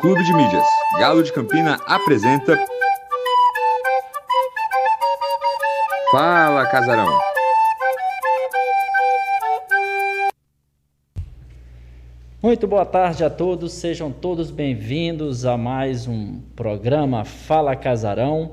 Clube 0.00 0.24
de 0.24 0.32
Mídias. 0.32 0.64
Galo 0.98 1.22
de 1.22 1.30
Campina 1.30 1.78
apresenta. 1.86 2.56
Fala, 6.10 6.64
Casarão! 6.64 7.18
Muito 12.42 12.66
boa 12.66 12.86
tarde 12.86 13.22
a 13.24 13.28
todos, 13.28 13.74
sejam 13.74 14.10
todos 14.10 14.50
bem-vindos 14.50 15.44
a 15.44 15.58
mais 15.58 16.06
um 16.06 16.40
programa 16.56 17.26
Fala 17.26 17.76
Casarão. 17.76 18.52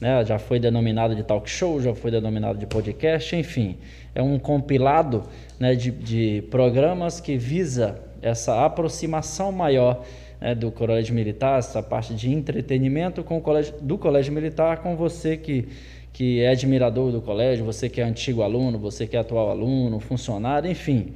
Né? 0.00 0.24
Já 0.24 0.38
foi 0.38 0.58
denominado 0.58 1.14
de 1.14 1.22
talk 1.22 1.48
show, 1.48 1.78
já 1.78 1.94
foi 1.94 2.10
denominado 2.10 2.58
de 2.58 2.66
podcast, 2.66 3.36
enfim, 3.36 3.76
é 4.14 4.22
um 4.22 4.38
compilado 4.38 5.24
né, 5.60 5.74
de, 5.74 5.90
de 5.90 6.42
programas 6.50 7.20
que 7.20 7.36
visa 7.36 8.00
essa 8.22 8.64
aproximação 8.64 9.52
maior 9.52 10.02
né, 10.40 10.54
do 10.54 10.70
Colégio 10.70 11.14
Militar, 11.14 11.58
essa 11.58 11.82
parte 11.82 12.14
de 12.14 12.32
entretenimento 12.32 13.22
com 13.22 13.38
o 13.38 13.40
colégio, 13.40 13.74
do 13.80 13.98
Colégio 13.98 14.32
Militar 14.32 14.78
com 14.78 14.96
você 14.96 15.36
que, 15.36 15.68
que 16.12 16.40
é 16.40 16.48
admirador 16.48 17.12
do 17.12 17.20
colégio, 17.20 17.64
você 17.64 17.88
que 17.88 18.00
é 18.00 18.04
antigo 18.04 18.42
aluno, 18.42 18.78
você 18.78 19.06
que 19.06 19.16
é 19.16 19.20
atual 19.20 19.50
aluno, 19.50 20.00
funcionário, 20.00 20.70
enfim, 20.70 21.12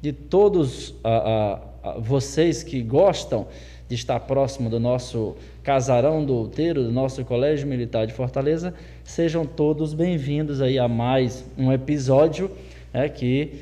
de 0.00 0.12
todos 0.12 0.94
a, 1.02 1.60
a, 1.82 1.90
a 1.90 1.98
vocês 1.98 2.62
que 2.62 2.82
gostam 2.82 3.46
de 3.88 3.94
estar 3.94 4.20
próximo 4.20 4.68
do 4.68 4.78
nosso 4.78 5.34
casarão 5.62 6.24
do 6.24 6.34
outeiro, 6.34 6.82
do 6.82 6.92
nosso 6.92 7.24
Colégio 7.24 7.66
Militar 7.66 8.06
de 8.06 8.12
Fortaleza, 8.12 8.74
sejam 9.02 9.46
todos 9.46 9.94
bem-vindos 9.94 10.60
aí 10.60 10.78
a 10.78 10.86
mais 10.86 11.44
um 11.56 11.72
episódio 11.72 12.50
é, 12.92 13.08
que 13.08 13.60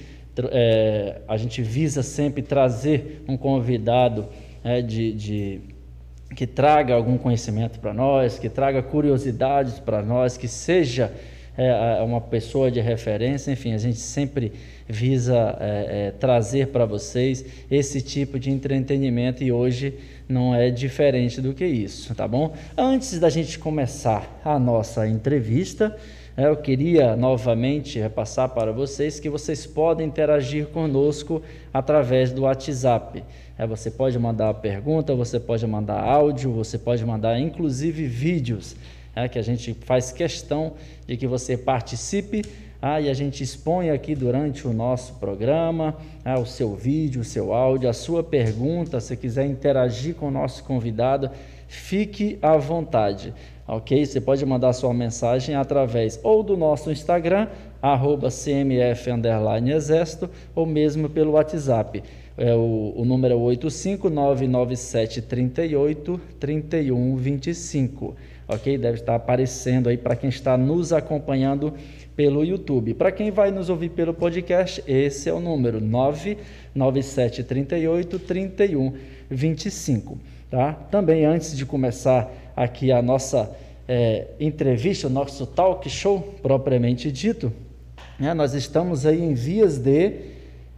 é, 0.51 1.21
a 1.27 1.37
gente 1.37 1.63
visa 1.63 2.03
sempre 2.03 2.43
trazer 2.43 3.25
um 3.27 3.37
convidado 3.37 4.27
é, 4.67 4.83
de, 4.83 5.13
de, 5.13 5.61
que 6.35 6.45
traga 6.45 6.93
algum 6.93 7.17
conhecimento 7.17 7.79
para 7.79 7.95
nós, 7.95 8.37
que 8.37 8.49
traga 8.49 8.83
curiosidades 8.83 9.79
para 9.79 10.03
nós, 10.03 10.37
que 10.37 10.49
seja 10.49 11.13
é, 11.57 12.03
uma 12.03 12.21
pessoa 12.21 12.69
de 12.69 12.81
referência, 12.81 13.53
enfim, 13.53 13.73
a 13.73 13.79
gente 13.79 13.99
sempre 13.99 14.53
visa 14.89 15.57
é, 15.61 16.09
é, 16.09 16.11
trazer 16.11 16.69
para 16.69 16.85
vocês 16.85 17.45
esse 17.71 18.03
tipo 18.03 18.41
de 18.41 18.51
entretenimento 18.51 19.45
e 19.45 19.53
hoje 19.53 19.95
não 20.29 20.53
é 20.53 20.69
diferente 20.69 21.41
do 21.41 21.55
que 21.55 21.65
isso, 21.65 22.13
tá 22.15 22.27
bom? 22.27 22.53
Antes 22.77 23.21
da 23.21 23.31
gente 23.31 23.61
começar 23.61 24.41
a 24.45 24.59
nossa 24.59 25.07
entrevista, 25.07 25.97
é, 26.37 26.47
eu 26.47 26.57
queria 26.57 27.17
novamente 27.17 27.99
repassar 27.99 28.49
para 28.51 28.73
vocês 28.73 29.19
que 29.21 29.31
vocês 29.31 29.65
podem 29.65 30.07
interagir 30.07 30.67
conosco 30.67 31.41
através 31.73 32.33
do 32.33 32.43
WhatsApp. 32.43 33.23
É, 33.59 33.67
você 33.67 33.91
pode 33.91 34.19
mandar 34.19 34.53
pergunta, 34.55 35.15
você 35.15 35.41
pode 35.41 35.67
mandar 35.67 36.01
áudio, 36.01 36.53
você 36.53 36.77
pode 36.79 37.05
mandar 37.05 37.39
inclusive 37.39 38.07
vídeos, 38.07 38.77
é, 39.15 39.29
que 39.29 39.39
a 39.39 39.43
gente 39.43 39.73
faz 39.73 40.13
questão 40.13 40.75
de 41.07 41.17
que 41.17 41.27
você 41.27 41.57
participe 41.57 42.45
ah, 42.81 43.01
e 43.01 43.09
a 43.09 43.15
gente 43.15 43.43
expõe 43.43 43.91
aqui 43.91 44.15
durante 44.15 44.69
o 44.69 44.73
nosso 44.73 45.15
programa 45.15 45.97
ah, 46.25 46.39
o 46.39 46.45
seu 46.45 46.75
vídeo, 46.75 47.23
o 47.23 47.25
seu 47.25 47.55
áudio, 47.55 47.89
a 47.89 47.93
sua 47.93 48.23
pergunta. 48.23 49.01
Se 49.01 49.17
quiser 49.17 49.47
interagir 49.47 50.15
com 50.15 50.29
o 50.29 50.31
nosso 50.31 50.63
convidado, 50.63 51.31
fique 51.67 52.39
à 52.43 52.57
vontade, 52.57 53.33
ok? 53.67 54.05
Você 54.05 54.21
pode 54.21 54.45
mandar 54.45 54.73
sua 54.75 54.93
mensagem 54.93 55.55
através 55.55 56.21
ou 56.23 56.43
do 56.43 56.57
nosso 56.57 56.93
Instagram, 56.93 57.49
arroba 57.81 58.29
CMF 58.29 59.11
Exército, 59.75 60.29
ou 60.55 60.67
mesmo 60.67 61.09
pelo 61.09 61.33
WhatsApp. 61.33 62.03
É, 62.39 62.55
o, 62.55 62.93
o 62.97 63.05
número 63.05 63.35
é 63.35 63.37
8599738 63.57 66.21
3125, 66.39 68.15
ok? 68.47 68.77
Deve 68.77 68.99
estar 68.99 69.15
aparecendo 69.15 69.89
aí 69.89 69.97
para 69.97 70.15
quem 70.15 70.29
está 70.29 70.59
nos 70.59 70.93
acompanhando 70.93 71.73
pelo 72.15 72.45
YouTube. 72.45 72.93
Para 72.95 73.11
quem 73.11 73.31
vai 73.31 73.51
nos 73.51 73.71
ouvir 73.71 73.89
pelo 73.91 74.13
podcast, 74.13 74.85
esse 74.87 75.31
é 75.31 75.33
o 75.33 75.41
número 75.41 75.81
99738 75.81 78.19
3125. 78.19 80.19
Tá? 80.51 80.73
Também 80.73 81.25
antes 81.25 81.57
de 81.57 81.65
começar 81.65 82.31
aqui 82.55 82.93
a 82.93 83.01
nossa 83.01 83.51
é, 83.89 84.27
entrevista, 84.39 85.07
o 85.07 85.11
nosso 85.11 85.47
talk 85.47 85.89
show 85.89 86.35
propriamente 86.43 87.11
dito, 87.11 87.51
né, 88.19 88.35
nós 88.35 88.53
estamos 88.55 89.07
aí 89.07 89.23
em 89.23 89.33
vias 89.35 89.79
de 89.79 90.36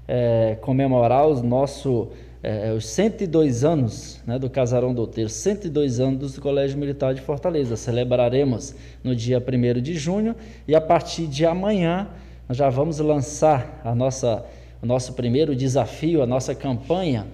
é, 0.08 0.56
comemorar 0.62 1.28
o 1.28 1.42
nosso, 1.42 2.08
é, 2.42 2.72
os 2.72 2.86
102 2.86 3.62
anos 3.62 4.20
né, 4.26 4.38
do 4.38 4.48
Casarão 4.48 4.94
Douteiro, 4.94 5.28
102 5.28 6.00
anos 6.00 6.34
do 6.34 6.40
Colégio 6.40 6.78
Militar 6.78 7.12
de 7.12 7.20
Fortaleza. 7.20 7.76
Celebraremos 7.76 8.74
no 9.04 9.14
dia 9.14 9.38
1 9.38 9.82
de 9.82 9.94
junho 9.94 10.34
e 10.66 10.74
a 10.74 10.80
partir 10.80 11.26
de 11.26 11.44
amanhã 11.44 12.08
nós 12.48 12.56
já 12.56 12.70
vamos 12.70 12.98
lançar 12.98 13.82
a 13.84 13.94
nossa, 13.94 14.42
o 14.82 14.86
nosso 14.86 15.12
primeiro 15.12 15.54
desafio, 15.54 16.22
a 16.22 16.26
nossa 16.26 16.54
campanha, 16.54 17.26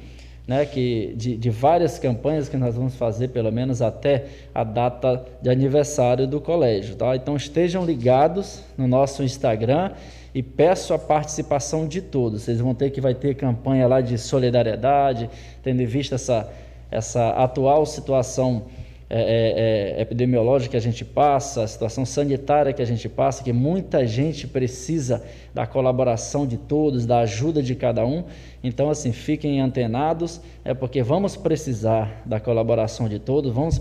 né, 0.47 0.67
que, 0.67 1.15
de, 1.17 1.37
de 1.37 1.51
várias 1.51 1.99
campanhas 1.99 2.49
que 2.49 2.57
nós 2.57 2.75
vamos 2.75 2.97
fazer, 2.97 3.29
pelo 3.29 3.51
menos 3.53 3.81
até 3.81 4.27
a 4.53 4.65
data 4.65 5.25
de 5.41 5.49
aniversário 5.49 6.27
do 6.27 6.41
colégio. 6.41 6.97
Tá? 6.97 7.15
Então 7.15 7.37
estejam 7.37 7.87
ligados 7.87 8.63
no 8.77 8.89
nosso 8.89 9.23
Instagram 9.23 9.93
e 10.35 10.43
peço 10.43 10.93
a 10.93 10.99
participação 10.99 11.87
de 11.87 12.03
todos. 12.03 12.43
Vocês 12.43 12.59
vão 12.59 12.75
ter 12.75 12.91
que 12.91 13.01
vai 13.01 13.15
ter 13.15 13.35
campanha 13.37 13.87
lá 13.87 14.01
de 14.01 14.19
solidariedade, 14.19 15.31
tendo 15.63 15.81
em 15.81 15.87
vista 15.87 16.17
essa, 16.17 16.53
essa 16.91 17.31
atual 17.31 17.87
situação 17.87 18.65
é, 19.09 19.21
é, 19.21 19.99
é, 19.99 20.01
epidemiológica 20.01 20.73
que 20.73 20.77
a 20.77 20.81
gente 20.81 21.05
passa, 21.05 21.63
a 21.63 21.67
situação 21.67 22.07
sanitária 22.07 22.73
que 22.73 22.81
a 22.81 22.87
gente 22.87 23.09
passa, 23.09 23.45
que 23.45 23.53
muita 23.53 24.07
gente 24.07 24.47
precisa 24.47 25.23
da 25.53 25.67
colaboração 25.67 26.47
de 26.47 26.57
todos, 26.57 27.05
da 27.05 27.19
ajuda 27.19 27.63
de 27.63 27.75
cada 27.75 28.05
um. 28.07 28.25
Então, 28.63 28.89
assim, 28.89 29.13
fiquem 29.13 29.61
antenados, 29.61 30.41
é 30.65 30.73
porque 30.73 31.03
vamos 31.03 31.37
precisar 31.37 32.23
da 32.25 32.41
colaboração 32.41 33.09
de 33.09 33.19
todos, 33.19 33.53
vamos 33.53 33.79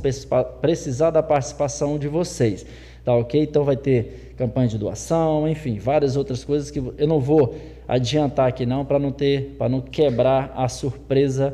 precisar 0.61 1.09
da 1.09 1.23
participação 1.23 1.97
de 1.97 2.09
vocês. 2.09 2.65
Tá 3.03 3.13
ok? 3.13 3.41
Então 3.41 3.63
vai 3.63 3.75
ter 3.75 4.33
campanha 4.37 4.67
de 4.67 4.77
doação, 4.77 5.47
enfim, 5.47 5.77
várias 5.77 6.15
outras 6.15 6.43
coisas 6.43 6.71
que 6.71 6.79
eu 6.79 7.07
não 7.07 7.19
vou 7.19 7.55
adiantar 7.87 8.47
aqui 8.47 8.65
não 8.65 8.85
para 8.85 8.97
não 8.97 9.11
ter, 9.11 9.55
para 9.57 9.67
não 9.67 9.81
quebrar 9.81 10.53
a 10.55 10.69
surpresa 10.69 11.53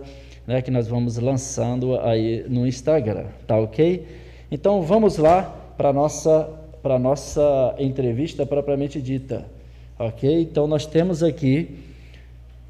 né, 0.50 0.64
que 0.64 0.72
nós 0.72 0.88
vamos 0.88 1.20
lançando 1.20 2.00
aí 2.00 2.44
no 2.50 2.66
Instagram, 2.66 3.26
tá 3.46 3.56
ok? 3.56 4.04
Então 4.50 4.82
vamos 4.82 5.18
lá 5.18 5.44
para 5.78 5.94
nossa 5.94 6.50
para 6.82 6.98
nossa 6.98 7.76
entrevista 7.78 8.48
propriamente 8.48 9.00
dita, 9.00 9.46
ok? 10.00 10.42
Então 10.42 10.66
nós 10.66 10.88
temos 10.88 11.22
aqui 11.22 11.78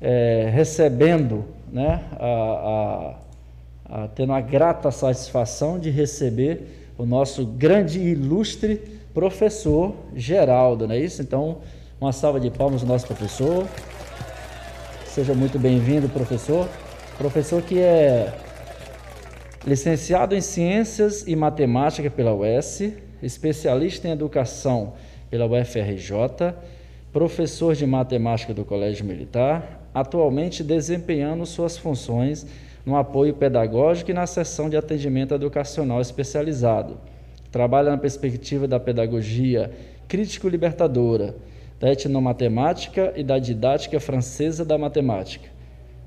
é, 0.02 0.50
recebendo, 0.54 1.46
né, 1.72 2.04
a, 2.20 3.16
a, 3.88 4.04
a, 4.04 4.08
tendo 4.10 4.34
a 4.34 4.42
grata 4.42 4.92
satisfação 4.92 5.80
de 5.80 5.90
receber 5.90 6.92
o 6.98 7.06
nosso 7.06 7.46
grande 7.46 7.98
e 7.98 8.10
ilustre 8.10 8.76
professor 9.14 9.96
Geraldo, 10.14 10.86
não 10.86 10.96
é 10.96 11.00
isso? 11.00 11.22
Então, 11.22 11.60
uma 12.02 12.12
salva 12.12 12.42
de 12.42 12.52
palmas 12.52 12.82
ao 12.82 12.90
nosso 12.90 13.08
professor. 13.08 13.66
Seja 15.06 15.34
muito 15.34 15.58
bem-vindo, 15.58 16.10
professor. 16.10 16.68
Professor 17.20 17.62
que 17.62 17.78
é 17.78 18.34
licenciado 19.68 20.34
em 20.34 20.40
Ciências 20.40 21.28
e 21.28 21.36
Matemática 21.36 22.10
pela 22.10 22.34
UES, 22.34 22.94
especialista 23.22 24.08
em 24.08 24.12
Educação 24.12 24.94
pela 25.30 25.46
UFRJ, 25.46 26.56
professor 27.12 27.76
de 27.76 27.86
Matemática 27.86 28.54
do 28.54 28.64
Colégio 28.64 29.06
Militar, 29.06 29.86
atualmente 29.94 30.64
desempenhando 30.64 31.46
suas 31.46 31.78
funções 31.78 32.48
no 32.86 32.96
apoio 32.96 33.34
pedagógico 33.34 34.12
e 34.12 34.14
na 34.14 34.26
sessão 34.26 34.70
de 34.70 34.78
atendimento 34.78 35.34
educacional 35.34 36.00
especializado. 36.00 37.02
Trabalha 37.52 37.92
na 37.92 37.98
perspectiva 37.98 38.66
da 38.66 38.80
pedagogia 38.80 39.72
crítico-libertadora, 40.08 41.36
da 41.82 41.92
etnomatemática 41.92 43.12
e 43.18 43.26
da 43.26 43.38
didática 43.38 44.00
francesa 44.00 44.64
da 44.64 44.78
matemática. 44.78 45.59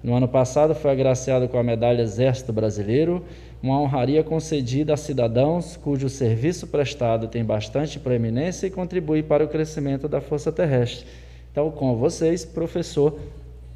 No 0.03 0.17
ano 0.17 0.27
passado 0.27 0.75
foi 0.75 0.91
agraciado 0.91 1.49
com 1.49 1.57
a 1.57 1.63
medalha 1.63 2.03
Exército 2.03 2.53
Brasileiro, 2.53 3.25
uma 3.63 3.81
honraria 3.81 4.25
concedida 4.25 4.95
a 4.95 4.97
cidadãos 4.97 5.77
cujo 5.77 6.09
serviço 6.09 6.67
prestado 6.67 7.29
tem 7.29 7.45
bastante 7.45 8.01
proeminência 8.01 8.67
e 8.67 8.71
contribui 8.71 9.23
para 9.23 9.45
o 9.45 9.49
crescimento 9.49 10.09
da 10.09 10.21
força 10.21 10.51
terrestre. 10.51 11.07
Então, 11.53 11.71
com 11.71 11.95
vocês, 11.97 12.45
professor 12.45 13.17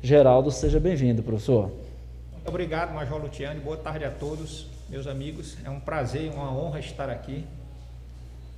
Geraldo, 0.02 0.50
seja 0.50 0.80
bem-vindo, 0.80 1.22
professor. 1.22 1.70
Obrigado, 2.44 2.92
Major 2.92 3.20
Lutiane. 3.22 3.60
Boa 3.60 3.76
tarde 3.76 4.04
a 4.04 4.10
todos, 4.10 4.66
meus 4.88 5.06
amigos. 5.06 5.56
É 5.64 5.70
um 5.70 5.78
prazer 5.78 6.22
e 6.22 6.28
uma 6.28 6.52
honra 6.52 6.80
estar 6.80 7.08
aqui. 7.08 7.44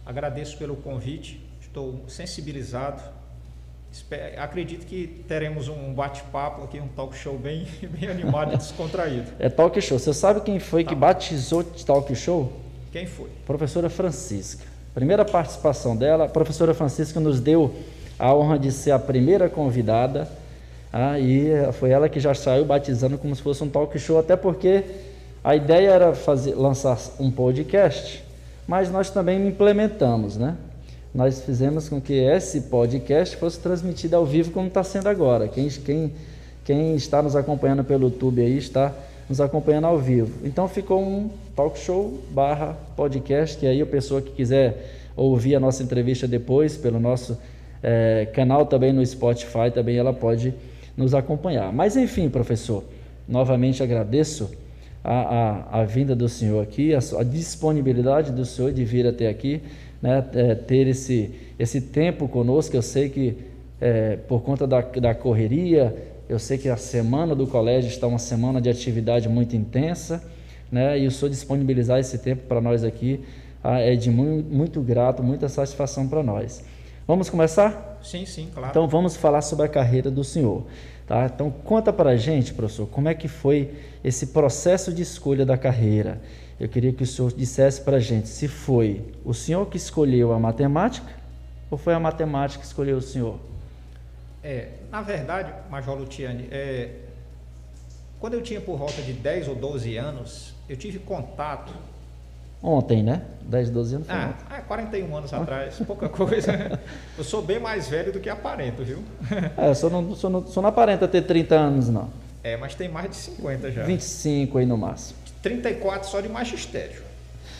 Agradeço 0.06 0.56
pelo 0.56 0.76
convite. 0.76 1.47
Estou 1.61 2.03
sensibilizado 2.09 3.03
Acredito 4.37 4.87
que 4.87 5.25
teremos 5.26 5.69
um 5.69 5.93
bate-papo 5.93 6.62
aqui, 6.62 6.79
um 6.79 6.88
talk 6.88 7.17
show 7.17 7.37
bem, 7.37 7.67
bem 7.82 8.08
animado 8.08 8.55
e 8.55 8.56
descontraído. 8.56 9.32
É 9.38 9.49
talk 9.49 9.81
show. 9.81 9.99
Você 9.99 10.12
sabe 10.14 10.40
quem 10.40 10.58
foi 10.58 10.85
tá. 10.85 10.90
que 10.90 10.94
batizou 10.94 11.64
talk 11.64 12.14
show? 12.14 12.52
Quem 12.93 13.06
foi? 13.06 13.29
Professora 13.46 13.90
Francisca. 13.90 14.64
Primeira 14.94 15.25
participação 15.25 15.96
dela, 15.96 16.25
a 16.25 16.29
professora 16.29 16.75
Francisca 16.75 17.20
nos 17.20 17.40
deu 17.40 17.75
a 18.19 18.35
honra 18.35 18.58
de 18.58 18.73
ser 18.73 18.90
a 18.90 18.99
primeira 18.99 19.49
convidada. 19.49 20.29
Ah, 20.93 21.19
e 21.19 21.50
foi 21.75 21.90
ela 21.90 22.08
que 22.08 22.19
já 22.19 22.35
saiu 22.35 22.64
batizando 22.64 23.19
como 23.19 23.35
se 23.37 23.43
fosse 23.43 23.62
um 23.62 23.69
talk 23.69 23.96
show, 23.99 24.19
até 24.19 24.35
porque 24.37 24.85
a 25.44 25.55
ideia 25.55 25.90
era 25.90 26.14
fazer, 26.14 26.55
lançar 26.55 26.99
um 27.20 27.31
podcast, 27.31 28.25
mas 28.67 28.90
nós 28.90 29.11
também 29.11 29.46
implementamos, 29.46 30.37
né? 30.37 30.56
Nós 31.15 31.43
fizemos 31.43 31.89
com 31.89 32.01
que 32.01 32.13
esse 32.13 32.63
podcast 32.63 33.37
fosse 33.37 33.59
transmitido 33.59 34.17
ao 34.17 34.27
vivo 34.27 34.51
como 34.51 34.69
está 34.69 34.85
sendo 34.85 35.09
agora. 35.09 35.49
Quem, 35.49 35.69
quem, 35.69 36.13
quem 36.65 36.95
está 36.95 37.23
nos 37.23 37.35
acompanhando 37.35 37.83
pelo 37.83 38.05
YouTube 38.05 38.43
aí 38.43 38.59
está 38.59 38.95
nos 39.29 39.41
acompanhando 39.41 39.87
ao 39.87 39.99
vivo. 39.99 40.47
Então 40.47 40.69
ficou 40.69 41.03
um 41.03 41.31
talk 41.57 41.79
show 41.79 42.19
barra 42.31 42.77
podcast, 42.97 43.57
que 43.57 43.67
aí 43.67 43.81
a 43.81 43.87
pessoa 43.87 44.21
que 44.21 44.31
quiser 44.33 45.11
ouvir 45.17 45.55
a 45.55 45.61
nossa 45.61 45.83
entrevista 45.83 46.29
depois 46.29 46.77
pelo 46.77 47.01
nosso 47.01 47.39
é, 47.83 48.29
canal 48.33 48.67
também 48.67 48.93
no 48.93 49.05
Spotify, 49.05 49.71
também 49.73 49.97
ela 49.97 50.13
pode 50.13 50.55
nos 50.97 51.15
acompanhar. 51.15 51.73
Mas 51.73 51.97
enfim, 51.97 52.29
professor, 52.29 52.85
novamente 53.27 53.83
agradeço 53.83 54.51
a, 55.03 55.71
a, 55.75 55.81
a 55.81 55.85
vinda 55.85 56.15
do 56.15 56.29
senhor 56.29 56.62
aqui, 56.62 56.95
a, 56.95 56.99
a, 56.99 57.23
disponibilidade 57.23 58.33
do 58.33 58.45
senhor 58.45 58.73
de 58.73 58.85
vir 58.85 59.06
até 59.06 59.29
aqui, 59.29 59.62
né, 60.03 60.25
é, 60.35 60.55
ter 60.55 60.87
esse, 60.87 61.31
esse 61.59 61.81
tempo 61.81 62.29
conosco. 62.29 62.77
Eu 62.77 62.83
sei 62.83 63.09
que 63.09 63.37
é, 63.81 64.17
por 64.17 64.43
conta 64.43 64.67
da, 64.67 64.81
da 64.81 65.15
correria, 65.15 65.95
eu 66.29 66.39
sei 66.39 66.59
que 66.59 66.69
a 66.69 66.77
semana 66.77 67.35
do 67.35 67.47
colégio 67.47 67.89
está 67.89 68.06
uma 68.06 68.19
semana 68.19 68.61
de 68.61 68.69
atividade 68.69 69.29
muito 69.29 69.56
intensa, 69.56 70.23
né, 70.71 70.99
e 70.99 71.06
o 71.06 71.11
senhor 71.11 71.31
disponibilizar 71.31 71.99
esse 71.99 72.19
tempo 72.19 72.43
para 72.47 72.61
nós 72.61 72.85
aqui 72.85 73.21
ah, 73.62 73.81
é 73.81 73.97
de 73.97 74.11
muito, 74.11 74.53
muito 74.53 74.81
grato, 74.81 75.23
muita 75.23 75.49
satisfação 75.49 76.06
para 76.06 76.23
nós. 76.23 76.65
Vamos 77.06 77.31
começar? 77.31 77.99
Sim, 78.03 78.27
sim, 78.27 78.49
claro. 78.53 78.71
Então 78.71 78.87
vamos 78.87 79.17
falar 79.17 79.41
sobre 79.41 79.65
a 79.65 79.69
carreira 79.69 80.11
do 80.11 80.23
senhor. 80.23 80.65
Tá? 81.09 81.25
Então 81.25 81.51
conta 81.51 81.91
para 81.91 82.11
a 82.11 82.17
gente, 82.17 82.53
professor, 82.53 82.87
como 82.87 83.09
é 83.09 83.15
que 83.15 83.29
foi 83.29 83.75
esse 84.05 84.27
processo 84.27 84.93
de 84.93 85.01
escolha 85.01 85.47
da 85.47 85.57
carreira. 85.57 86.21
Eu 86.61 86.69
queria 86.69 86.93
que 86.93 87.03
o 87.03 87.07
senhor 87.07 87.33
dissesse 87.33 87.81
para 87.81 87.97
a 87.97 88.01
gente 88.01 88.29
se 88.29 88.47
foi 88.47 89.03
o 89.25 89.33
senhor 89.33 89.65
que 89.67 89.79
escolheu 89.79 90.33
a 90.33 90.39
matemática 90.39 91.11
ou 91.71 91.79
foi 91.79 91.95
a 91.95 92.01
matemática 92.01 92.61
que 92.61 92.67
escolheu 92.67 92.99
o 92.99 93.03
senhor? 93.03 93.39
É, 94.45 94.69
na 94.91 95.01
verdade, 95.01 95.51
Major 95.71 95.97
Lutiane, 95.97 96.47
é, 96.51 96.91
quando 98.21 98.35
eu 98.35 98.43
tinha 98.43 98.61
por 98.61 98.77
volta 98.77 99.01
de 99.01 99.15
10 99.15 99.49
ou 99.49 99.55
12 99.55 99.97
anos, 99.97 100.55
eu 100.69 100.77
tive 100.77 100.99
contato 100.99 101.73
Ontem, 102.63 103.03
né? 103.03 103.23
10, 103.43 103.71
12 103.71 103.95
anos. 103.95 104.11
Ah, 104.11 104.35
é, 104.51 104.61
41 104.61 105.17
anos 105.17 105.33
atrás, 105.33 105.81
pouca 105.87 106.09
coisa. 106.09 106.79
Eu 107.17 107.25
sou 107.25 107.41
bem 107.41 107.59
mais 107.59 107.89
velho 107.89 108.13
do 108.13 108.21
que 108.21 108.29
aparento, 108.29 108.85
viu? 108.85 109.03
É, 109.57 109.71
eu 109.71 109.75
só 109.75 109.89
não, 109.89 110.15
só 110.15 110.29
não, 110.29 110.47
só 110.47 110.61
não 110.61 110.69
aparenta 110.69 111.09
ter 111.09 111.23
30 111.23 111.55
anos, 111.55 111.89
não. 111.89 112.11
É, 112.43 112.57
mas 112.57 112.75
tem 112.75 112.89
mais 112.89 113.11
de 113.11 113.17
50 113.17 113.73
já. 113.73 113.85
25 113.85 114.59
aí 114.59 114.67
no 114.67 114.77
máximo. 114.77 115.19
34 115.43 116.09
só 116.09 116.21
de 116.21 116.29
magistério. 116.29 117.03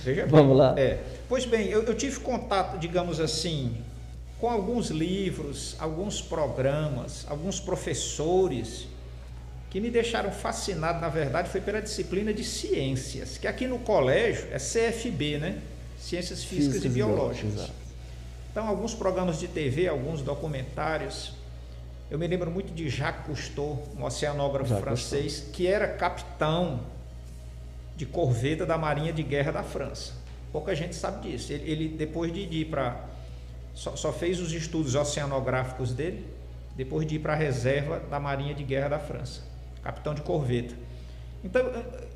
Veja 0.05 0.23
bem. 0.23 0.31
Vamos 0.31 0.56
lá. 0.56 0.75
É. 0.77 0.99
Pois 1.29 1.47
bem, 1.47 1.69
eu, 1.69 1.83
eu 1.85 1.95
tive 1.95 2.21
contato, 2.21 2.79
digamos 2.79 3.19
assim, 3.21 3.77
com 4.41 4.49
alguns 4.49 4.89
livros, 4.91 5.75
alguns 5.79 6.21
programas, 6.21 7.27
alguns 7.29 7.61
professores 7.61 8.87
que 9.70 9.81
me 9.81 9.91
deixaram 9.91 10.31
fascinado, 10.31 11.00
na 11.00 11.09
verdade, 11.09 11.50
foi 11.50 11.61
pela 11.61 11.81
disciplina 11.81 12.32
de 12.32 12.43
ciências, 12.43 13.37
que 13.37 13.47
aqui 13.47 13.67
no 13.67 13.79
colégio 13.79 14.49
é 14.50 14.59
CFB, 14.59 15.38
né? 15.38 15.59
Ciências 15.99 16.43
Físicas, 16.43 16.75
Físicas 16.75 16.85
e 16.85 16.88
Biológicas. 16.88 17.70
Então, 18.50 18.67
alguns 18.67 18.94
programas 18.94 19.38
de 19.38 19.47
TV, 19.47 19.87
alguns 19.87 20.23
documentários. 20.23 21.35
Eu 22.11 22.19
me 22.19 22.26
lembro 22.26 22.50
muito 22.50 22.73
de 22.73 22.88
Jacques 22.88 23.26
Cousteau, 23.26 23.87
um 23.97 24.05
oceanógrafo 24.05 24.70
Jacques 24.70 24.85
francês, 24.85 25.32
Cousteau. 25.35 25.53
que 25.53 25.67
era 25.67 25.87
capitão 25.88 26.81
de 27.94 28.06
corveta 28.06 28.64
da 28.64 28.79
Marinha 28.79 29.12
de 29.12 29.23
Guerra 29.23 29.53
da 29.53 29.62
França. 29.62 30.14
Pouca 30.50 30.75
gente 30.75 30.94
sabe 30.94 31.29
disso. 31.29 31.53
Ele, 31.53 31.71
ele 31.71 31.88
depois 31.88 32.32
de 32.32 32.41
ir 32.41 32.64
para. 32.67 33.05
Só, 33.75 33.94
só 33.97 34.12
fez 34.12 34.41
os 34.41 34.53
estudos 34.53 34.94
oceanográficos 34.94 35.93
dele, 35.93 36.25
depois 36.75 37.06
de 37.06 37.17
ir 37.17 37.19
para 37.19 37.35
a 37.35 37.37
reserva 37.37 38.00
da 38.00 38.19
Marinha 38.19 38.55
de 38.55 38.64
Guerra 38.64 38.88
da 38.88 38.99
França 38.99 39.49
capitão 39.82 40.14
de 40.14 40.22
corveta. 40.22 40.75
Então, 41.42 41.62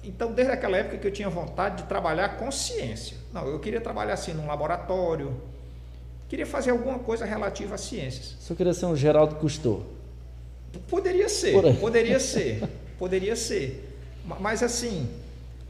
então, 0.03 0.33
desde 0.33 0.53
aquela 0.53 0.77
época 0.77 0.99
que 0.99 1.07
eu 1.07 1.13
tinha 1.13 1.29
vontade 1.29 1.83
de 1.83 1.89
trabalhar 1.89 2.37
com 2.37 2.51
ciência. 2.51 3.17
Não, 3.33 3.47
eu 3.47 3.59
queria 3.61 3.81
trabalhar 3.81 4.15
assim 4.15 4.33
num 4.33 4.47
laboratório, 4.47 5.41
queria 6.29 6.47
fazer 6.47 6.71
alguma 6.71 6.99
coisa 6.99 7.25
relativa 7.25 7.75
às 7.75 7.83
ciências. 7.83 8.37
Você 8.41 8.55
queria 8.55 8.75
ser 8.75 8.87
um 8.87 8.97
Geraldo 8.97 9.37
Cousteau? 9.37 9.87
Poderia 10.89 11.29
ser, 11.29 11.53
poderia 11.79 12.19
ser, 12.19 12.69
poderia 12.99 13.37
ser. 13.37 13.97
Mas 14.41 14.63
assim, 14.63 15.09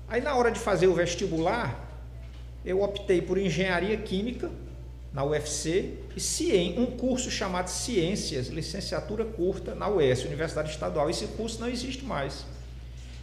aí 0.08 0.20
na 0.20 0.34
hora 0.34 0.50
de 0.50 0.60
fazer 0.60 0.86
o 0.86 0.94
vestibular, 0.94 1.90
eu 2.64 2.80
optei 2.82 3.20
por 3.20 3.36
engenharia 3.36 3.96
química 3.96 4.50
na 5.12 5.24
UFC 5.24 5.94
e 6.16 6.74
um 6.78 6.86
curso 6.86 7.30
chamado 7.30 7.68
Ciências, 7.68 8.48
licenciatura 8.48 9.24
curta 9.24 9.74
na 9.74 9.88
UES, 9.88 10.24
Universidade 10.24 10.70
Estadual. 10.70 11.10
Esse 11.10 11.26
curso 11.28 11.60
não 11.60 11.68
existe 11.68 12.04
mais. 12.04 12.44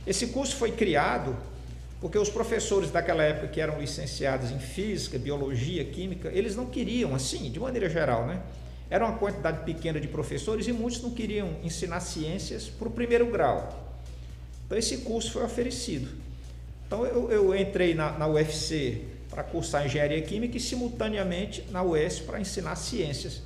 Esse 0.05 0.27
curso 0.27 0.55
foi 0.55 0.71
criado 0.71 1.35
porque 1.99 2.17
os 2.17 2.29
professores 2.29 2.91
daquela 2.91 3.23
época 3.23 3.47
que 3.47 3.59
eram 3.59 3.79
licenciados 3.79 4.51
em 4.51 4.59
física, 4.59 5.17
biologia, 5.17 5.83
química, 5.83 6.29
eles 6.33 6.55
não 6.55 6.67
queriam, 6.67 7.13
assim, 7.13 7.51
de 7.51 7.59
maneira 7.59 7.89
geral, 7.89 8.25
né? 8.25 8.41
Era 8.89 9.05
uma 9.05 9.17
quantidade 9.17 9.63
pequena 9.65 9.99
de 9.99 10.07
professores 10.07 10.67
e 10.67 10.71
muitos 10.71 11.01
não 11.01 11.11
queriam 11.11 11.57
ensinar 11.63 11.99
ciências 11.99 12.67
para 12.67 12.87
o 12.87 12.91
primeiro 12.91 13.29
grau. 13.29 13.97
Então 14.65 14.77
esse 14.77 14.97
curso 14.99 15.31
foi 15.31 15.43
oferecido. 15.43 16.09
Então 16.87 17.05
eu, 17.05 17.29
eu 17.29 17.55
entrei 17.55 17.93
na, 17.93 18.17
na 18.17 18.27
UFC 18.27 19.01
para 19.29 19.43
cursar 19.43 19.85
engenharia 19.85 20.21
química 20.21 20.57
e 20.57 20.59
simultaneamente 20.59 21.63
na 21.69 21.83
UES 21.83 22.19
para 22.19 22.39
ensinar 22.39 22.75
ciências. 22.75 23.41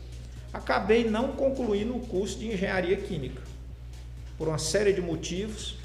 Acabei 0.53 1.09
não 1.09 1.33
concluindo 1.33 1.95
o 1.95 1.99
curso 1.99 2.37
de 2.39 2.47
engenharia 2.47 2.95
química 2.95 3.41
por 4.37 4.47
uma 4.47 4.57
série 4.57 4.93
de 4.93 5.01
motivos, 5.01 5.77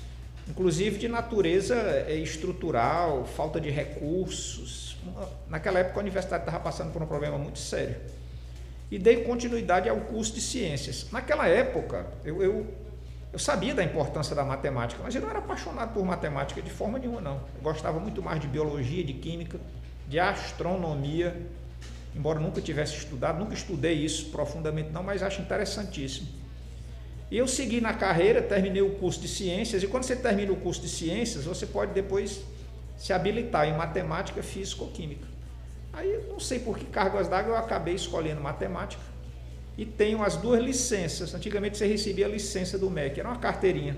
inclusive 0.49 0.99
de 0.99 1.09
natureza 1.09 1.75
eh, 2.09 2.17
estrutural, 2.17 3.25
falta 3.25 3.61
de 3.61 3.71
recursos. 3.71 4.97
Naquela 5.49 5.81
época 5.81 5.99
a 5.99 6.03
universidade 6.03 6.43
estava 6.43 6.63
passando 6.63 6.93
por 6.93 7.03
um 7.03 7.07
problema 7.07 7.39
muito 7.39 7.59
sério. 7.59 7.97
E 8.91 8.99
dei 8.99 9.23
continuidade 9.25 9.89
ao 9.89 9.97
curso 9.99 10.35
de 10.35 10.41
ciências. 10.41 11.07
Naquela 11.13 11.47
época, 11.47 12.07
eu, 12.25 12.43
eu, 12.43 12.67
eu 13.33 13.39
sabia 13.39 13.75
da 13.75 13.85
importância 13.85 14.35
da 14.35 14.45
matemática, 14.45 15.03
mas 15.03 15.15
eu 15.15 15.21
não 15.21 15.29
era 15.29 15.41
apaixonado 15.41 15.93
por 15.93 16.05
matemática 16.05 16.63
de 16.63 16.71
forma 16.71 16.99
nenhuma, 16.99 17.21
não. 17.21 17.35
Eu 17.55 17.63
gostava 17.63 18.01
muito 18.01 18.23
mais 18.23 18.41
de 18.41 18.49
biologia, 18.49 19.05
de 19.05 19.13
química 19.13 19.59
de 20.09 20.19
astronomia, 20.19 21.37
embora 22.17 22.41
nunca 22.41 22.61
tivesse 22.61 22.97
estudado, 22.97 23.39
nunca 23.39 23.55
estudei 23.55 23.93
isso 23.93 24.31
profundamente 24.31 24.91
não, 24.91 25.03
mas 25.03 25.23
acho 25.23 25.43
interessantíssimo. 25.43 26.27
E 27.31 27.37
eu 27.37 27.47
segui 27.47 27.81
na 27.81 27.93
carreira, 27.93 28.41
terminei 28.41 28.81
o 28.81 28.95
curso 28.95 29.21
de 29.21 29.29
ciências, 29.29 29.83
e 29.83 29.87
quando 29.87 30.05
você 30.05 30.17
termina 30.17 30.51
o 30.51 30.57
curso 30.57 30.81
de 30.81 30.89
ciências, 30.89 31.45
você 31.45 31.67
pode 31.67 31.93
depois 31.93 32.41
se 32.97 33.13
habilitar 33.13 33.69
em 33.69 33.77
matemática, 33.77 34.43
física 34.43 34.83
ou 34.83 34.91
química. 34.91 35.27
Aí, 35.93 36.25
não 36.29 36.41
sei 36.41 36.59
por 36.59 36.79
que 36.79 36.87
cargas 36.87 37.29
d'água, 37.29 37.53
eu 37.53 37.57
acabei 37.57 37.95
escolhendo 37.95 38.41
matemática 38.41 39.03
e 39.77 39.85
tenho 39.85 40.23
as 40.23 40.37
duas 40.37 40.63
licenças. 40.63 41.35
Antigamente 41.35 41.77
você 41.77 41.87
recebia 41.87 42.27
a 42.27 42.29
licença 42.29 42.79
do 42.79 42.91
MEC, 42.91 43.21
era 43.21 43.29
uma 43.29 43.39
carteirinha. 43.39 43.97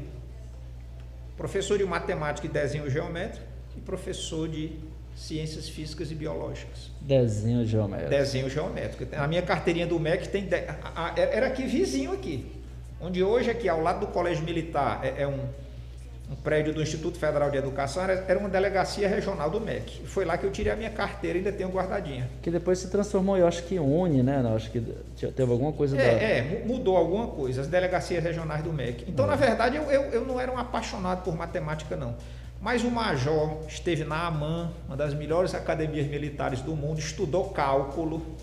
Professor 1.37 1.79
de 1.79 1.85
matemática 1.85 2.47
e 2.47 2.51
desenho 2.51 2.91
geométrico 2.91 3.47
e 3.77 3.81
professor 3.81 4.49
de 4.49 4.79
ciências 5.21 5.69
físicas 5.69 6.11
e 6.11 6.15
biológicas. 6.15 6.91
Desenho 7.01 7.65
geométrico. 7.67 8.11
Desenho 8.11 8.49
geométrico. 8.49 9.15
A 9.15 9.29
minha 9.29 9.43
carteirinha 9.43 9.87
do 9.87 10.01
MEC 10.01 10.29
tem. 10.29 10.45
De... 10.45 10.57
Era 11.17 11.49
aqui 11.49 11.67
vizinho 11.67 12.13
aqui. 12.13 12.51
Onde 13.01 13.23
hoje, 13.23 13.51
aqui 13.51 13.69
ao 13.69 13.83
lado 13.83 14.01
do 14.01 14.07
Colégio 14.09 14.45
Militar, 14.45 15.01
é, 15.03 15.23
é 15.23 15.27
um, 15.27 15.41
um, 16.31 16.35
prédio 16.37 16.73
do 16.73 16.83
Instituto 16.83 17.19
Federal 17.19 17.51
de 17.51 17.59
Educação, 17.59 18.03
era, 18.03 18.39
uma 18.39 18.49
delegacia 18.49 19.09
regional 19.09 19.51
do 19.51 19.61
MEC. 19.61 20.07
Foi 20.07 20.25
lá 20.25 20.39
que 20.39 20.45
eu 20.45 20.51
tirei 20.51 20.73
a 20.73 20.77
minha 20.77 20.91
carteira 20.91 21.39
ainda 21.39 21.53
tenho 21.53 21.71
guardadinha. 21.71 22.29
Que 22.43 22.51
depois 22.51 22.79
se 22.79 22.89
transformou, 22.89 23.37
eu 23.37 23.47
acho 23.47 23.63
que 23.65 23.79
Uni, 23.79 24.23
né? 24.23 24.41
Eu 24.43 24.57
acho 24.57 24.71
que 24.71 24.81
teve 24.81 25.53
alguma 25.53 25.73
coisa 25.73 25.99
é, 25.99 26.03
da... 26.03 26.23
É, 26.23 26.65
mudou 26.67 26.97
alguma 26.97 27.27
coisa, 27.27 27.61
as 27.61 27.67
delegacias 27.67 28.23
regionais 28.23 28.63
do 28.63 28.73
MEC. 28.73 29.05
Então, 29.07 29.27
na 29.27 29.37
verdade, 29.37 29.77
eu, 29.77 29.85
eu, 29.85 30.03
eu 30.13 30.25
não 30.25 30.41
era 30.41 30.51
um 30.51 30.59
apaixonado 30.59 31.25
por 31.25 31.37
matemática, 31.37 31.95
não. 31.97 32.15
Mas 32.61 32.85
o 32.85 32.91
major 32.91 33.65
esteve 33.67 34.05
na 34.05 34.27
AMAN, 34.27 34.71
uma 34.87 34.97
das 34.97 35.15
melhores 35.15 35.55
academias 35.55 36.07
militares 36.07 36.61
do 36.61 36.77
mundo, 36.77 36.99
estudou 36.99 37.51
cálculo. 37.51 38.37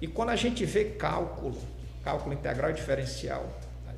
E 0.00 0.06
quando 0.06 0.28
a 0.28 0.36
gente 0.36 0.64
vê 0.64 0.84
cálculo, 0.84 1.58
cálculo 2.04 2.32
integral 2.34 2.70
e 2.70 2.74
diferencial. 2.74 3.48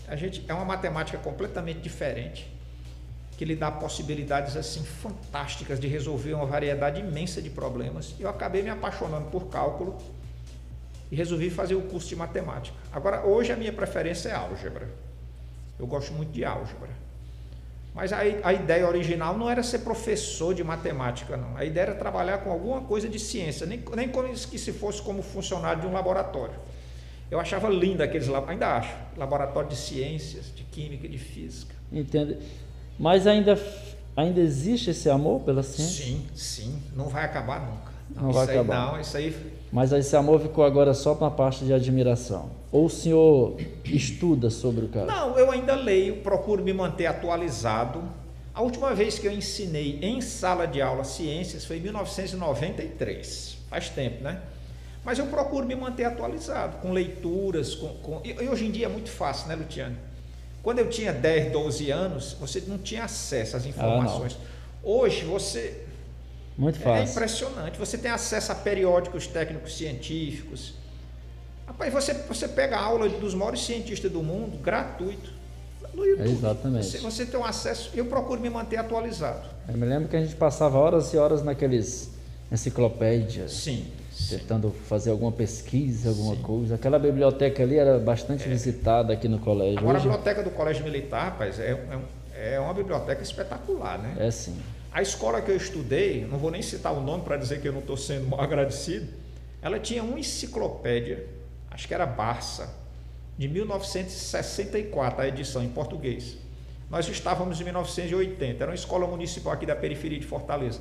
A 0.09 0.17
gente 0.17 0.45
é 0.49 0.55
uma 0.55 0.65
matemática 0.65 1.19
completamente 1.19 1.81
diferente 1.81 2.51
que 3.37 3.45
lhe 3.45 3.57
dá 3.57 3.71
possibilidades 3.71 4.57
assim 4.57 4.83
fantásticas 4.85 5.81
de 5.81 5.89
resolver 5.89 6.35
uma 6.35 6.47
variedade 6.47 7.01
imensa 7.01 7.43
de 7.43 7.51
problemas. 7.51 8.15
Eu 8.19 8.29
acabei 8.29 8.63
me 8.63 8.71
apaixonando 8.71 9.29
por 9.31 9.49
cálculo 9.49 9.99
e 11.11 11.17
resolvi 11.17 11.51
fazer 11.51 11.75
o 11.75 11.83
curso 11.83 12.09
de 12.09 12.17
matemática. 12.17 12.77
Agora, 12.93 13.25
hoje 13.27 13.53
a 13.53 13.57
minha 13.57 13.73
preferência 13.73 14.29
é 14.29 14.35
álgebra. 14.35 14.89
Eu 15.79 15.87
gosto 15.87 16.13
muito 16.13 16.33
de 16.33 16.45
álgebra. 16.45 17.04
Mas 17.95 18.13
a, 18.13 18.19
a 18.43 18.53
ideia 18.53 18.89
original 18.89 19.39
não 19.39 19.49
era 19.49 19.63
ser 19.63 19.79
professor 19.79 20.53
de 20.53 20.65
matemática, 20.65 21.37
não. 21.37 21.57
A 21.57 21.65
ideia 21.65 21.85
era 21.85 21.95
trabalhar 21.95 22.39
com 22.39 22.51
alguma 22.51 22.81
coisa 22.81 23.09
de 23.09 23.21
ciência, 23.21 23.65
nem, 23.67 23.83
nem 23.95 24.09
como 24.09 24.29
que 24.29 24.59
se 24.59 24.73
fosse 24.73 25.01
como 25.01 25.23
funcionário 25.23 25.83
de 25.83 25.87
um 25.87 25.93
laboratório. 25.93 26.57
Eu 27.31 27.39
achava 27.39 27.69
lindo 27.69 28.03
aqueles, 28.03 28.29
ainda 28.49 28.77
acho, 28.77 28.95
laboratório 29.17 29.69
de 29.69 29.77
ciências, 29.77 30.53
de 30.55 30.65
química 30.65 31.07
e 31.07 31.09
de 31.09 31.19
física. 31.19 31.75
Entende? 31.93 32.39
Mas 32.99 33.29
ainda, 33.29 33.57
ainda 34.17 34.41
existe 34.41 34.91
esse 34.91 35.09
amor 35.09 35.41
pela 35.43 35.63
ciência? 35.63 36.05
Sim, 36.05 36.27
sim. 36.35 36.83
Não 36.97 37.09
vai 37.09 37.25
acabar 37.25 37.61
nunca. 37.61 37.93
Não, 38.11 38.25
não 38.25 38.33
vai 38.33 38.45
acabar. 38.45 38.93
não, 38.93 39.01
isso 39.01 39.17
aí. 39.17 39.35
Mas 39.73 39.93
esse 39.93 40.15
amor 40.17 40.41
ficou 40.41 40.65
agora 40.65 40.93
só 40.95 41.15
para 41.15 41.29
a 41.29 41.31
parte 41.31 41.65
de 41.65 41.73
admiração. 41.73 42.51
Ou 42.75 42.87
o 42.87 42.91
senhor 42.91 43.57
estuda 43.85 44.51
sobre 44.51 44.87
o 44.87 44.89
caso? 44.89 45.07
Não, 45.07 45.39
eu 45.39 45.49
ainda 45.53 45.77
leio, 45.77 46.17
procuro 46.17 46.61
me 46.61 46.73
manter 46.73 47.07
atualizado. 47.07 48.03
A 48.53 48.63
última 48.63 48.93
vez 48.93 49.17
que 49.17 49.29
eu 49.29 49.31
ensinei 49.31 50.01
em 50.03 50.21
sala 50.21 50.67
de 50.67 50.83
aula 50.83 51.05
ciências 51.05 51.65
foi 51.65 51.77
em 51.77 51.83
1993. 51.83 53.59
Faz 53.71 53.91
tempo, 53.91 54.25
né? 54.25 54.43
Mas 55.05 55.21
eu 55.21 55.27
procuro 55.27 55.65
me 55.65 55.77
manter 55.77 56.03
atualizado, 56.03 56.79
com 56.79 56.91
leituras, 56.91 57.77
com, 57.77 57.91
com... 57.99 58.21
E, 58.25 58.49
hoje 58.49 58.67
em 58.67 58.73
dia 58.73 58.87
é 58.87 58.89
muito 58.89 59.09
fácil, 59.09 59.47
né, 59.47 59.55
Luciano? 59.55 59.97
Quando 60.61 60.81
eu 60.81 60.91
tinha 60.91 61.13
10, 61.13 61.53
12 61.53 61.93
anos, 61.93 62.37
você 62.41 62.61
não 62.67 62.79
tinha 62.79 63.05
acesso 63.05 63.57
às 63.57 63.65
informações. 63.67 64.37
Ah, 64.43 64.47
Hoje 64.83 65.25
você. 65.25 65.81
Muito 66.59 66.81
é 66.81 66.83
fácil. 66.83 67.07
É 67.07 67.11
impressionante. 67.13 67.79
Você 67.79 67.97
tem 67.97 68.11
acesso 68.11 68.51
a 68.51 68.57
periódicos 68.57 69.29
técnicos 69.29 69.77
científicos. 69.77 70.75
Rapaz, 71.67 71.93
você, 71.93 72.15
você 72.15 72.49
pega 72.49 72.77
a 72.77 72.83
aula 72.83 73.09
dos 73.09 73.35
maiores 73.35 73.61
cientistas 73.61 74.11
do 74.11 74.23
mundo, 74.23 74.59
gratuito, 74.59 75.33
no 75.95 76.05
YouTube. 76.05 76.29
É 76.29 76.31
exatamente. 76.31 76.87
Você, 76.87 76.99
você 76.99 77.27
tem 77.27 77.39
um 77.39 77.45
acesso. 77.45 77.91
Eu 77.95 78.07
procuro 78.07 78.41
me 78.41 78.51
manter 78.51 78.77
atualizado. 78.77 79.49
Eu 79.69 79.77
me 79.77 79.87
lembro 79.87 80.09
que 80.09 80.17
a 80.17 80.21
gente 80.21 80.37
passava 80.37 80.79
horas 80.79 81.13
e 81.13 81.17
horas 81.17 81.43
naqueles 81.43 82.11
enciclopédias. 82.51 83.53
Sim 83.53 83.91
tentando 84.29 84.71
fazer 84.71 85.11
alguma 85.11 85.33
pesquisa, 85.33 86.11
alguma 86.11 86.37
Sim. 86.37 86.43
coisa. 86.43 86.75
Aquela 86.77 86.99
biblioteca 86.99 87.63
ali 87.63 87.77
era 87.77 87.99
bastante 87.99 88.45
é. 88.45 88.49
visitada 88.49 89.13
aqui 89.13 89.29
no 89.29 89.39
colégio. 89.39 89.79
Agora 89.79 89.99
Hoje... 89.99 90.09
a 90.09 90.11
biblioteca 90.11 90.43
do 90.43 90.51
Colégio 90.51 90.85
Militar, 90.85 91.25
rapaz, 91.25 91.59
é, 91.59 91.73
é, 92.35 92.55
é 92.55 92.61
uma 92.61 92.73
biblioteca 92.73 93.23
espetacular, 93.23 93.99
né? 93.99 94.15
É 94.19 94.31
sim. 94.31 94.57
A 94.93 95.03
escola 95.03 95.43
que 95.43 95.51
eu 95.51 95.57
estudei, 95.57 96.25
não 96.25 96.39
vou 96.39 96.51
nem 96.51 96.63
citar 96.63 96.93
o 96.93 97.01
nome 97.01 97.25
para 97.25 97.37
dizer 97.37 97.61
que 97.61 97.67
eu 97.67 97.73
não 97.73 97.81
estou 97.81 97.97
sendo 97.97 98.29
mal 98.29 98.41
agradecido, 98.41 99.09
ela 99.61 99.79
tinha 99.79 100.03
uma 100.03 100.19
enciclopédia, 100.19 101.27
acho 101.75 101.87
que 101.87 101.93
era 101.93 102.07
Barça, 102.07 102.75
de 103.37 103.47
1964, 103.49 105.21
a 105.21 105.29
edição 105.29 105.63
em 105.63 105.69
português. 105.69 106.39
Nós 106.89 107.07
estávamos 107.09 107.61
em 107.61 107.65
1980, 107.65 108.63
era 108.63 108.71
uma 108.71 108.75
escola 108.75 109.07
municipal 109.07 109.53
aqui 109.53 109.67
da 109.67 109.77
periferia 109.77 110.19
de 110.19 110.25
Fortaleza 110.27 110.81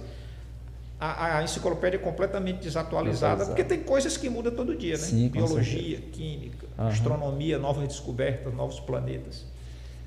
a, 1.03 1.39
a 1.39 1.43
enciclopédia 1.43 1.97
é 1.97 2.00
completamente 2.00 2.59
desatualizada, 2.62 3.45
porque 3.45 3.63
tem 3.63 3.83
coisas 3.83 4.15
que 4.15 4.29
mudam 4.29 4.53
todo 4.53 4.73
dia, 4.75 4.93
né? 4.93 5.03
Sim, 5.03 5.27
Biologia, 5.27 6.00
química, 6.00 6.65
astronomia, 6.77 7.59
novas 7.59 7.88
descobertas, 7.88 8.53
novos 8.53 8.79
planetas. 8.79 9.45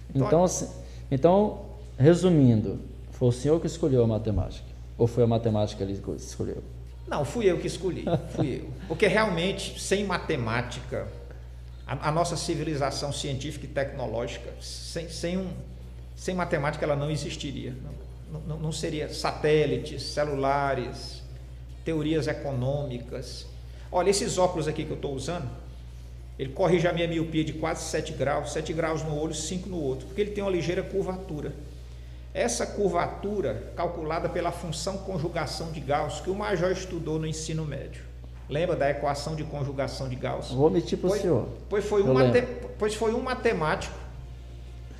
Então, 0.09 0.27
então, 0.27 0.45
assim, 0.45 0.69
então, 1.11 1.67
resumindo, 1.99 2.79
foi 3.11 3.29
o 3.29 3.33
senhor 3.33 3.61
que 3.61 3.67
escolheu 3.67 4.03
a 4.05 4.07
matemática? 4.07 4.67
Ou 4.97 5.07
foi 5.07 5.25
a 5.25 5.27
matemática 5.27 5.85
que 5.85 5.93
ele 5.93 6.01
escolheu? 6.17 6.63
Não, 7.07 7.25
fui 7.25 7.51
eu 7.51 7.59
que 7.59 7.67
escolhi, 7.67 8.05
fui 8.35 8.63
eu. 8.63 8.71
Porque 8.89 9.07
realmente, 9.07 9.81
sem 9.81 10.05
matemática, 10.05 11.07
a, 11.87 12.09
a, 12.09 12.13
nossa 12.13 12.37
civilização 12.37 13.13
científica 13.13 13.65
e 13.65 13.69
tecnológica, 13.69 14.53
sem, 14.61 15.09
sem, 15.09 15.39
um, 15.39 15.49
sem 16.17 16.35
matemática, 16.35 16.85
ela 16.85 16.97
não 16.97 17.11
existiria. 17.11 17.73
Não 17.83 18.07
não, 18.47 18.59
não 18.59 18.73
seria 18.73 19.13
satélites, 19.13 20.03
celulares, 20.03 21.23
teorias 21.85 22.27
econômicas. 22.27 23.47
Olha, 23.91 24.11
esses 24.11 24.37
óculos 24.37 24.67
aqui 24.67 24.85
que 24.85 24.91
eu 24.91 24.97
estou 24.97 25.15
usando, 25.15 25.49
ele 26.39 26.53
corrige 26.53 26.87
a 26.87 26.93
minha 26.93 27.09
miopia 27.09 27.45
de 27.45 27.53
quase 27.55 27.85
7 27.85 28.13
graus, 28.13 28.53
7 28.53 28.73
graus 28.73 29.03
no 29.03 29.19
olho, 29.19 29.35
5 29.35 29.69
no 29.69 29.81
outro, 29.81 30.07
porque 30.07 30.21
ele 30.21 30.33
tem 30.33 30.43
uma 30.43 30.51
ligeira 30.51 30.83
curvatura. 30.83 31.53
Essa 32.37 32.67
curvatura, 32.67 33.73
calculada 33.75 34.29
pela 34.29 34.53
função 34.53 34.99
conjugação 34.99 35.73
de 35.73 35.81
Gauss, 35.81 36.21
que 36.21 36.29
o 36.29 36.35
Major 36.35 36.71
estudou 36.71 37.19
no 37.19 37.27
ensino 37.27 37.65
médio. 37.65 38.03
Lembra 38.47 38.77
da 38.77 38.91
equação 38.91 39.35
de 39.35 39.43
conjugação 39.43 40.07
de 40.07 40.17
Gauss? 40.17 40.51
Vou 40.51 40.67
omitir 40.67 40.99
para 40.99 41.09
o 41.09 41.19
senhor. 41.19 41.49
Pois 41.71 41.87
foi, 41.87 42.03
um 42.03 42.13
mate, 42.13 42.47
pois 42.79 42.95
foi 42.95 43.15
um 43.15 43.23
matemático 43.23 43.97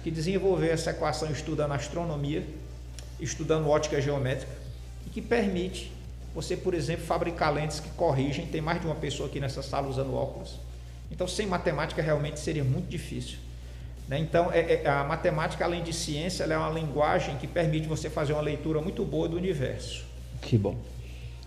que 0.03 0.11
desenvolveu 0.11 0.73
essa 0.73 0.93
equação 0.93 1.31
estudando 1.31 1.73
astronomia 1.73 2.43
estudando 3.21 3.69
ótica 3.69 4.01
geométrica 4.01 4.53
e 5.07 5.11
que 5.11 5.21
permite 5.21 5.93
você, 6.35 6.57
por 6.57 6.73
exemplo, 6.73 7.05
fabricar 7.05 7.53
lentes 7.53 7.81
que 7.81 7.91
corrigem. 7.91 8.47
Tem 8.47 8.63
mais 8.63 8.81
de 8.81 8.87
uma 8.87 8.97
pessoa 8.97 9.29
aqui 9.29 9.41
nessa 9.41 9.63
sala 9.63 9.89
usando 9.89 10.15
óculos. 10.15 10.59
Então, 11.11 11.29
sem 11.29 11.47
matemática 11.47 12.01
realmente 12.01 12.41
seria 12.41 12.65
muito 12.65 12.89
difícil. 12.89 13.39
Né? 14.09 14.19
Então, 14.19 14.51
é, 14.53 14.83
é, 14.85 14.89
a 14.89 15.05
matemática, 15.05 15.65
além 15.65 15.83
de 15.83 15.93
ciência, 15.93 16.45
é 16.45 16.57
uma 16.57 16.71
linguagem 16.71 17.37
que 17.37 17.47
permite 17.47 17.89
você 17.89 18.09
fazer 18.09 18.33
uma 18.33 18.43
leitura 18.43 18.81
muito 18.81 19.05
boa 19.05 19.29
do 19.29 19.37
universo. 19.37 20.05
Que 20.41 20.57
bom. 20.57 20.77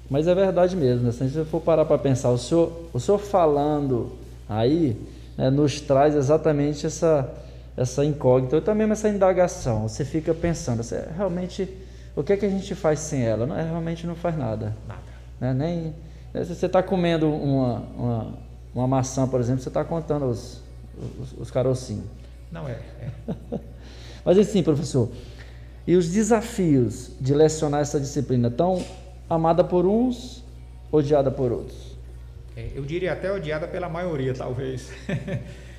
Mas 0.10 0.28
é 0.28 0.34
verdade 0.34 0.76
mesmo, 0.76 1.06
né? 1.06 1.12
se 1.12 1.30
você 1.30 1.46
for 1.46 1.62
parar 1.62 1.86
para 1.86 1.98
pensar, 1.98 2.30
o 2.30 2.38
senhor, 2.38 2.90
o 2.92 3.00
senhor 3.00 3.20
falando 3.20 4.18
aí 4.50 4.98
né, 5.38 5.50
nos 5.50 5.80
traz 5.80 6.16
exatamente 6.16 6.86
essa, 6.86 7.32
essa 7.78 8.04
incógnita, 8.04 8.56
ou 8.56 8.62
também 8.62 8.90
essa 8.92 9.08
indagação. 9.08 9.88
Você 9.88 10.04
fica 10.04 10.34
pensando, 10.34 10.84
você, 10.84 11.08
realmente, 11.16 11.70
o 12.16 12.24
que 12.24 12.34
é 12.34 12.38
que 12.38 12.46
a 12.46 12.50
gente 12.50 12.76
faz 12.76 13.00
sem 13.00 13.24
ela? 13.24 13.46
Não, 13.46 13.56
realmente 13.56 14.06
não 14.06 14.16
faz 14.16 14.38
nada. 14.38 14.76
Nada. 14.88 15.02
Né? 15.40 15.54
Nem, 15.54 15.94
né, 16.34 16.44
se 16.44 16.54
você 16.56 16.66
está 16.66 16.84
comendo 16.84 17.32
uma, 17.32 17.84
uma, 17.96 18.34
uma, 18.76 18.88
maçã, 18.88 19.28
por 19.28 19.40
exemplo, 19.40 19.62
você 19.62 19.70
está 19.70 19.86
contando 19.86 20.26
os, 20.26 20.62
os, 21.22 21.40
os, 21.40 21.52
carocinhos. 21.52 22.06
Não 22.52 22.68
é. 22.68 22.74
é. 22.74 23.12
Mas 24.26 24.38
assim, 24.38 24.62
professor, 24.62 25.10
e 25.88 25.96
os 25.96 26.10
desafios 26.10 27.12
de 27.20 27.34
lecionar 27.34 27.82
essa 27.82 28.00
disciplina 28.00 28.50
tão 28.50 28.84
amada 29.30 29.64
por 29.64 29.86
uns, 29.86 30.44
odiada 30.92 31.32
por 31.32 31.52
outros? 31.52 31.98
É, 32.56 32.72
eu 32.76 32.84
diria 32.84 33.14
até 33.14 33.32
odiada 33.32 33.68
pela 33.68 33.88
maioria, 33.90 34.34
talvez. 34.34 34.90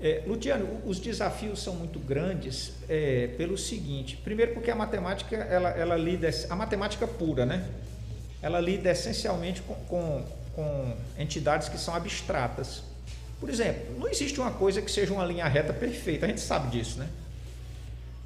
É, 0.00 0.22
Luciano, 0.28 0.80
os 0.86 1.00
desafios 1.00 1.60
são 1.60 1.74
muito 1.74 1.98
grandes 1.98 2.72
é, 2.88 3.30
pelo 3.36 3.58
seguinte: 3.58 4.16
primeiro, 4.16 4.54
porque 4.54 4.70
a 4.70 4.76
matemática 4.76 5.34
ela, 5.34 5.70
ela 5.70 5.96
lida 5.96 6.30
a 6.48 6.54
matemática 6.54 7.04
pura, 7.04 7.44
né? 7.44 7.68
Ela 8.40 8.60
lida 8.60 8.92
essencialmente 8.92 9.60
com, 9.62 9.74
com, 9.74 10.24
com 10.54 10.96
entidades 11.18 11.68
que 11.68 11.76
são 11.76 11.96
abstratas. 11.96 12.84
Por 13.40 13.48
exemplo, 13.48 13.98
não 13.98 14.08
existe 14.08 14.40
uma 14.40 14.50
coisa 14.50 14.82
que 14.82 14.90
seja 14.90 15.12
uma 15.12 15.24
linha 15.24 15.46
reta 15.46 15.72
perfeita. 15.72 16.26
A 16.26 16.28
gente 16.28 16.40
sabe 16.40 16.76
disso, 16.76 16.98
né? 16.98 17.08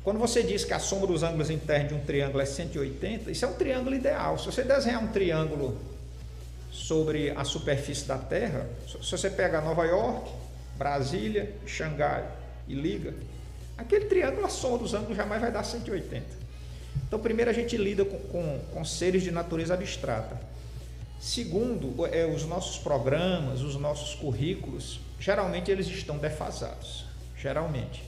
Quando 0.03 0.19
você 0.19 0.43
diz 0.43 0.65
que 0.65 0.75
a 0.75 0.79
soma 0.79 1.07
dos 1.07 1.23
ângulos 1.23 1.49
internos 1.49 1.89
de 1.91 1.95
um 1.95 2.01
triângulo 2.01 2.41
é 2.41 2.47
180, 2.47 3.31
isso 3.31 3.45
é 3.45 3.49
um 3.49 3.53
triângulo 3.53 3.95
ideal. 3.95 4.39
Se 4.39 4.47
você 4.47 4.65
desenhar 4.65 5.03
um 5.03 5.09
triângulo 5.09 5.79
sobre 6.73 7.31
a 7.31 7.45
superfície 7.45 8.07
da 8.07 8.19
Terra, 8.19 8.67
se 8.87 9.11
você 9.11 9.31
pega 9.31 9.61
Nova 9.61 9.85
York, 9.85 10.29
Brasília, 10.77 11.53
Xangai 11.67 12.27
e 12.67 12.75
liga, 12.75 13.15
aquele 13.79 14.07
triângulo, 14.07 14.45
a 14.45 14.49
soma 14.49 14.79
dos 14.79 14.93
ângulos 14.93 15.17
jamais 15.17 15.41
vai 15.41 15.53
dar 15.53 15.63
180. 15.63 16.25
Então, 17.07 17.21
primeiro 17.21 17.51
a 17.51 17.55
gente 17.55 17.77
lida 17.77 18.05
com, 18.05 18.19
com, 18.19 18.59
com 18.73 18.85
seres 18.85 19.23
de 19.23 19.31
natureza 19.31 19.75
abstrata. 19.75 20.52
Segundo, 21.23 22.05
é, 22.07 22.27
os 22.27 22.45
nossos 22.45 22.79
programas, 22.79 23.63
os 23.63 23.77
nossos 23.77 24.13
currículos, 24.13 24.99
geralmente 25.21 25.71
eles 25.71 25.87
estão 25.87 26.19
defasados. 26.19 27.05
Geralmente. 27.39 28.03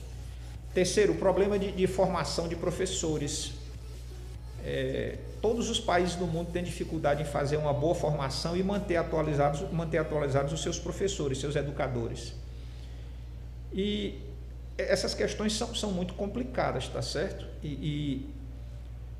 Terceiro, 0.73 1.13
o 1.13 1.15
problema 1.15 1.57
de, 1.57 1.71
de 1.71 1.87
formação 1.87 2.45
de 2.45 2.57
professores. 2.57 3.53
É, 4.65 5.17
todos 5.41 5.69
os 5.69 5.79
países 5.79 6.15
do 6.15 6.27
mundo 6.27 6.51
têm 6.51 6.61
dificuldade 6.61 7.21
em 7.21 7.25
fazer 7.25 7.55
uma 7.55 7.73
boa 7.73 7.95
formação 7.95 8.57
e 8.57 8.61
manter 8.61 8.97
atualizados, 8.97 9.61
manter 9.71 9.99
atualizados 9.99 10.51
os 10.51 10.61
seus 10.61 10.77
professores, 10.77 11.37
seus 11.37 11.55
educadores. 11.55 12.33
E 13.71 14.19
essas 14.77 15.13
questões 15.13 15.53
são, 15.53 15.73
são 15.73 15.89
muito 15.89 16.15
complicadas, 16.15 16.89
tá 16.89 17.01
certo? 17.01 17.45
E, 17.63 17.67
e, 17.69 18.34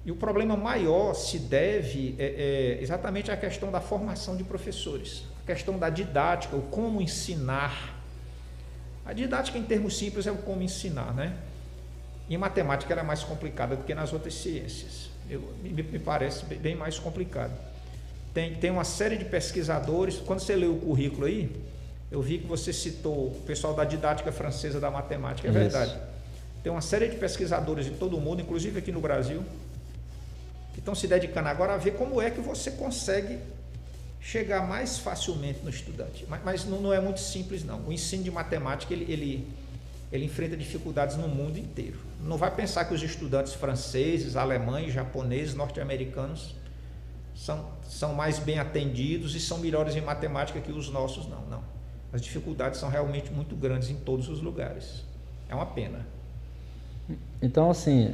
e 0.05 0.11
o 0.11 0.15
problema 0.15 0.55
maior 0.55 1.13
se 1.15 1.39
deve 1.39 2.15
é, 2.19 2.77
é 2.77 2.83
exatamente 2.83 3.31
à 3.31 3.37
questão 3.37 3.71
da 3.71 3.81
formação 3.81 4.37
de 4.37 4.43
professores, 4.43 5.23
a 5.43 5.45
questão 5.45 5.79
da 5.79 5.89
didática, 5.89 6.55
o 6.55 6.61
como 6.61 7.01
ensinar 7.01 7.95
A 9.05 9.13
didática, 9.13 9.57
em 9.57 9.63
termos 9.63 9.95
simples, 9.97 10.25
é 10.25 10.31
o 10.31 10.37
como 10.37 10.63
ensinar, 10.63 11.13
né? 11.13 11.37
Em 12.27 12.37
matemática 12.37 12.91
ela 12.91 13.01
é 13.01 13.05
mais 13.05 13.23
complicada 13.23 13.75
do 13.75 13.83
que 13.83 13.93
nas 13.93 14.11
outras 14.11 14.33
ciências. 14.33 15.11
Eu, 15.29 15.41
me, 15.61 15.83
me 15.83 15.99
parece 15.99 16.43
bem 16.45 16.75
mais 16.75 16.97
complicado. 16.97 17.51
Tem, 18.33 18.55
tem 18.55 18.71
uma 18.71 18.83
série 18.83 19.15
de 19.15 19.25
pesquisadores. 19.25 20.17
Quando 20.17 20.39
você 20.39 20.55
leu 20.55 20.73
o 20.73 20.79
currículo 20.79 21.27
aí, 21.27 21.55
eu 22.11 22.19
vi 22.19 22.39
que 22.39 22.47
você 22.47 22.73
citou 22.73 23.27
o 23.27 23.41
pessoal 23.45 23.75
da 23.75 23.83
didática 23.83 24.31
francesa 24.31 24.79
da 24.79 24.89
matemática. 24.89 25.47
É 25.47 25.51
Isso. 25.51 25.59
verdade. 25.59 25.99
Tem 26.63 26.71
uma 26.71 26.81
série 26.81 27.07
de 27.07 27.17
pesquisadores 27.17 27.85
em 27.85 27.93
todo 27.93 28.17
o 28.17 28.19
mundo, 28.19 28.41
inclusive 28.41 28.79
aqui 28.79 28.91
no 28.91 28.99
Brasil, 28.99 29.43
que 30.75 30.79
estão 30.79 30.93
se 30.93 31.07
dedicando 31.07 31.47
agora 31.47 31.73
a 31.73 31.77
ver 31.77 31.91
como 31.91 32.21
é 32.21 32.29
que 32.29 32.41
você 32.41 32.69
consegue 32.69 33.39
chegar 34.19 34.67
mais 34.67 34.99
facilmente 34.99 35.61
no 35.63 35.69
estudante. 35.69 36.25
Mas, 36.27 36.43
mas 36.43 36.65
não, 36.65 36.81
não, 36.81 36.91
é 36.91 36.99
muito 36.99 37.21
simples, 37.21 37.63
não. 37.63 37.87
O 37.87 37.93
ensino 37.93 38.23
de 38.23 38.29
matemática 38.29 38.93
ele, 38.93 39.09
ele, 39.09 39.47
ele 40.11 40.25
enfrenta 40.25 40.57
dificuldades 40.57 41.15
no 41.15 41.29
mundo 41.29 41.57
inteiro. 41.57 41.97
Não 42.21 42.35
vai 42.35 42.53
pensar 42.53 42.83
que 42.83 42.93
os 42.93 43.01
estudantes 43.01 43.53
franceses, 43.53 44.35
alemães, 44.35 44.91
japoneses, 44.91 45.53
norte-americanos 45.53 46.53
são, 47.33 47.69
são 47.87 48.13
mais 48.13 48.37
bem 48.37 48.59
atendidos 48.59 49.33
e 49.33 49.39
são 49.39 49.59
melhores 49.59 49.95
em 49.95 50.01
matemática 50.01 50.59
que 50.59 50.73
os 50.73 50.89
nossos, 50.89 51.25
não, 51.25 51.45
não. 51.45 51.63
As 52.11 52.21
dificuldades 52.21 52.81
são 52.81 52.89
realmente 52.89 53.31
muito 53.31 53.55
grandes 53.55 53.89
em 53.89 53.95
todos 53.95 54.27
os 54.27 54.41
lugares. 54.41 55.05
É 55.47 55.55
uma 55.55 55.67
pena. 55.67 56.05
Então, 57.41 57.71
assim, 57.71 58.13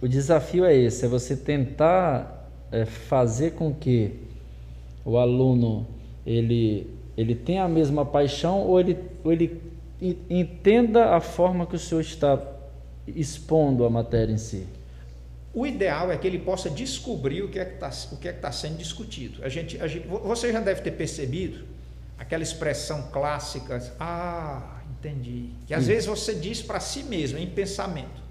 o 0.00 0.08
desafio 0.08 0.64
é 0.64 0.74
esse: 0.74 1.04
é 1.04 1.08
você 1.08 1.36
tentar 1.36 2.50
é, 2.72 2.84
fazer 2.84 3.52
com 3.52 3.72
que 3.72 4.12
o 5.04 5.18
aluno 5.18 5.86
ele, 6.26 6.88
ele 7.16 7.34
tenha 7.34 7.64
a 7.64 7.68
mesma 7.68 8.04
paixão 8.04 8.60
ou 8.60 8.80
ele, 8.80 8.98
ou 9.24 9.32
ele 9.32 9.60
entenda 10.28 11.14
a 11.14 11.20
forma 11.20 11.66
que 11.66 11.76
o 11.76 11.78
senhor 11.78 12.00
está 12.00 12.40
expondo 13.06 13.84
a 13.84 13.90
matéria 13.90 14.32
em 14.32 14.38
si? 14.38 14.66
O 15.52 15.66
ideal 15.66 16.12
é 16.12 16.16
que 16.16 16.26
ele 16.26 16.38
possa 16.38 16.70
descobrir 16.70 17.42
o 17.42 17.48
que 17.48 17.58
é 17.58 17.64
que 17.64 17.74
está 17.74 17.90
é 18.22 18.32
tá 18.32 18.52
sendo 18.52 18.76
discutido. 18.76 19.44
A 19.44 19.48
gente, 19.48 19.80
a 19.82 19.86
gente, 19.88 20.06
você 20.06 20.52
já 20.52 20.60
deve 20.60 20.80
ter 20.80 20.92
percebido 20.92 21.64
aquela 22.16 22.42
expressão 22.42 23.08
clássica, 23.10 23.82
ah, 23.98 24.80
entendi. 24.90 25.50
Que 25.66 25.74
às 25.74 25.86
vezes 25.88 26.06
você 26.06 26.34
diz 26.34 26.62
para 26.62 26.78
si 26.78 27.02
mesmo, 27.02 27.38
em 27.38 27.48
pensamento. 27.48 28.29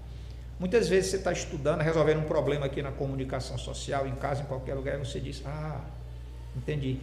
Muitas 0.60 0.90
vezes 0.90 1.10
você 1.10 1.16
está 1.16 1.32
estudando, 1.32 1.80
resolvendo 1.80 2.18
um 2.18 2.24
problema 2.24 2.66
aqui 2.66 2.82
na 2.82 2.92
comunicação 2.92 3.56
social, 3.56 4.06
em 4.06 4.14
casa, 4.14 4.42
em 4.42 4.44
qualquer 4.44 4.74
lugar, 4.74 4.96
e 4.96 4.98
você 4.98 5.18
diz, 5.18 5.42
ah, 5.46 5.80
entendi. 6.54 6.98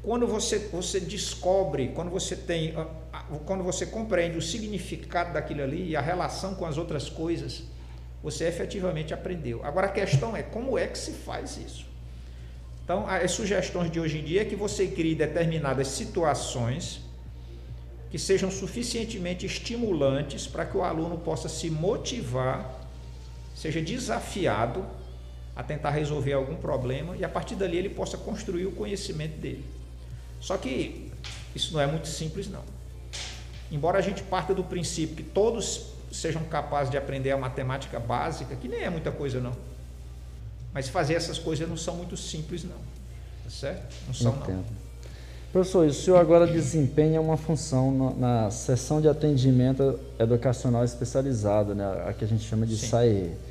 Quando 0.00 0.28
você, 0.28 0.58
você 0.70 1.00
descobre, 1.00 1.88
quando 1.88 2.08
você 2.08 2.36
tem, 2.36 2.72
quando 3.44 3.64
você 3.64 3.84
compreende 3.84 4.38
o 4.38 4.40
significado 4.40 5.32
daquilo 5.32 5.60
ali 5.60 5.88
e 5.88 5.96
a 5.96 6.00
relação 6.00 6.54
com 6.54 6.64
as 6.64 6.78
outras 6.78 7.10
coisas, 7.10 7.64
você 8.22 8.46
efetivamente 8.46 9.12
aprendeu. 9.12 9.60
Agora 9.64 9.88
a 9.88 9.90
questão 9.90 10.36
é 10.36 10.42
como 10.44 10.78
é 10.78 10.86
que 10.86 10.96
se 10.96 11.10
faz 11.10 11.56
isso? 11.56 11.86
Então, 12.84 13.08
as 13.08 13.32
sugestões 13.32 13.90
de 13.90 13.98
hoje 13.98 14.18
em 14.18 14.24
dia 14.24 14.42
é 14.42 14.44
que 14.44 14.54
você 14.54 14.86
crie 14.86 15.16
determinadas 15.16 15.88
situações 15.88 17.00
que 18.08 18.18
sejam 18.18 18.50
suficientemente 18.50 19.46
estimulantes 19.46 20.46
para 20.46 20.64
que 20.64 20.76
o 20.76 20.82
aluno 20.82 21.18
possa 21.18 21.48
se 21.48 21.70
motivar, 21.70 22.79
seja 23.60 23.82
desafiado 23.82 24.86
a 25.54 25.62
tentar 25.62 25.90
resolver 25.90 26.32
algum 26.32 26.56
problema 26.56 27.14
e 27.14 27.22
a 27.22 27.28
partir 27.28 27.56
dali 27.56 27.76
ele 27.76 27.90
possa 27.90 28.16
construir 28.16 28.64
o 28.64 28.72
conhecimento 28.72 29.36
dele. 29.38 29.62
Só 30.40 30.56
que 30.56 31.12
isso 31.54 31.74
não 31.74 31.80
é 31.80 31.86
muito 31.86 32.08
simples 32.08 32.48
não. 32.48 32.62
Embora 33.70 33.98
a 33.98 34.00
gente 34.00 34.22
parta 34.22 34.54
do 34.54 34.64
princípio 34.64 35.14
que 35.14 35.22
todos 35.22 35.88
sejam 36.10 36.42
capazes 36.44 36.90
de 36.90 36.96
aprender 36.96 37.32
a 37.32 37.36
matemática 37.36 38.00
básica, 38.00 38.56
que 38.56 38.66
nem 38.66 38.80
é 38.80 38.88
muita 38.88 39.12
coisa 39.12 39.40
não. 39.40 39.52
Mas 40.72 40.88
fazer 40.88 41.12
essas 41.12 41.38
coisas 41.38 41.68
não 41.68 41.76
são 41.76 41.96
muito 41.96 42.16
simples 42.16 42.64
não. 42.64 42.78
Tá 43.44 43.50
certo? 43.50 43.94
Não 44.06 44.14
são 44.14 44.36
Entendo. 44.36 44.56
não. 44.56 44.80
Professor, 45.52 45.86
o 45.86 45.92
senhor 45.92 46.16
agora 46.16 46.46
desempenha 46.46 47.20
uma 47.20 47.36
função 47.36 48.14
na, 48.18 48.44
na 48.44 48.50
seção 48.50 49.02
de 49.02 49.08
atendimento 49.08 50.00
educacional 50.18 50.82
especializado, 50.82 51.74
né, 51.74 51.84
a 52.06 52.14
que 52.14 52.24
a 52.24 52.28
gente 52.28 52.44
chama 52.44 52.64
de 52.64 52.78
SAE. 52.78 53.49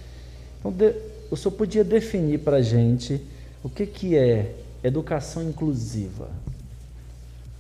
Então, 0.60 0.72
de, 0.72 0.94
o 1.32 1.38
senhor 1.38 1.56
podia 1.56 1.84
definir 1.84 2.40
para 2.40 2.58
a 2.58 2.62
gente 2.62 3.22
o 3.64 3.70
que, 3.70 3.86
que 3.86 4.16
é 4.16 4.56
educação 4.84 5.44
inclusiva? 5.44 6.30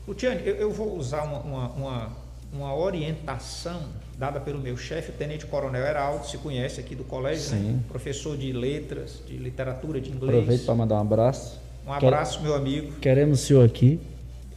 Luciane, 0.07 0.41
eu, 0.45 0.55
eu 0.55 0.71
vou 0.71 0.97
usar 0.97 1.23
uma, 1.23 1.39
uma, 1.39 1.69
uma, 1.69 2.09
uma, 2.51 2.75
orientação 2.75 3.81
dada 4.17 4.39
pelo 4.39 4.59
meu 4.59 4.75
chefe, 4.75 5.11
o 5.11 5.13
Tenente 5.13 5.45
Coronel 5.45 5.85
Heraldo, 5.85 6.25
se 6.25 6.37
conhece 6.37 6.79
aqui 6.79 6.95
do 6.95 7.03
colégio, 7.03 7.55
né? 7.55 7.79
professor 7.87 8.35
de 8.35 8.51
letras, 8.51 9.21
de 9.27 9.37
literatura, 9.37 10.01
de 10.01 10.09
inglês. 10.09 10.35
Aproveito 10.35 10.65
para 10.65 10.75
mandar 10.75 10.95
um 10.95 11.01
abraço. 11.01 11.59
Um 11.85 11.93
abraço, 11.93 12.39
Quer... 12.39 12.43
meu 12.43 12.55
amigo. 12.55 12.93
Queremos 12.99 13.43
o 13.43 13.45
senhor 13.45 13.65
aqui. 13.65 13.99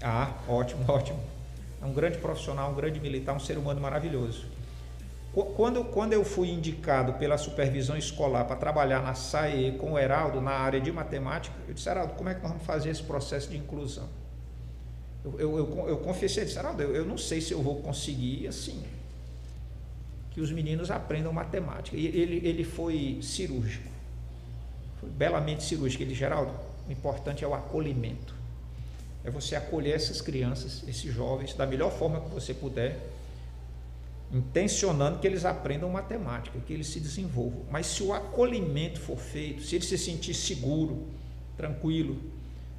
Ah, 0.01 0.33
ótimo, 0.49 0.85
ótimo. 0.89 1.21
É 1.83 1.85
um 1.85 1.93
grande 1.93 2.19
profissional, 2.19 2.71
um 2.71 2.75
grande 2.75 2.99
militar, 2.99 3.35
um 3.35 3.41
ser 3.41 3.59
humano 3.59 3.81
maravilhoso. 3.81 4.45
Quando, 5.33 5.83
quando 5.85 6.13
eu 6.13 6.25
fui 6.25 6.51
indicado 6.51 7.15
pela 7.15 7.39
supervisão 7.39 7.97
escolar 7.97 8.45
para 8.45 8.55
trabalhar 8.57 9.03
na 9.03 9.15
SAE 9.15 9.73
com 9.79 9.93
o 9.93 9.99
Heraldo 9.99 10.43
na 10.43 10.51
área 10.51 10.79
de 10.79 10.93
matemática, 10.93 11.57
eu 11.67 11.73
disse, 11.73 11.89
Heraldo, 11.89 12.13
como 12.15 12.29
é 12.29 12.35
que 12.35 12.43
nós 12.43 12.51
vamos 12.51 12.67
fazer 12.67 12.91
esse 12.91 13.03
processo 13.03 13.49
de 13.49 13.57
inclusão? 13.57 14.09
Eu, 15.25 15.41
eu, 15.41 15.59
eu, 15.59 15.89
eu 15.89 15.97
confessei, 15.99 16.45
disse, 16.45 16.59
Heraldo, 16.59 16.83
eu, 16.83 16.95
eu 16.95 17.07
não 17.07 17.17
sei 17.17 17.41
se 17.41 17.53
eu 17.53 17.63
vou 17.63 17.77
conseguir 17.77 18.47
assim, 18.47 18.83
que 20.33 20.41
os 20.43 20.53
meninos 20.53 20.91
aprendam 20.91 21.33
matemática. 21.33 21.97
E 21.97 22.07
ele, 22.07 22.47
ele 22.47 22.65
foi 22.65 23.19
cirúrgico, 23.23 23.89
foi 25.01 25.09
belamente 25.09 25.63
cirúrgico. 25.63 26.03
Ele 26.03 26.11
disse, 26.11 26.21
Geraldo, 26.21 26.53
o 26.87 26.93
importante 26.93 27.43
é 27.43 27.49
o 27.49 27.55
acolhimento. 27.55 28.35
É 29.25 29.31
você 29.31 29.57
acolher 29.57 29.95
essas 29.95 30.21
crianças, 30.21 30.83
esses 30.87 31.15
jovens, 31.15 31.55
da 31.55 31.65
melhor 31.65 31.91
forma 31.91 32.21
que 32.21 32.29
você 32.29 32.53
puder, 32.53 32.99
intencionando 34.33 35.19
que 35.19 35.27
eles 35.27 35.45
aprendam 35.45 35.91
matemática, 35.91 36.59
que 36.67 36.73
eles 36.73 36.87
se 36.87 36.99
desenvolvam. 36.99 37.65
Mas 37.71 37.87
se 37.87 38.03
o 38.03 38.13
acolhimento 38.13 38.99
for 38.99 39.19
feito, 39.19 39.63
se 39.63 39.77
ele 39.77 39.85
se 39.85 39.99
sentir 39.99 40.33
seguro, 40.33 41.07
tranquilo, 41.57 42.19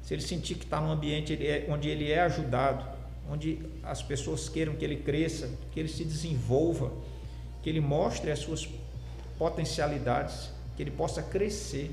se 0.02 0.12
ele 0.12 0.22
sentir 0.22 0.56
que 0.56 0.64
está 0.64 0.80
num 0.80 0.90
ambiente 0.90 1.32
é, 1.34 1.66
onde 1.68 1.88
ele 1.88 2.10
é 2.10 2.20
ajudado, 2.20 2.84
onde 3.30 3.60
as 3.82 4.02
pessoas 4.02 4.48
queiram 4.48 4.74
que 4.74 4.84
ele 4.84 4.96
cresça, 4.96 5.48
que 5.70 5.78
ele 5.78 5.88
se 5.88 6.04
desenvolva, 6.04 6.92
que 7.62 7.70
ele 7.70 7.80
mostre 7.80 8.30
as 8.30 8.40
suas 8.40 8.68
potencialidades, 9.38 10.50
que 10.76 10.82
ele 10.82 10.90
possa 10.90 11.22
crescer. 11.22 11.90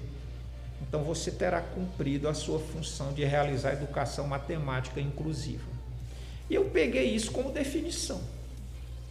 Então 0.82 1.04
você 1.04 1.30
terá 1.30 1.62
cumprido 1.62 2.28
a 2.28 2.34
sua 2.34 2.60
função 2.60 3.13
de 3.13 3.24
realizar 3.24 3.74
educação 3.74 4.28
matemática 4.28 5.00
inclusiva. 5.00 5.69
E 6.50 6.56
eu 6.56 6.65
peguei 6.65 7.06
isso 7.06 7.32
como 7.32 7.52
definição. 7.52 8.19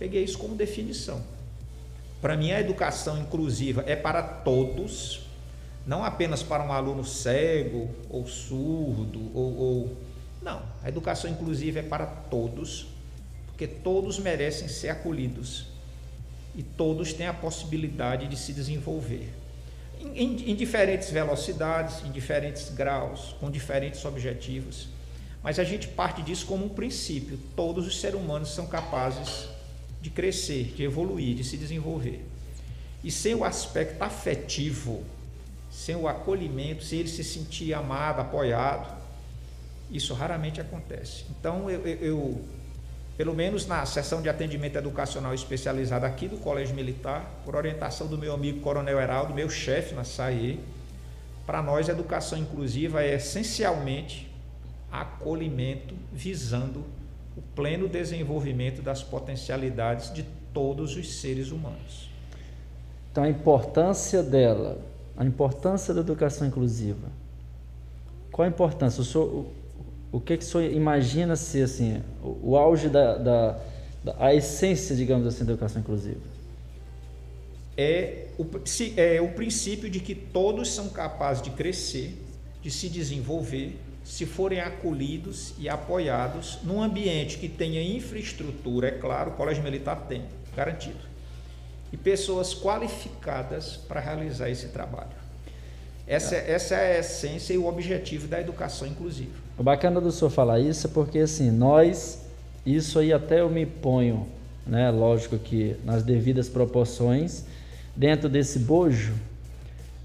Peguei 0.01 0.25
isso 0.25 0.39
como 0.39 0.55
definição. 0.55 1.23
Para 2.23 2.35
mim, 2.35 2.53
a 2.53 2.59
educação 2.59 3.19
inclusiva 3.19 3.85
é 3.87 3.95
para 3.95 4.23
todos, 4.23 5.27
não 5.87 6.03
apenas 6.03 6.43
para 6.43 6.65
um 6.65 6.73
aluno 6.73 7.05
cego 7.05 7.91
ou 8.09 8.27
surdo 8.27 9.31
ou, 9.35 9.57
ou, 9.59 9.97
não. 10.41 10.63
A 10.83 10.89
educação 10.89 11.31
inclusiva 11.31 11.81
é 11.81 11.83
para 11.83 12.07
todos, 12.07 12.87
porque 13.47 13.67
todos 13.67 14.19
merecem 14.19 14.69
ser 14.69 14.89
acolhidos 14.89 15.67
e 16.55 16.63
todos 16.63 17.13
têm 17.13 17.27
a 17.27 17.35
possibilidade 17.35 18.27
de 18.27 18.39
se 18.39 18.55
desenvolver 18.55 19.31
em, 20.01 20.51
em, 20.51 20.57
diferentes 20.57 21.11
velocidades, 21.11 22.03
em 22.07 22.11
diferentes 22.11 22.71
graus, 22.71 23.37
com 23.39 23.51
diferentes 23.51 24.03
objetivos. 24.07 24.89
Mas 25.43 25.59
a 25.59 25.65
gente 25.65 25.89
parte 25.89 26.23
disso 26.23 26.47
como 26.47 26.65
um 26.65 26.71
princípio: 26.71 27.39
todos 27.55 27.87
os 27.87 28.01
seres 28.01 28.19
humanos 28.19 28.55
são 28.55 28.67
capazes 28.67 29.60
de 30.01 30.11
crescer, 30.11 30.73
de 30.77 30.83
evoluir, 30.83 31.35
de 31.35 31.45
se 31.45 31.57
desenvolver. 31.57 32.25
E 33.03 33.11
sem 33.11 33.35
o 33.35 33.45
aspecto 33.45 34.03
afetivo, 34.03 35.03
sem 35.71 35.97
o 35.97 36.09
acolhimento, 36.09 36.85
sem 36.85 37.01
ele 37.01 37.09
se 37.09 37.25
sentir 37.25 37.73
amado, 37.73 38.21
apoiado, 38.21 39.01
isso 39.91 40.15
raramente 40.15 40.61
acontece. 40.61 41.25
Então, 41.31 41.71
eu, 41.71 41.87
eu 41.87 42.45
pelo 43.17 43.35
menos 43.35 43.67
na 43.67 43.85
seção 43.85 44.23
de 44.23 44.31
atendimento 44.31 44.77
educacional 44.77 45.35
especializada 45.35 46.07
aqui 46.07 46.27
do 46.27 46.39
Colégio 46.39 46.75
Militar, 46.75 47.43
por 47.45 47.55
orientação 47.55 48.07
do 48.07 48.17
meu 48.17 48.33
amigo 48.33 48.61
Coronel 48.61 48.99
Heraldo, 48.99 49.35
meu 49.35 49.51
chefe 49.51 49.95
na 49.95 50.05
SAE, 50.05 50.59
para 51.45 51.63
nós 51.63 51.89
a 51.89 51.93
educação 51.93 52.39
inclusiva 52.39 53.03
é 53.03 53.17
essencialmente 53.17 54.31
acolhimento 54.91 55.95
visando 56.13 56.85
o 57.37 57.43
pleno 57.55 57.89
desenvolvimento 57.89 58.83
das 58.83 59.03
potencialidades 59.03 60.13
de 60.13 60.25
todos 60.53 60.97
os 60.97 61.21
seres 61.21 61.51
humanos. 61.51 62.11
Então 63.11 63.25
a 63.25 63.29
importância 63.29 64.23
dela, 64.23 64.79
a 65.17 65.25
importância 65.25 65.93
da 65.93 66.01
educação 66.01 66.47
inclusiva. 66.47 67.09
Qual 68.31 68.47
a 68.47 68.49
importância? 68.49 69.01
O 69.01 69.05
senhor, 69.05 69.47
o 70.13 70.21
que, 70.21 70.37
que 70.37 70.45
o 70.45 70.47
senhor 70.47 70.73
imagina 70.73 71.37
ser 71.37 71.63
assim, 71.63 72.03
o, 72.23 72.51
o 72.51 72.57
auge 72.57 72.89
da, 72.89 73.17
da, 73.17 73.59
a 74.19 74.35
essência, 74.35 74.95
digamos 74.95 75.27
assim, 75.27 75.45
da 75.45 75.53
educação 75.53 75.81
inclusiva? 75.81 76.21
É 77.77 78.27
o, 78.39 78.47
se, 78.65 78.99
é 78.99 79.21
o 79.21 79.33
princípio 79.33 79.91
de 79.91 80.01
que 80.01 80.15
todos 80.15 80.73
são 80.73 80.89
capazes 80.89 81.43
de 81.43 81.51
crescer, 81.51 82.17
de 82.63 82.71
se 82.71 82.89
desenvolver, 82.89 83.77
se 84.11 84.27
forem 84.27 84.59
acolhidos 84.59 85.55
e 85.57 85.69
apoiados 85.69 86.59
num 86.65 86.83
ambiente 86.83 87.39
que 87.39 87.49
tenha 87.49 87.81
infraestrutura, 87.81 88.89
é 88.89 88.91
claro, 88.91 89.31
o 89.31 89.35
Colégio 89.35 89.63
Militar 89.63 90.05
tem, 90.09 90.25
garantido, 90.57 90.99
e 91.93 91.97
pessoas 91.97 92.53
qualificadas 92.53 93.77
para 93.77 94.01
realizar 94.01 94.51
esse 94.51 94.67
trabalho. 94.67 95.13
Essa, 96.09 96.35
é. 96.35 96.51
essa 96.51 96.75
é 96.75 96.97
a 96.97 96.99
essência 96.99 97.55
e 97.55 97.59
o 97.59 97.69
objetivo 97.69 98.27
da 98.27 98.41
educação 98.41 98.89
inclusiva. 98.89 99.31
O 99.57 99.63
bacana 99.63 100.01
do 100.01 100.11
senhor 100.11 100.31
falar 100.31 100.59
isso 100.59 100.89
é 100.89 100.91
porque, 100.91 101.21
assim, 101.21 101.49
nós, 101.53 102.23
isso 102.67 102.99
aí 102.99 103.13
até 103.13 103.43
eu 103.43 103.49
me 103.49 103.65
ponho, 103.65 104.27
né, 104.67 104.91
lógico 104.91 105.39
que 105.39 105.77
nas 105.85 106.03
devidas 106.03 106.49
proporções, 106.49 107.45
dentro 107.95 108.29
desse 108.29 108.59
bojo, 108.59 109.15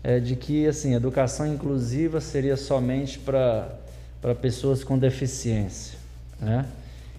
é 0.03 0.19
de 0.19 0.35
que, 0.35 0.67
assim, 0.67 0.93
educação 0.93 1.47
inclusiva 1.47 2.21
seria 2.21 2.55
somente 2.55 3.17
para 4.25 4.33
pessoas 4.33 4.83
com 4.83 4.97
deficiência, 4.97 5.99
né? 6.41 6.65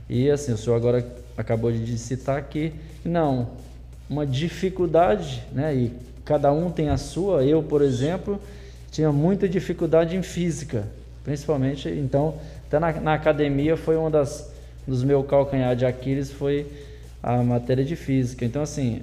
E, 0.09 0.29
assim, 0.29 0.53
o 0.53 0.59
senhor 0.59 0.75
agora 0.75 1.07
acabou 1.37 1.71
de 1.71 1.97
citar 1.99 2.42
que, 2.42 2.73
não, 3.05 3.51
uma 4.11 4.27
dificuldade, 4.27 5.40
né, 5.53 5.73
e 5.73 5.92
cada 6.25 6.53
um 6.53 6.69
tem 6.69 6.88
a 6.88 6.97
sua, 6.97 7.45
eu, 7.45 7.62
por 7.62 7.81
exemplo 7.81 8.40
tinha 8.90 9.12
muita 9.12 9.49
dificuldade 9.49 10.16
em 10.16 10.23
física, 10.23 10.85
principalmente, 11.23 11.88
então, 11.88 12.35
até 12.66 12.81
na, 12.81 12.92
na 12.95 13.14
academia 13.14 13.77
foi 13.77 13.97
uma 13.97 14.11
das 14.11 14.51
dos 14.85 15.05
meus 15.05 15.25
calcanhar 15.29 15.77
de 15.77 15.87
Aquiles 15.87 16.33
foi 16.33 16.66
a 17.23 17.37
matéria 17.37 17.85
de 17.85 17.95
física. 17.95 18.45
Então, 18.45 18.62
assim, 18.62 19.03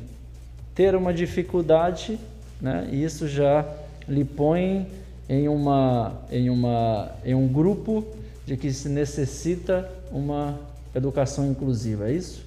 ter 0.76 0.94
uma 0.94 1.13
dificuldade, 1.13 2.20
né, 2.60 2.89
isso 2.92 3.30
já 3.30 3.66
lhe 4.10 4.26
põe 4.26 4.88
em, 5.28 5.48
uma, 5.48 6.22
em, 6.32 6.50
uma, 6.50 7.12
em 7.24 7.34
um 7.34 7.48
grupo 7.48 8.06
de 8.46 8.58
que 8.58 8.72
se 8.74 8.90
necessita 8.90 9.90
uma 10.12 10.60
educação 10.94 11.50
inclusiva, 11.50 12.10
é 12.10 12.14
isso? 12.14 12.44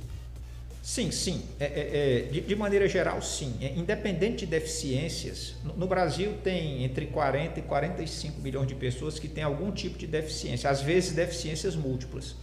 Sim, 0.86 1.10
sim. 1.10 1.42
É, 1.58 1.64
é, 1.64 1.70
é, 1.70 2.22
de, 2.30 2.42
de, 2.42 2.54
maneira 2.54 2.86
geral, 2.86 3.20
sim. 3.20 3.56
É, 3.60 3.72
independente 3.76 4.44
de 4.44 4.46
deficiências, 4.46 5.54
no, 5.64 5.76
no, 5.78 5.86
Brasil 5.88 6.34
tem 6.44 6.84
entre 6.84 7.06
40 7.06 7.58
e 7.58 7.62
45 7.64 8.40
milhões 8.40 8.68
de 8.68 8.76
pessoas 8.76 9.18
que 9.18 9.26
têm 9.26 9.42
algum 9.42 9.72
tipo 9.72 9.98
de 9.98 10.06
deficiência, 10.06 10.70
às 10.70 10.80
vezes 10.80 11.10
deficiências 11.10 11.74
múltiplas. 11.74 12.36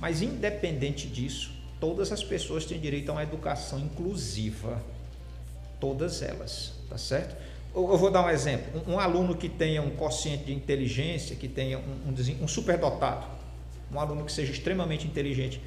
Mas 0.00 0.20
independente 0.20 1.06
disso, 1.06 1.52
todas 1.78 2.10
as 2.10 2.24
pessoas 2.24 2.64
têm 2.64 2.80
direito 2.80 3.10
a 3.10 3.12
uma 3.12 3.22
educação 3.22 3.78
inclusiva. 3.78 4.82
Todas 5.78 6.22
elas, 6.22 6.72
tá 6.88 6.98
certo? 6.98 7.36
Eu, 7.74 7.96
vou 7.96 8.10
dar 8.10 8.24
um 8.26 8.30
exemplo. 8.30 8.82
Um, 8.86 8.94
um, 8.94 8.98
aluno 8.98 9.36
que 9.36 9.48
tenha 9.48 9.80
um 9.80 9.90
quociente 9.90 10.44
de 10.44 10.52
inteligência, 10.52 11.36
que 11.36 11.48
tenha 11.48 11.78
um, 11.78 12.10
um, 12.10 12.44
um 12.44 12.48
superdotado, 12.48 13.26
um 13.92 14.00
aluno 14.00 14.24
que 14.24 14.32
seja 14.32 14.52
extremamente 14.52 15.06
inteligente, 15.06 15.60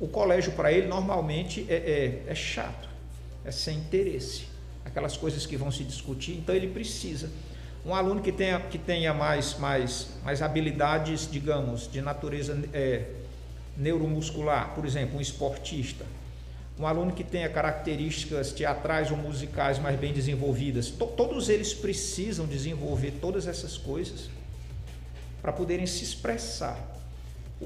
o 0.00 0.06
colégio 0.06 0.52
para 0.52 0.72
ele 0.72 0.86
normalmente 0.86 1.66
é, 1.68 1.74
é, 1.74 2.30
é 2.30 2.34
chato, 2.34 2.88
é 3.44 3.50
sem 3.50 3.78
interesse, 3.78 4.46
aquelas 4.84 5.16
coisas 5.16 5.44
que 5.46 5.56
vão 5.56 5.72
se 5.72 5.82
discutir, 5.82 6.36
então 6.36 6.54
ele 6.54 6.68
precisa. 6.68 7.30
Um 7.84 7.94
aluno 7.94 8.20
que 8.20 8.30
tenha, 8.30 8.60
que 8.60 8.78
tenha 8.78 9.12
mais, 9.12 9.58
mais, 9.58 10.08
mais 10.24 10.42
habilidades, 10.42 11.28
digamos, 11.30 11.90
de 11.90 12.00
natureza 12.00 12.58
é, 12.72 13.04
neuromuscular, 13.76 14.74
por 14.74 14.84
exemplo, 14.84 15.18
um 15.18 15.20
esportista, 15.20 16.04
um 16.78 16.86
aluno 16.86 17.12
que 17.12 17.24
tenha 17.24 17.48
características 17.48 18.52
teatrais 18.52 19.10
ou 19.10 19.16
musicais 19.16 19.78
mais 19.78 19.98
bem 19.98 20.12
desenvolvidas, 20.12 20.88
to, 20.90 21.06
todos 21.06 21.48
eles 21.48 21.74
precisam 21.74 22.46
desenvolver 22.46 23.14
todas 23.20 23.46
essas 23.46 23.76
coisas 23.76 24.30
para 25.42 25.52
poderem 25.52 25.86
se 25.86 26.04
expressar 26.04 26.78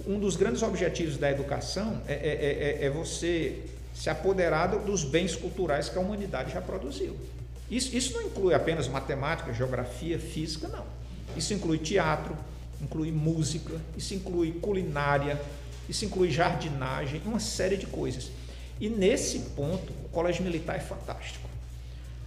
um 0.07 0.19
dos 0.19 0.37
grandes 0.37 0.63
objetivos 0.63 1.17
da 1.19 1.31
educação 1.31 2.01
é, 2.07 2.15
é, 2.15 2.83
é, 2.83 2.87
é, 2.87 2.91
você 2.91 3.63
se 3.95 4.09
apoderar 4.09 4.69
dos 4.69 5.05
bens 5.05 5.37
culturais 5.37 5.89
que 5.89 5.99
a 5.99 6.01
humanidade 6.01 6.53
já 6.53 6.63
produziu. 6.63 7.15
Isso, 7.71 7.95
isso 7.95 8.15
não 8.15 8.23
inclui 8.23 8.55
apenas 8.55 8.89
matemática, 8.89 9.53
geografia, 9.53 10.19
física, 10.19 10.67
não. 10.69 10.85
Isso 11.37 11.53
inclui 11.53 11.79
teatro, 11.79 12.37
inclui 12.81 13.13
música, 13.13 13.75
isso 13.97 14.15
inclui 14.15 14.53
culinária, 14.53 15.41
isso 15.89 16.05
inclui 16.05 16.31
jardinagem, 16.31 17.21
uma 17.25 17.41
série 17.41 17.77
de 17.77 17.87
coisas. 17.87 18.31
E 18.81 18.89
nesse 18.89 19.39
ponto, 19.57 19.93
o 20.05 20.09
colégio 20.09 20.43
militar 20.45 20.77
é 20.77 20.81
fantástico. 20.81 21.49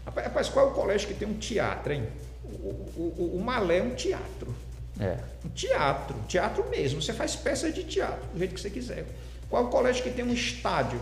Rapaz, 0.05 0.49
qual 0.49 0.67
é 0.67 0.69
o 0.69 0.73
colégio 0.73 1.07
que 1.07 1.13
tem 1.13 1.27
um 1.27 1.33
teatro, 1.33 1.93
hein? 1.93 2.07
O, 2.43 2.47
o, 2.47 3.15
o, 3.17 3.37
o 3.37 3.43
Malé 3.43 3.79
é 3.79 3.83
um 3.83 3.95
teatro. 3.95 4.53
É. 4.99 5.17
Um 5.43 5.49
teatro, 5.49 6.15
teatro 6.27 6.69
mesmo. 6.69 7.01
Você 7.01 7.11
faz 7.11 7.35
peças 7.35 7.73
de 7.73 7.83
teatro, 7.83 8.25
do 8.31 8.37
jeito 8.37 8.53
que 8.53 8.61
você 8.61 8.69
quiser. 8.69 9.05
Qual 9.49 9.63
é 9.63 9.65
o 9.65 9.69
colégio 9.69 10.03
que 10.03 10.09
tem 10.09 10.23
um 10.23 10.33
estádio? 10.33 10.99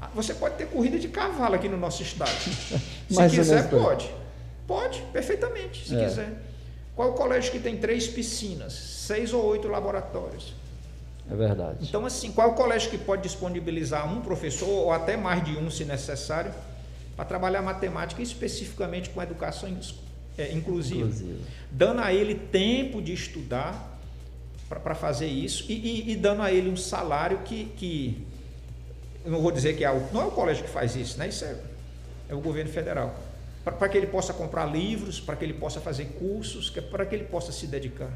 Ah, 0.00 0.08
você 0.14 0.34
pode 0.34 0.56
ter 0.56 0.66
corrida 0.66 0.98
de 0.98 1.08
cavalo 1.08 1.54
aqui 1.54 1.68
no 1.68 1.76
nosso 1.76 2.02
estádio. 2.02 2.52
Se 3.10 3.30
quiser, 3.30 3.68
pode. 3.70 4.10
Pode, 4.66 5.00
perfeitamente, 5.12 5.88
se 5.88 5.96
é. 5.96 6.04
quiser. 6.04 6.30
Qual 6.94 7.08
é 7.08 7.10
o 7.10 7.14
colégio 7.14 7.50
que 7.50 7.58
tem 7.58 7.78
três 7.78 8.06
piscinas, 8.06 8.74
seis 8.74 9.32
ou 9.32 9.42
oito 9.46 9.66
laboratórios? 9.66 10.52
É 11.30 11.34
verdade. 11.34 11.78
Então, 11.82 12.06
assim, 12.06 12.32
qual 12.32 12.48
é 12.48 12.50
o 12.50 12.54
colégio 12.54 12.90
que 12.90 12.98
pode 12.98 13.22
disponibilizar 13.22 14.10
um 14.10 14.20
professor, 14.20 14.68
ou 14.68 14.92
até 14.92 15.16
mais 15.16 15.44
de 15.44 15.56
um, 15.56 15.70
se 15.70 15.84
necessário, 15.84 16.52
para 17.14 17.24
trabalhar 17.24 17.62
matemática 17.62 18.22
especificamente 18.22 19.10
com 19.10 19.20
educação 19.20 19.68
é, 20.38 20.52
inclusive, 20.52 21.00
inclusive, 21.00 21.40
dando 21.70 22.00
a 22.00 22.12
ele 22.14 22.36
tempo 22.36 23.02
de 23.02 23.12
estudar 23.12 23.98
para 24.68 24.94
fazer 24.94 25.26
isso 25.26 25.64
e, 25.68 25.74
e, 25.74 26.12
e, 26.12 26.16
dando 26.16 26.42
a 26.42 26.52
ele 26.52 26.70
um 26.70 26.76
salário 26.76 27.38
que, 27.38 27.64
que 27.76 28.24
eu 29.24 29.32
não 29.32 29.40
vou 29.40 29.50
dizer 29.50 29.76
que 29.76 29.84
é 29.84 29.90
o, 29.90 30.00
não 30.12 30.22
é 30.22 30.24
o 30.26 30.30
colégio 30.30 30.62
que 30.62 30.70
faz 30.70 30.94
isso, 30.94 31.18
né? 31.18 31.28
Isso 31.28 31.44
é, 31.44 31.56
é 32.28 32.34
o 32.34 32.40
governo 32.40 32.70
federal. 32.70 33.14
Para 33.64 33.88
que 33.88 33.98
ele 33.98 34.06
possa 34.06 34.32
comprar 34.32 34.66
livros, 34.66 35.18
para 35.18 35.34
que 35.34 35.44
ele 35.44 35.54
possa 35.54 35.80
fazer 35.80 36.04
cursos, 36.18 36.72
é 36.76 36.80
para 36.80 37.04
que 37.04 37.14
ele 37.14 37.24
possa 37.24 37.50
se 37.50 37.66
dedicar. 37.66 38.10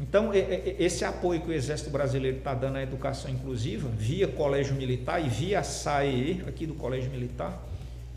Então, 0.00 0.30
esse 0.32 1.04
apoio 1.04 1.40
que 1.40 1.50
o 1.50 1.52
Exército 1.52 1.90
Brasileiro 1.90 2.38
está 2.38 2.54
dando 2.54 2.76
à 2.76 2.82
educação 2.82 3.30
inclusiva, 3.30 3.88
via 3.88 4.28
Colégio 4.28 4.74
Militar 4.76 5.24
e 5.24 5.28
via 5.28 5.58
a 5.58 5.62
SAE, 5.64 6.44
aqui 6.46 6.66
do 6.66 6.74
Colégio 6.74 7.10
Militar, 7.10 7.60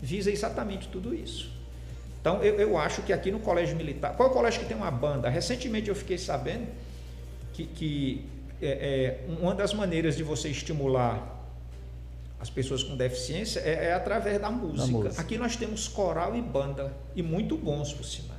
visa 0.00 0.30
exatamente 0.30 0.88
tudo 0.88 1.12
isso. 1.12 1.50
Então, 2.20 2.40
eu, 2.40 2.54
eu 2.54 2.78
acho 2.78 3.02
que 3.02 3.12
aqui 3.12 3.32
no 3.32 3.40
Colégio 3.40 3.76
Militar. 3.76 4.16
Qual 4.16 4.28
é 4.28 4.30
o 4.30 4.34
colégio 4.34 4.60
que 4.60 4.66
tem 4.66 4.76
uma 4.76 4.92
banda? 4.92 5.28
Recentemente 5.28 5.88
eu 5.88 5.94
fiquei 5.96 6.16
sabendo 6.16 6.68
que, 7.52 7.66
que 7.66 8.24
é, 8.60 8.68
é, 8.68 9.26
uma 9.40 9.54
das 9.56 9.74
maneiras 9.74 10.16
de 10.16 10.22
você 10.22 10.48
estimular 10.48 11.40
as 12.38 12.48
pessoas 12.48 12.84
com 12.84 12.96
deficiência 12.96 13.58
é, 13.58 13.86
é 13.86 13.92
através 13.92 14.40
da 14.40 14.50
música. 14.50 14.86
da 14.86 14.86
música. 14.86 15.20
Aqui 15.20 15.36
nós 15.36 15.56
temos 15.56 15.88
coral 15.88 16.36
e 16.36 16.40
banda, 16.40 16.92
e 17.14 17.22
muito 17.22 17.56
bons, 17.56 17.92
por 17.92 18.04
sinais. 18.04 18.31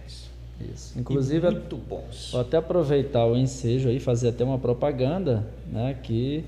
Isso. 0.73 0.97
Inclusive, 0.99 1.47
e 1.47 1.51
muito 1.51 1.77
bons. 1.77 2.29
Vou 2.31 2.41
até 2.41 2.57
aproveitar 2.57 3.25
o 3.25 3.35
ensejo 3.35 3.89
aí, 3.89 3.99
fazer 3.99 4.29
até 4.29 4.43
uma 4.43 4.59
propaganda, 4.59 5.47
né, 5.71 5.97
que 6.03 6.43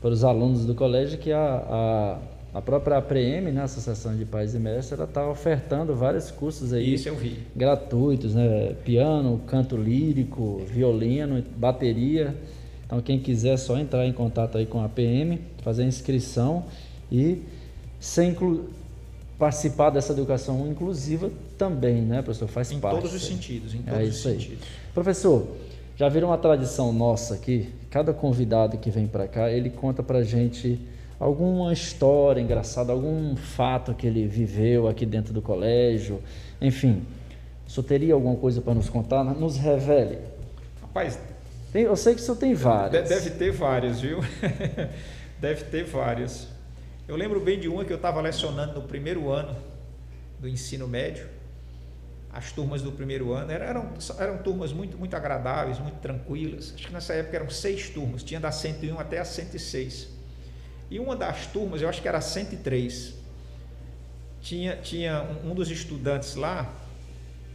para 0.00 0.10
os 0.10 0.22
alunos 0.24 0.64
do 0.64 0.74
colégio 0.74 1.18
que 1.18 1.32
a, 1.32 1.64
a 1.68 2.18
a 2.52 2.62
própria 2.62 2.96
APM, 2.96 3.52
né, 3.52 3.62
Associação 3.62 4.16
de 4.16 4.24
Pais 4.24 4.54
e 4.54 4.58
Mestres, 4.58 4.92
ela 4.92 5.04
está 5.04 5.28
ofertando 5.28 5.94
vários 5.94 6.30
cursos 6.30 6.72
aí 6.72 6.94
Isso 6.94 7.08
eu 7.08 7.14
vi. 7.14 7.38
gratuitos, 7.54 8.34
né? 8.34 8.74
Piano, 8.84 9.40
canto 9.46 9.76
lírico, 9.76 10.62
violino, 10.66 11.44
bateria. 11.56 12.34
Então 12.86 13.00
quem 13.02 13.20
quiser 13.20 13.50
é 13.50 13.56
só 13.56 13.78
entrar 13.78 14.06
em 14.06 14.12
contato 14.12 14.56
aí 14.56 14.64
com 14.64 14.80
a 14.80 14.86
APM, 14.86 15.40
fazer 15.62 15.82
a 15.82 15.86
inscrição 15.86 16.64
e 17.12 17.42
ser 18.00 18.24
inclu... 18.24 18.70
participar 19.38 19.90
dessa 19.90 20.12
educação 20.12 20.66
inclusiva 20.68 21.30
também, 21.56 22.02
né, 22.02 22.22
professor? 22.22 22.48
Faz 22.48 22.72
em 22.72 22.80
parte. 22.80 22.96
Em 22.96 23.00
todos 23.00 23.14
os 23.14 23.24
sentidos, 23.24 23.74
em 23.74 23.78
é 23.78 23.90
todos 23.90 24.00
é 24.00 24.04
isso 24.04 24.20
os 24.20 24.26
aí. 24.26 24.40
sentidos. 24.40 24.68
Professor, 24.92 25.48
já 25.96 26.08
virou 26.08 26.30
uma 26.30 26.38
tradição 26.38 26.92
nossa 26.92 27.34
aqui, 27.34 27.72
cada 27.90 28.12
convidado 28.12 28.76
que 28.78 28.90
vem 28.90 29.06
para 29.06 29.28
cá, 29.28 29.50
ele 29.50 29.70
conta 29.70 30.02
para 30.02 30.22
gente 30.22 30.78
alguma 31.18 31.72
história 31.72 32.40
engraçada, 32.40 32.92
algum 32.92 33.34
fato 33.36 33.94
que 33.94 34.06
ele 34.06 34.26
viveu 34.26 34.88
aqui 34.88 35.04
dentro 35.04 35.32
do 35.32 35.42
colégio, 35.42 36.20
enfim. 36.60 37.02
Senhor 37.68 37.86
teria 37.86 38.14
alguma 38.14 38.34
coisa 38.36 38.62
para 38.62 38.72
nos 38.74 38.88
contar? 38.88 39.22
Nos 39.22 39.58
revele. 39.58 40.18
Rapaz, 40.80 41.18
tem, 41.70 41.82
eu 41.82 41.96
sei 41.96 42.14
que 42.14 42.20
o 42.20 42.24
senhor 42.24 42.36
tem 42.36 42.54
várias. 42.54 43.06
Deve 43.08 43.30
ter 43.30 43.52
várias, 43.52 44.00
viu? 44.00 44.20
deve 45.38 45.64
ter 45.64 45.84
várias. 45.84 46.48
Eu 47.08 47.16
lembro 47.16 47.40
bem 47.40 47.58
de 47.58 47.66
uma 47.68 47.86
que 47.86 47.92
eu 47.92 47.96
estava 47.96 48.20
lecionando 48.20 48.74
no 48.74 48.86
primeiro 48.86 49.30
ano 49.30 49.56
do 50.38 50.46
ensino 50.46 50.86
médio. 50.86 51.26
As 52.30 52.52
turmas 52.52 52.82
do 52.82 52.92
primeiro 52.92 53.32
ano 53.32 53.50
eram, 53.50 53.94
eram 54.18 54.42
turmas 54.42 54.74
muito, 54.74 54.98
muito 54.98 55.16
agradáveis, 55.16 55.78
muito 55.78 55.98
tranquilas. 56.00 56.74
Acho 56.74 56.86
que 56.86 56.92
nessa 56.92 57.14
época 57.14 57.36
eram 57.36 57.48
seis 57.48 57.88
turmas, 57.88 58.22
tinha 58.22 58.38
da 58.38 58.52
101 58.52 59.00
até 59.00 59.18
a 59.18 59.24
106. 59.24 60.08
E 60.90 61.00
uma 61.00 61.16
das 61.16 61.46
turmas, 61.46 61.80
eu 61.80 61.88
acho 61.88 62.02
que 62.02 62.08
era 62.08 62.20
103, 62.20 63.14
tinha, 64.42 64.76
tinha 64.76 65.22
um, 65.22 65.52
um 65.52 65.54
dos 65.54 65.70
estudantes 65.70 66.34
lá, 66.34 66.70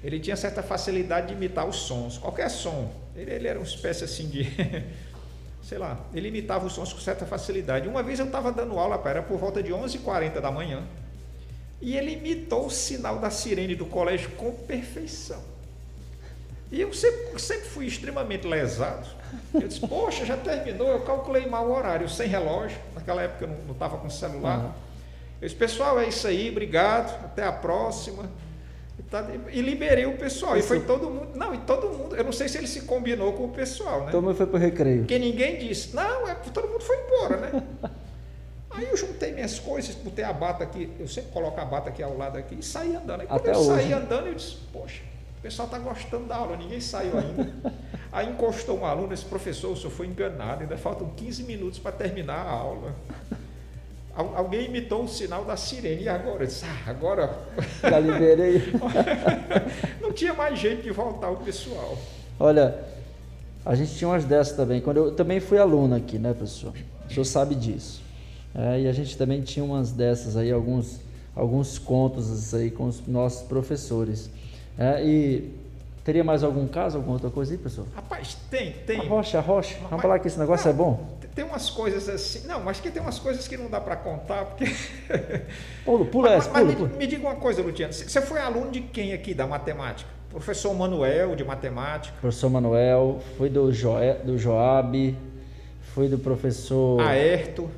ele 0.03 0.19
tinha 0.19 0.35
certa 0.35 0.63
facilidade 0.63 1.27
de 1.27 1.33
imitar 1.33 1.67
os 1.67 1.75
sons, 1.75 2.17
qualquer 2.17 2.49
som. 2.49 2.91
Ele, 3.15 3.31
ele 3.31 3.47
era 3.47 3.59
uma 3.59 3.67
espécie 3.67 4.03
assim 4.03 4.27
de. 4.27 4.47
sei 5.63 5.77
lá, 5.77 5.97
ele 6.13 6.27
imitava 6.27 6.65
os 6.65 6.73
sons 6.73 6.91
com 6.91 6.99
certa 6.99 7.25
facilidade. 7.25 7.87
Uma 7.87 8.03
vez 8.03 8.19
eu 8.19 8.25
estava 8.25 8.51
dando 8.51 8.77
aula, 8.77 9.01
era 9.05 9.21
por 9.21 9.37
volta 9.37 9.63
de 9.63 9.71
11h40 9.71 10.39
da 10.41 10.51
manhã, 10.51 10.83
e 11.81 11.97
ele 11.97 12.13
imitou 12.13 12.67
o 12.67 12.71
sinal 12.71 13.19
da 13.19 13.29
sirene 13.29 13.75
do 13.75 13.85
colégio 13.85 14.29
com 14.31 14.51
perfeição. 14.51 15.41
E 16.71 16.81
eu 16.81 16.93
sempre, 16.93 17.39
sempre 17.39 17.69
fui 17.69 17.85
extremamente 17.85 18.47
lesado. 18.47 19.07
Eu 19.53 19.67
disse, 19.67 19.79
poxa, 19.79 20.25
já 20.25 20.35
terminou, 20.35 20.87
eu 20.87 21.01
calculei 21.01 21.45
mal 21.45 21.67
o 21.67 21.75
horário, 21.75 22.09
sem 22.09 22.27
relógio, 22.27 22.77
naquela 22.95 23.21
época 23.21 23.45
eu 23.45 23.49
não 23.65 23.73
estava 23.73 23.97
com 23.97 24.09
celular. 24.09 24.59
Uhum. 24.59 24.71
Eu 25.41 25.47
disse, 25.47 25.55
pessoal, 25.55 25.99
é 25.99 26.07
isso 26.07 26.27
aí, 26.27 26.49
obrigado, 26.49 27.13
até 27.25 27.45
a 27.45 27.51
próxima. 27.51 28.29
E, 29.13 29.37
tá, 29.37 29.51
e 29.51 29.61
liberei 29.61 30.05
o 30.05 30.17
pessoal. 30.17 30.57
Isso. 30.57 30.65
E 30.65 30.67
foi 30.67 30.79
todo 30.81 31.09
mundo. 31.09 31.29
Não, 31.35 31.53
e 31.53 31.59
todo 31.59 31.89
mundo. 31.89 32.15
Eu 32.15 32.23
não 32.23 32.31
sei 32.31 32.47
se 32.47 32.57
ele 32.57 32.67
se 32.67 32.81
combinou 32.81 33.33
com 33.33 33.45
o 33.45 33.49
pessoal, 33.49 34.05
né? 34.05 34.11
Todo 34.11 34.23
mundo 34.23 34.35
foi 34.35 34.47
para 34.47 34.57
o 34.57 34.59
recreio. 34.59 34.99
Porque 34.99 35.19
ninguém 35.19 35.59
disse, 35.59 35.95
não, 35.95 36.27
é, 36.27 36.35
todo 36.35 36.67
mundo 36.67 36.81
foi 36.83 36.97
embora, 36.97 37.37
né? 37.37 37.63
Aí 38.71 38.85
eu 38.89 38.97
juntei 38.97 39.31
minhas 39.31 39.59
coisas, 39.59 39.93
botei 39.93 40.25
a 40.25 40.33
bata 40.33 40.63
aqui, 40.63 40.91
eu 40.99 41.07
sempre 41.07 41.31
coloco 41.31 41.59
a 41.61 41.65
bata 41.65 41.89
aqui 41.89 42.01
ao 42.01 42.17
lado 42.17 42.39
aqui 42.39 42.55
e 42.59 42.63
saí 42.63 42.95
andando. 42.95 43.21
Aí 43.21 43.27
quando 43.27 43.39
Até 43.39 43.51
eu 43.51 43.57
hoje. 43.57 43.67
saí 43.67 43.93
andando, 43.93 44.27
eu 44.27 44.33
disse, 44.33 44.57
poxa, 44.73 45.03
o 45.37 45.41
pessoal 45.43 45.67
está 45.67 45.77
gostando 45.77 46.25
da 46.25 46.37
aula, 46.37 46.57
ninguém 46.57 46.81
saiu 46.81 47.17
ainda. 47.19 47.53
Aí 48.11 48.29
encostou 48.29 48.79
um 48.79 48.85
aluno, 48.85 49.13
esse 49.13 49.25
professor, 49.25 49.71
o 49.71 49.77
senhor 49.77 49.91
foi 49.91 50.07
enganado, 50.07 50.61
ainda 50.61 50.77
faltam 50.77 51.09
15 51.15 51.43
minutos 51.43 51.79
para 51.79 51.91
terminar 51.91 52.37
a 52.37 52.49
aula. 52.49 52.95
Alguém 54.15 54.65
imitou 54.65 55.03
o 55.03 55.07
sinal 55.07 55.43
da 55.43 55.57
sirene. 55.57 56.03
E 56.03 56.09
agora? 56.09 56.45
Disse, 56.45 56.65
ah, 56.65 56.89
agora. 56.89 57.35
Já 57.81 57.99
liberei. 57.99 58.61
Não 59.99 60.11
tinha 60.11 60.33
mais 60.33 60.59
jeito 60.59 60.83
de 60.83 60.91
voltar 60.91 61.31
o 61.31 61.37
pessoal. 61.37 61.97
Olha, 62.39 62.77
a 63.65 63.73
gente 63.73 63.95
tinha 63.95 64.07
umas 64.07 64.23
dessas 64.23 64.55
também. 64.55 64.81
Quando 64.81 64.97
eu 64.97 65.15
também 65.15 65.39
fui 65.39 65.57
aluno 65.57 65.95
aqui, 65.95 66.19
né, 66.19 66.33
professor? 66.33 66.73
O 67.09 67.13
senhor 67.13 67.25
sabe 67.25 67.55
disso. 67.55 68.01
É, 68.53 68.81
e 68.81 68.87
a 68.87 68.93
gente 68.93 69.17
também 69.17 69.41
tinha 69.41 69.65
umas 69.65 69.91
dessas 69.91 70.37
aí, 70.37 70.51
alguns, 70.51 70.99
alguns 71.35 71.79
contos 71.79 72.53
aí 72.53 72.69
com 72.69 72.85
os 72.85 73.05
nossos 73.07 73.41
professores. 73.47 74.29
É, 74.77 75.03
e 75.03 75.63
Teria 76.03 76.23
mais 76.23 76.43
algum 76.43 76.67
caso, 76.67 76.97
alguma 76.97 77.13
outra 77.13 77.29
coisa 77.29 77.53
aí, 77.53 77.57
professor? 77.57 77.85
Rapaz, 77.95 78.37
tem, 78.51 78.73
tem. 78.85 78.99
A 78.99 79.03
rocha, 79.03 79.37
a 79.37 79.41
rocha. 79.41 79.77
Vamos 79.89 80.01
falar 80.01 80.19
que 80.19 80.27
esse 80.27 80.37
negócio 80.37 80.69
é 80.69 80.73
não, 80.73 80.79
é 80.79 80.85
bom? 80.85 81.17
Tem 81.35 81.43
umas 81.43 81.69
coisas 81.69 82.07
assim. 82.07 82.47
Não, 82.47 82.59
mas 82.59 82.79
que 82.79 82.91
tem 82.91 83.01
umas 83.01 83.17
coisas 83.17 83.47
que 83.47 83.57
não 83.57 83.69
dá 83.69 83.81
para 83.81 83.95
contar, 83.95 84.45
porque. 84.45 84.65
Pula, 85.83 86.05
pula 86.05 86.29
mas, 86.29 86.45
essa, 86.45 86.51
mas, 86.51 86.75
pula, 86.75 86.87
me, 86.89 86.97
me, 86.97 87.07
diga 87.07 87.27
uma 87.27 87.35
coisa, 87.35 87.61
Luciano. 87.61 87.91
Você 87.91 88.21
foi 88.21 88.39
aluno 88.39 88.71
de 88.71 88.81
quem 88.81 89.13
aqui 89.13 89.33
da 89.33 89.47
matemática? 89.47 90.09
Professor 90.29 90.73
Manuel, 90.73 91.35
de 91.35 91.43
matemática. 91.43 92.15
Professor 92.19 92.49
Manuel, 92.49 93.19
fui 93.37 93.49
do, 93.49 93.71
Joé, 93.71 94.15
do 94.15 94.37
Joab, 94.37 95.15
fui 95.93 96.07
do 96.07 96.17
professor. 96.17 97.01
Aerto. 97.01 97.69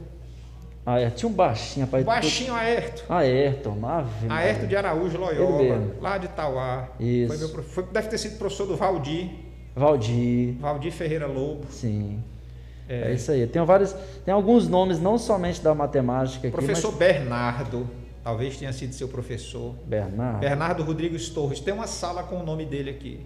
Ah, 0.85 0.99
é. 0.99 1.09
Tinha 1.09 1.27
um 1.27 1.33
baixinho, 1.33 1.85
rapaz. 1.85 2.05
Baixinho 2.05 2.53
Aerto. 2.53 3.05
Aerto, 3.09 3.75
Ave. 3.83 4.29
Aerto 4.29 4.67
de 4.67 4.75
Araújo 4.75 5.17
Loyola, 5.17 5.95
lá 5.99 6.17
de 6.17 6.27
Tauá. 6.27 6.89
Isso. 6.99 7.27
Foi 7.27 7.37
meu, 7.37 7.63
foi, 7.63 7.83
deve 7.85 8.07
ter 8.07 8.17
sido 8.17 8.37
professor 8.37 8.67
do 8.67 8.75
Valdir. 8.75 9.31
Valdir. 9.75 10.55
Valdir 10.59 10.91
Ferreira 10.91 11.25
Lobo. 11.25 11.65
Sim. 11.69 12.23
É. 12.87 13.11
é 13.11 13.13
isso 13.13 13.31
aí. 13.31 13.45
Tem 13.47 13.63
vários, 13.63 13.93
tem 14.23 14.33
alguns 14.33 14.67
nomes, 14.67 14.99
não 14.99 15.17
somente 15.17 15.61
da 15.61 15.73
matemática. 15.73 16.47
Aqui, 16.47 16.55
professor 16.55 16.89
mas... 16.89 16.99
Bernardo, 16.99 17.89
talvez 18.23 18.57
tenha 18.57 18.71
sido 18.73 18.93
seu 18.93 19.07
professor. 19.07 19.75
Bernardo. 19.85 20.39
Bernardo 20.39 20.83
Rodrigues 20.83 21.29
Torres. 21.29 21.59
Tem 21.59 21.73
uma 21.73 21.87
sala 21.87 22.23
com 22.23 22.37
o 22.37 22.43
nome 22.43 22.65
dele 22.65 22.89
aqui. 22.89 23.25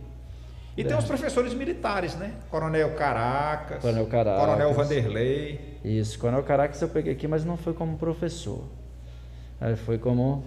E 0.77 0.83
tem 0.83 0.97
os 0.97 1.03
professores 1.03 1.53
militares, 1.53 2.15
né? 2.15 2.35
Coronel 2.49 2.95
Caracas, 2.95 3.81
Coronel 3.81 4.07
Caracas, 4.07 4.45
Coronel 4.45 4.73
Vanderlei. 4.73 5.77
Isso, 5.83 6.17
Coronel 6.17 6.43
Caracas 6.43 6.81
eu 6.81 6.87
peguei 6.87 7.11
aqui, 7.11 7.27
mas 7.27 7.43
não 7.43 7.57
foi 7.57 7.73
como 7.73 7.97
professor. 7.97 8.63
Ele 9.61 9.75
foi 9.75 9.97
como 9.97 10.45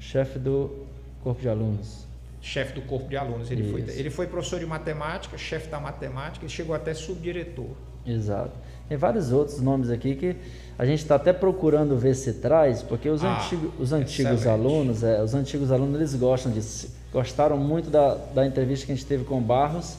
chefe 0.00 0.40
do 0.40 0.86
corpo 1.22 1.40
de 1.40 1.48
alunos. 1.48 2.04
Chefe 2.40 2.72
do 2.72 2.82
corpo 2.82 3.08
de 3.08 3.16
alunos. 3.16 3.48
Ele 3.48 3.70
foi, 3.70 3.82
ele 3.82 4.10
foi 4.10 4.26
professor 4.26 4.58
de 4.58 4.66
matemática, 4.66 5.38
chefe 5.38 5.68
da 5.68 5.78
matemática, 5.78 6.44
e 6.44 6.48
chegou 6.48 6.74
até 6.74 6.92
subdiretor. 6.92 7.76
Exato. 8.06 8.52
Tem 8.88 8.96
vários 8.96 9.30
outros 9.32 9.60
nomes 9.60 9.90
aqui 9.90 10.14
que 10.16 10.36
a 10.78 10.84
gente 10.84 11.00
está 11.00 11.14
até 11.14 11.32
procurando 11.32 11.96
ver 11.96 12.14
se 12.14 12.34
traz, 12.34 12.82
porque 12.82 13.08
os, 13.08 13.22
ah, 13.22 13.38
antigo, 13.38 13.72
os 13.78 13.92
antigos 13.92 14.46
alunos, 14.46 15.02
é, 15.02 15.22
os 15.22 15.34
antigos 15.34 15.70
alunos 15.70 15.94
eles 15.94 16.14
gostam 16.14 16.50
disso 16.50 17.00
gostaram 17.12 17.56
muito 17.56 17.90
da, 17.90 18.14
da 18.34 18.46
entrevista 18.46 18.86
que 18.86 18.92
a 18.92 18.94
gente 18.94 19.06
teve 19.06 19.24
com 19.24 19.38
o 19.38 19.40
Barros. 19.40 19.96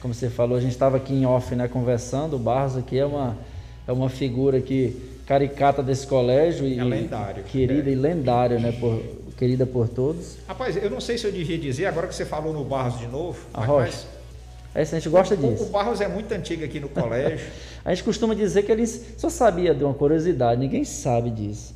Como 0.00 0.12
você 0.12 0.28
falou, 0.28 0.56
a 0.56 0.60
gente 0.60 0.72
estava 0.72 0.96
aqui 0.96 1.14
em 1.14 1.26
off, 1.26 1.54
né, 1.54 1.66
conversando. 1.66 2.36
O 2.36 2.38
Barros 2.38 2.76
aqui 2.76 2.98
é 2.98 3.06
uma, 3.06 3.36
é 3.86 3.92
uma 3.92 4.08
figura 4.08 4.60
que 4.60 5.14
caricata 5.26 5.82
desse 5.82 6.06
colégio 6.06 6.66
e 6.66 6.78
é 6.78 6.84
lendário, 6.84 7.42
querida 7.44 7.88
é. 7.88 7.92
e 7.92 7.96
lendária, 7.96 8.58
né, 8.58 8.72
por, 8.72 9.02
querida 9.38 9.64
por 9.64 9.88
todos. 9.88 10.36
Rapaz, 10.46 10.76
eu 10.76 10.90
não 10.90 11.00
sei 11.00 11.16
se 11.16 11.26
eu 11.26 11.32
devia 11.32 11.58
dizer 11.58 11.86
agora 11.86 12.06
que 12.06 12.14
você 12.14 12.26
falou 12.26 12.52
no 12.52 12.64
Barros 12.64 12.98
de 12.98 13.06
novo. 13.06 13.38
A 13.52 13.66
mas, 13.66 14.06
a 14.74 14.84
gente 14.84 15.08
gosta 15.08 15.36
disso. 15.36 15.64
O 15.64 15.66
Barros 15.66 16.00
é 16.00 16.08
muito 16.08 16.32
antigo 16.32 16.64
aqui 16.64 16.80
no 16.80 16.88
colégio. 16.88 17.46
a 17.84 17.94
gente 17.94 18.02
costuma 18.02 18.34
dizer 18.34 18.64
que 18.64 18.72
ele 18.72 18.86
só 18.86 19.30
sabia 19.30 19.74
de 19.74 19.84
uma 19.84 19.94
curiosidade, 19.94 20.60
ninguém 20.60 20.84
sabe 20.84 21.30
disso. 21.30 21.74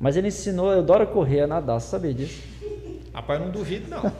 Mas 0.00 0.16
ele 0.16 0.28
ensinou 0.28 0.70
a 0.70 0.74
Eudora 0.74 1.06
correr 1.06 1.42
a 1.42 1.46
nadar, 1.46 1.80
você 1.80 1.88
sabia 1.88 2.12
disso? 2.12 2.42
Rapaz, 3.14 3.38
eu 3.38 3.46
não 3.46 3.52
duvido, 3.52 3.88
não. 3.88 4.12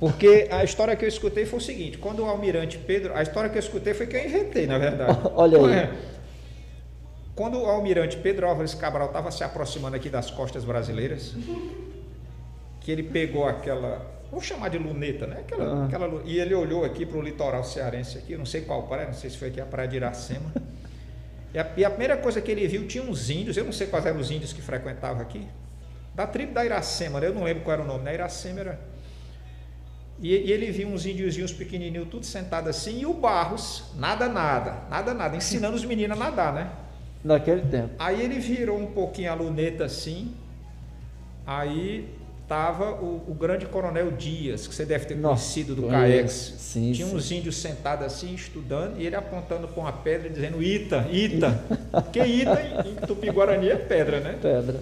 Porque 0.00 0.48
a 0.50 0.64
história 0.64 0.96
que 0.96 1.04
eu 1.04 1.08
escutei 1.08 1.44
foi 1.44 1.58
o 1.58 1.62
seguinte: 1.62 1.98
quando 1.98 2.20
o 2.20 2.26
almirante 2.26 2.78
Pedro. 2.78 3.14
A 3.14 3.22
história 3.22 3.50
que 3.50 3.56
eu 3.56 3.60
escutei 3.60 3.94
foi 3.94 4.06
que 4.06 4.16
eu 4.16 4.24
inventei, 4.24 4.66
na 4.66 4.78
verdade. 4.78 5.18
Olha 5.34 5.58
aí. 5.58 5.72
É? 5.72 5.92
Quando 7.34 7.60
o 7.60 7.66
almirante 7.66 8.16
Pedro 8.16 8.46
Álvares 8.46 8.74
Cabral 8.74 9.08
estava 9.08 9.30
se 9.30 9.42
aproximando 9.42 9.96
aqui 9.96 10.08
das 10.08 10.30
costas 10.30 10.64
brasileiras, 10.64 11.34
que 12.80 12.90
ele 12.90 13.02
pegou 13.02 13.46
aquela. 13.46 14.14
Vamos 14.34 14.48
chamar 14.48 14.68
de 14.68 14.78
luneta, 14.78 15.28
né? 15.28 15.36
Aquela, 15.38 15.64
uhum. 15.64 15.84
aquela, 15.84 16.22
e 16.24 16.40
ele 16.40 16.52
olhou 16.52 16.84
aqui 16.84 17.06
para 17.06 17.16
o 17.16 17.22
litoral 17.22 17.62
cearense 17.62 18.18
aqui, 18.18 18.36
não 18.36 18.44
sei 18.44 18.62
qual 18.62 18.82
praia, 18.82 19.06
não 19.06 19.14
sei 19.14 19.30
se 19.30 19.38
foi 19.38 19.46
aqui 19.46 19.60
a 19.60 19.64
praia 19.64 19.88
de 19.88 19.94
Iracema. 19.94 20.52
E 21.54 21.58
a, 21.60 21.72
e 21.76 21.84
a 21.84 21.88
primeira 21.88 22.16
coisa 22.16 22.40
que 22.40 22.50
ele 22.50 22.66
viu 22.66 22.84
tinha 22.88 23.04
uns 23.04 23.30
índios, 23.30 23.56
eu 23.56 23.64
não 23.64 23.70
sei 23.70 23.86
quais 23.86 24.04
eram 24.04 24.18
os 24.18 24.32
índios 24.32 24.52
que 24.52 24.60
frequentavam 24.60 25.22
aqui, 25.22 25.46
da 26.12 26.26
tribo 26.26 26.52
da 26.52 26.64
Iracema, 26.64 27.20
né? 27.20 27.28
eu 27.28 27.32
não 27.32 27.44
lembro 27.44 27.62
qual 27.62 27.74
era 27.74 27.82
o 27.84 27.86
nome, 27.86 28.02
né? 28.02 28.14
Iracema 28.14 28.58
era. 28.58 28.80
E, 30.20 30.30
e 30.30 30.50
ele 30.50 30.72
viu 30.72 30.88
uns 30.88 31.06
índiozinhos 31.06 31.52
pequenininhos, 31.52 32.08
tudo 32.08 32.26
sentado 32.26 32.68
assim, 32.68 33.02
e 33.02 33.06
o 33.06 33.14
Barros, 33.14 33.84
nada, 33.94 34.28
nada, 34.28 34.78
nada, 34.90 35.14
nada, 35.14 35.36
ensinando 35.36 35.76
os 35.76 35.84
meninos 35.84 36.20
a 36.20 36.24
nadar, 36.24 36.52
né? 36.52 36.72
Naquele 37.22 37.62
tempo. 37.62 37.90
Aí 38.00 38.20
ele 38.20 38.40
virou 38.40 38.80
um 38.80 38.86
pouquinho 38.86 39.30
a 39.30 39.34
luneta 39.34 39.84
assim, 39.84 40.34
aí 41.46 42.23
tava 42.54 42.92
o, 42.92 43.20
o, 43.26 43.34
grande 43.34 43.66
coronel 43.66 44.12
Dias, 44.12 44.68
que 44.68 44.74
você 44.74 44.84
deve 44.86 45.06
ter 45.06 45.16
Nossa, 45.16 45.42
conhecido 45.42 45.74
do 45.74 45.88
CAEX. 45.88 46.54
Sim, 46.56 46.92
Tinha 46.92 47.08
sim. 47.08 47.16
uns 47.16 47.32
índios 47.32 47.56
sentados 47.56 48.06
assim, 48.06 48.32
estudando, 48.32 49.00
e 49.00 49.04
ele 49.04 49.16
apontando 49.16 49.66
com 49.66 49.80
uma 49.80 49.92
pedra 49.92 50.30
dizendo 50.30 50.62
Ita, 50.62 51.04
Ita. 51.10 51.64
que 52.12 52.20
Ita 52.20 52.62
em, 52.62 52.92
em 52.92 52.94
Tupi-Guarani 52.94 53.70
é 53.70 53.76
pedra, 53.76 54.20
né? 54.20 54.38
Pedra. 54.40 54.80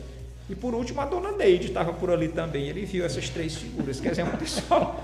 E 0.51 0.55
por 0.55 0.75
último, 0.75 1.01
a 1.01 1.07
dona 1.07 1.33
Neide 1.33 1.69
estava 1.69 1.95
por 1.95 2.11
ali 2.11 2.29
também. 2.29 2.69
Ele 2.69 2.85
viu 2.85 3.07
essas 3.07 3.31
três 3.31 3.57
figuras. 3.57 4.01
Quer 4.01 4.11
dizer, 4.11 4.25
um 4.25 4.37
pessoal. 4.37 5.01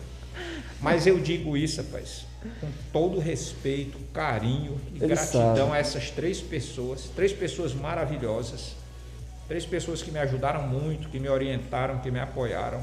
Mas 0.80 1.06
eu 1.06 1.18
digo 1.20 1.58
isso, 1.58 1.82
rapaz, 1.82 2.24
com 2.58 2.68
todo 2.90 3.18
respeito, 3.20 3.98
carinho 4.14 4.80
e 4.94 4.96
Ele 4.96 5.08
gratidão 5.08 5.56
sabe. 5.56 5.72
a 5.72 5.76
essas 5.76 6.10
três 6.10 6.40
pessoas, 6.40 7.10
três 7.14 7.32
pessoas 7.32 7.74
maravilhosas, 7.74 8.76
três 9.52 9.66
pessoas 9.66 10.00
que 10.00 10.10
me 10.10 10.18
ajudaram 10.18 10.66
muito, 10.66 11.10
que 11.10 11.20
me 11.20 11.28
orientaram, 11.28 11.98
que 11.98 12.10
me 12.10 12.18
apoiaram. 12.18 12.80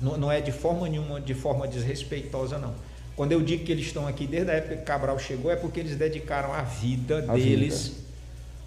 Não, 0.00 0.16
não 0.16 0.30
é 0.30 0.40
de 0.40 0.52
forma 0.52 0.88
nenhuma, 0.88 1.20
de 1.20 1.34
forma 1.34 1.66
desrespeitosa, 1.66 2.56
não. 2.56 2.72
Quando 3.16 3.32
eu 3.32 3.40
digo 3.40 3.64
que 3.64 3.72
eles 3.72 3.86
estão 3.86 4.06
aqui 4.06 4.28
desde 4.28 4.48
a 4.48 4.54
época 4.54 4.76
que 4.76 4.82
Cabral 4.84 5.18
chegou, 5.18 5.50
é 5.50 5.56
porque 5.56 5.80
eles 5.80 5.96
dedicaram 5.96 6.54
a 6.54 6.62
vida 6.62 7.24
a 7.28 7.34
deles. 7.34 7.88
Vida 7.88 8.00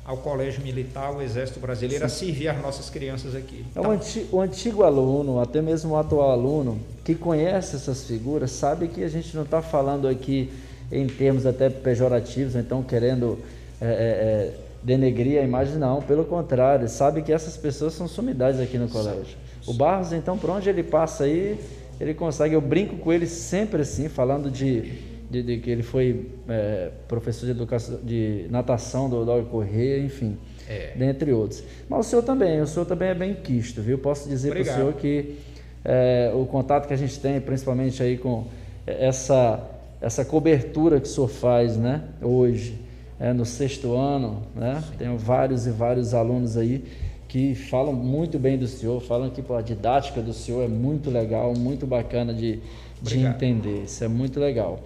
ao 0.03 0.17
Colégio 0.17 0.61
Militar, 0.61 1.05
ao 1.05 1.21
Exército 1.21 1.61
Brasileiro, 1.61 2.01
Sim. 2.09 2.25
a 2.25 2.27
servir 2.27 2.47
as 2.49 2.61
nossas 2.61 2.89
crianças 2.89 3.33
aqui. 3.33 3.65
Então, 3.71 3.83
o, 3.83 3.91
antigo, 3.91 4.41
antigo 4.41 4.83
aluno, 4.83 5.39
até 5.39 5.61
mesmo 5.61 5.93
o 5.93 5.97
atual 5.97 6.31
aluno, 6.31 6.77
que 7.05 7.15
conhece 7.15 7.77
essas 7.77 8.03
figuras, 8.03 8.51
sabe 8.51 8.89
que 8.89 9.01
a 9.01 9.07
gente 9.07 9.33
não 9.33 9.43
está 9.43 9.61
falando 9.61 10.05
aqui 10.05 10.51
em 10.91 11.07
termos 11.07 11.45
até 11.45 11.69
pejorativos, 11.69 12.57
então 12.57 12.83
querendo 12.83 13.39
é, 13.79 13.85
é, 13.85 13.89
é, 13.89 14.62
denegrir 14.83 15.39
a 15.39 15.43
imagem, 15.43 15.77
não, 15.77 16.01
pelo 16.01 16.25
contrário, 16.25 16.87
sabe 16.89 17.21
que 17.21 17.31
essas 17.31 17.55
pessoas 17.55 17.93
são 17.93 18.07
sumidades 18.07 18.59
aqui 18.59 18.77
no 18.77 18.89
colégio. 18.89 19.37
O 19.65 19.73
Barros, 19.73 20.11
então, 20.11 20.37
por 20.37 20.49
onde 20.49 20.69
ele 20.69 20.83
passa 20.83 21.23
aí, 21.23 21.57
ele 21.99 22.13
consegue, 22.13 22.53
eu 22.53 22.61
brinco 22.61 22.97
com 22.97 23.13
ele 23.13 23.25
sempre 23.27 23.81
assim, 23.81 24.09
falando 24.09 24.51
de 24.51 25.13
de, 25.33 25.41
de 25.41 25.57
que 25.57 25.69
ele 25.71 25.81
foi 25.81 26.29
é, 26.47 26.91
professor 27.07 27.45
de 27.45 27.51
educação, 27.51 27.99
de 28.03 28.45
natação 28.51 29.09
do 29.09 29.25
Dói 29.25 29.43
Correia, 29.45 29.97
enfim, 29.97 30.37
é. 30.69 30.91
dentre 30.95 31.31
outros. 31.31 31.63
Mas 31.89 32.05
o 32.05 32.09
senhor 32.09 32.21
também, 32.21 32.61
o 32.61 32.67
senhor 32.67 32.85
também 32.85 33.09
é 33.09 33.15
bem 33.15 33.33
quisto, 33.33 33.81
viu? 33.81 33.97
Posso 33.97 34.29
dizer 34.29 34.51
para 34.51 34.61
o 34.61 34.65
senhor 34.65 34.93
que 34.93 35.37
é, 35.83 36.31
o 36.35 36.45
contato 36.45 36.87
que 36.87 36.93
a 36.93 36.97
gente 36.97 37.19
tem, 37.19 37.41
principalmente 37.41 38.03
aí 38.03 38.17
com 38.17 38.45
essa 38.85 39.69
essa 39.99 40.25
cobertura 40.25 40.99
que 40.99 41.07
o 41.07 41.09
senhor 41.09 41.29
faz, 41.29 41.77
né, 41.77 42.03
hoje, 42.21 42.77
é, 43.23 43.31
no 43.31 43.45
sexto 43.45 43.95
ano, 43.95 44.43
né? 44.53 44.83
Tenho 44.97 45.17
vários 45.17 45.65
e 45.65 45.71
vários 45.71 46.13
alunos 46.13 46.57
aí 46.57 46.83
que 47.25 47.55
falam 47.55 47.93
muito 47.93 48.37
bem 48.37 48.57
do 48.57 48.67
senhor, 48.67 49.01
falam 49.01 49.29
que 49.29 49.41
pô, 49.41 49.55
a 49.55 49.61
didática 49.61 50.21
do 50.21 50.33
senhor 50.33 50.65
é 50.65 50.67
muito 50.67 51.09
legal, 51.09 51.53
muito 51.57 51.87
bacana 51.87 52.33
de, 52.33 52.59
de 53.01 53.19
entender. 53.19 53.85
Isso 53.85 54.03
é 54.03 54.09
muito 54.09 54.41
legal. 54.41 54.81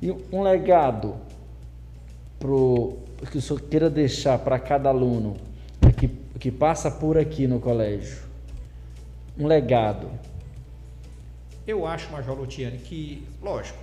E 0.00 0.14
um 0.32 0.42
legado 0.42 1.16
pro, 2.38 2.96
que 3.28 3.38
o 3.38 3.42
senhor 3.42 3.60
queira 3.62 3.90
deixar 3.90 4.38
para 4.38 4.56
cada 4.60 4.88
aluno 4.90 5.36
que, 5.98 6.06
que 6.38 6.52
passa 6.52 6.92
por 6.92 7.18
aqui 7.18 7.48
no 7.48 7.58
colégio? 7.58 8.22
Um 9.36 9.48
legado. 9.48 10.08
Eu 11.66 11.84
acho, 11.84 12.08
Major 12.12 12.38
Lutiane, 12.38 12.78
que, 12.78 13.26
lógico, 13.42 13.78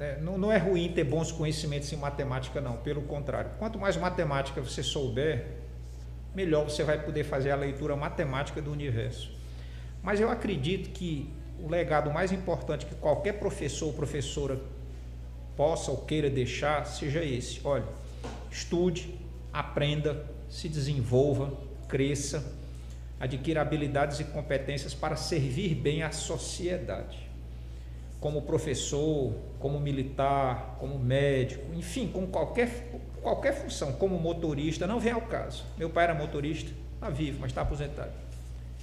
né, 0.00 0.16
não, 0.22 0.38
não 0.38 0.50
é 0.50 0.56
ruim 0.56 0.90
ter 0.90 1.04
bons 1.04 1.30
conhecimentos 1.30 1.92
em 1.92 1.96
matemática, 1.96 2.58
não. 2.58 2.78
Pelo 2.78 3.02
contrário, 3.02 3.50
quanto 3.58 3.78
mais 3.78 3.98
matemática 3.98 4.58
você 4.58 4.82
souber, 4.82 5.58
melhor 6.34 6.64
você 6.64 6.82
vai 6.82 7.04
poder 7.04 7.22
fazer 7.22 7.50
a 7.50 7.56
leitura 7.56 7.94
matemática 7.94 8.62
do 8.62 8.72
universo. 8.72 9.30
Mas 10.02 10.18
eu 10.18 10.30
acredito 10.30 10.88
que 10.88 11.30
o 11.58 11.68
legado 11.68 12.10
mais 12.10 12.32
importante 12.32 12.86
que 12.86 12.94
qualquer 12.94 13.34
professor 13.34 13.88
ou 13.88 13.92
professora 13.92 14.58
possa 15.54 15.90
ou 15.90 15.98
queira 15.98 16.30
deixar 16.30 16.86
seja 16.86 17.22
esse. 17.22 17.60
Olha, 17.62 17.84
estude, 18.50 19.14
aprenda, 19.52 20.24
se 20.48 20.66
desenvolva, 20.66 21.52
cresça, 21.86 22.42
adquira 23.20 23.60
habilidades 23.60 24.18
e 24.18 24.24
competências 24.24 24.94
para 24.94 25.14
servir 25.14 25.74
bem 25.74 26.02
à 26.02 26.10
sociedade. 26.10 27.29
Como 28.20 28.42
professor, 28.42 29.34
como 29.58 29.80
militar, 29.80 30.76
como 30.78 30.98
médico, 30.98 31.74
enfim, 31.74 32.06
com 32.08 32.26
qualquer, 32.26 32.90
qualquer 33.22 33.54
função, 33.54 33.92
como 33.92 34.18
motorista, 34.18 34.86
não 34.86 35.00
vem 35.00 35.12
ao 35.12 35.22
caso. 35.22 35.64
Meu 35.78 35.88
pai 35.88 36.04
era 36.04 36.14
motorista, 36.14 36.70
está 36.94 37.08
vivo, 37.08 37.38
mas 37.40 37.50
está 37.50 37.62
aposentado. 37.62 38.12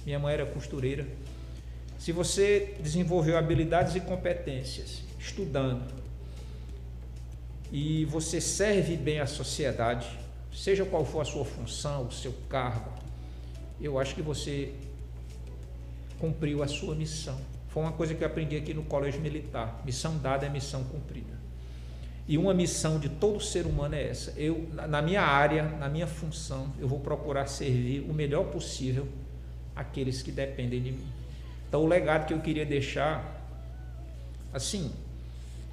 Minha 0.04 0.18
mãe 0.18 0.34
era 0.34 0.44
costureira. 0.44 1.06
Se 1.98 2.12
você 2.12 2.74
desenvolveu 2.80 3.36
habilidades 3.36 3.94
e 3.94 4.00
competências 4.00 5.02
estudando, 5.18 5.84
e 7.70 8.04
você 8.06 8.40
serve 8.40 8.96
bem 8.96 9.20
à 9.20 9.26
sociedade, 9.26 10.08
seja 10.52 10.84
qual 10.84 11.04
for 11.04 11.20
a 11.20 11.24
sua 11.24 11.44
função, 11.44 12.06
o 12.06 12.12
seu 12.12 12.32
cargo, 12.48 12.90
eu 13.80 13.98
acho 13.98 14.14
que 14.14 14.22
você 14.22 14.72
cumpriu 16.18 16.62
a 16.62 16.68
sua 16.68 16.94
missão. 16.94 17.38
Foi 17.68 17.82
uma 17.82 17.92
coisa 17.92 18.14
que 18.14 18.22
eu 18.22 18.26
aprendi 18.26 18.56
aqui 18.56 18.74
no 18.74 18.82
colégio 18.82 19.20
militar. 19.20 19.82
Missão 19.84 20.18
dada 20.18 20.46
é 20.46 20.48
missão 20.48 20.84
cumprida. 20.84 21.38
E 22.26 22.36
uma 22.36 22.52
missão 22.52 22.98
de 22.98 23.08
todo 23.08 23.40
ser 23.40 23.64
humano 23.64 23.94
é 23.94 24.08
essa. 24.08 24.34
Eu, 24.36 24.68
na 24.72 25.00
minha 25.00 25.22
área, 25.22 25.62
na 25.62 25.88
minha 25.88 26.06
função, 26.06 26.70
eu 26.78 26.86
vou 26.86 27.00
procurar 27.00 27.46
servir 27.46 28.00
o 28.00 28.12
melhor 28.12 28.44
possível 28.44 29.08
aqueles 29.74 30.22
que 30.22 30.30
dependem 30.30 30.82
de 30.82 30.90
mim. 30.92 31.06
Então, 31.68 31.82
o 31.82 31.86
legado 31.86 32.26
que 32.26 32.34
eu 32.34 32.40
queria 32.40 32.66
deixar, 32.66 33.24
assim, 34.52 34.90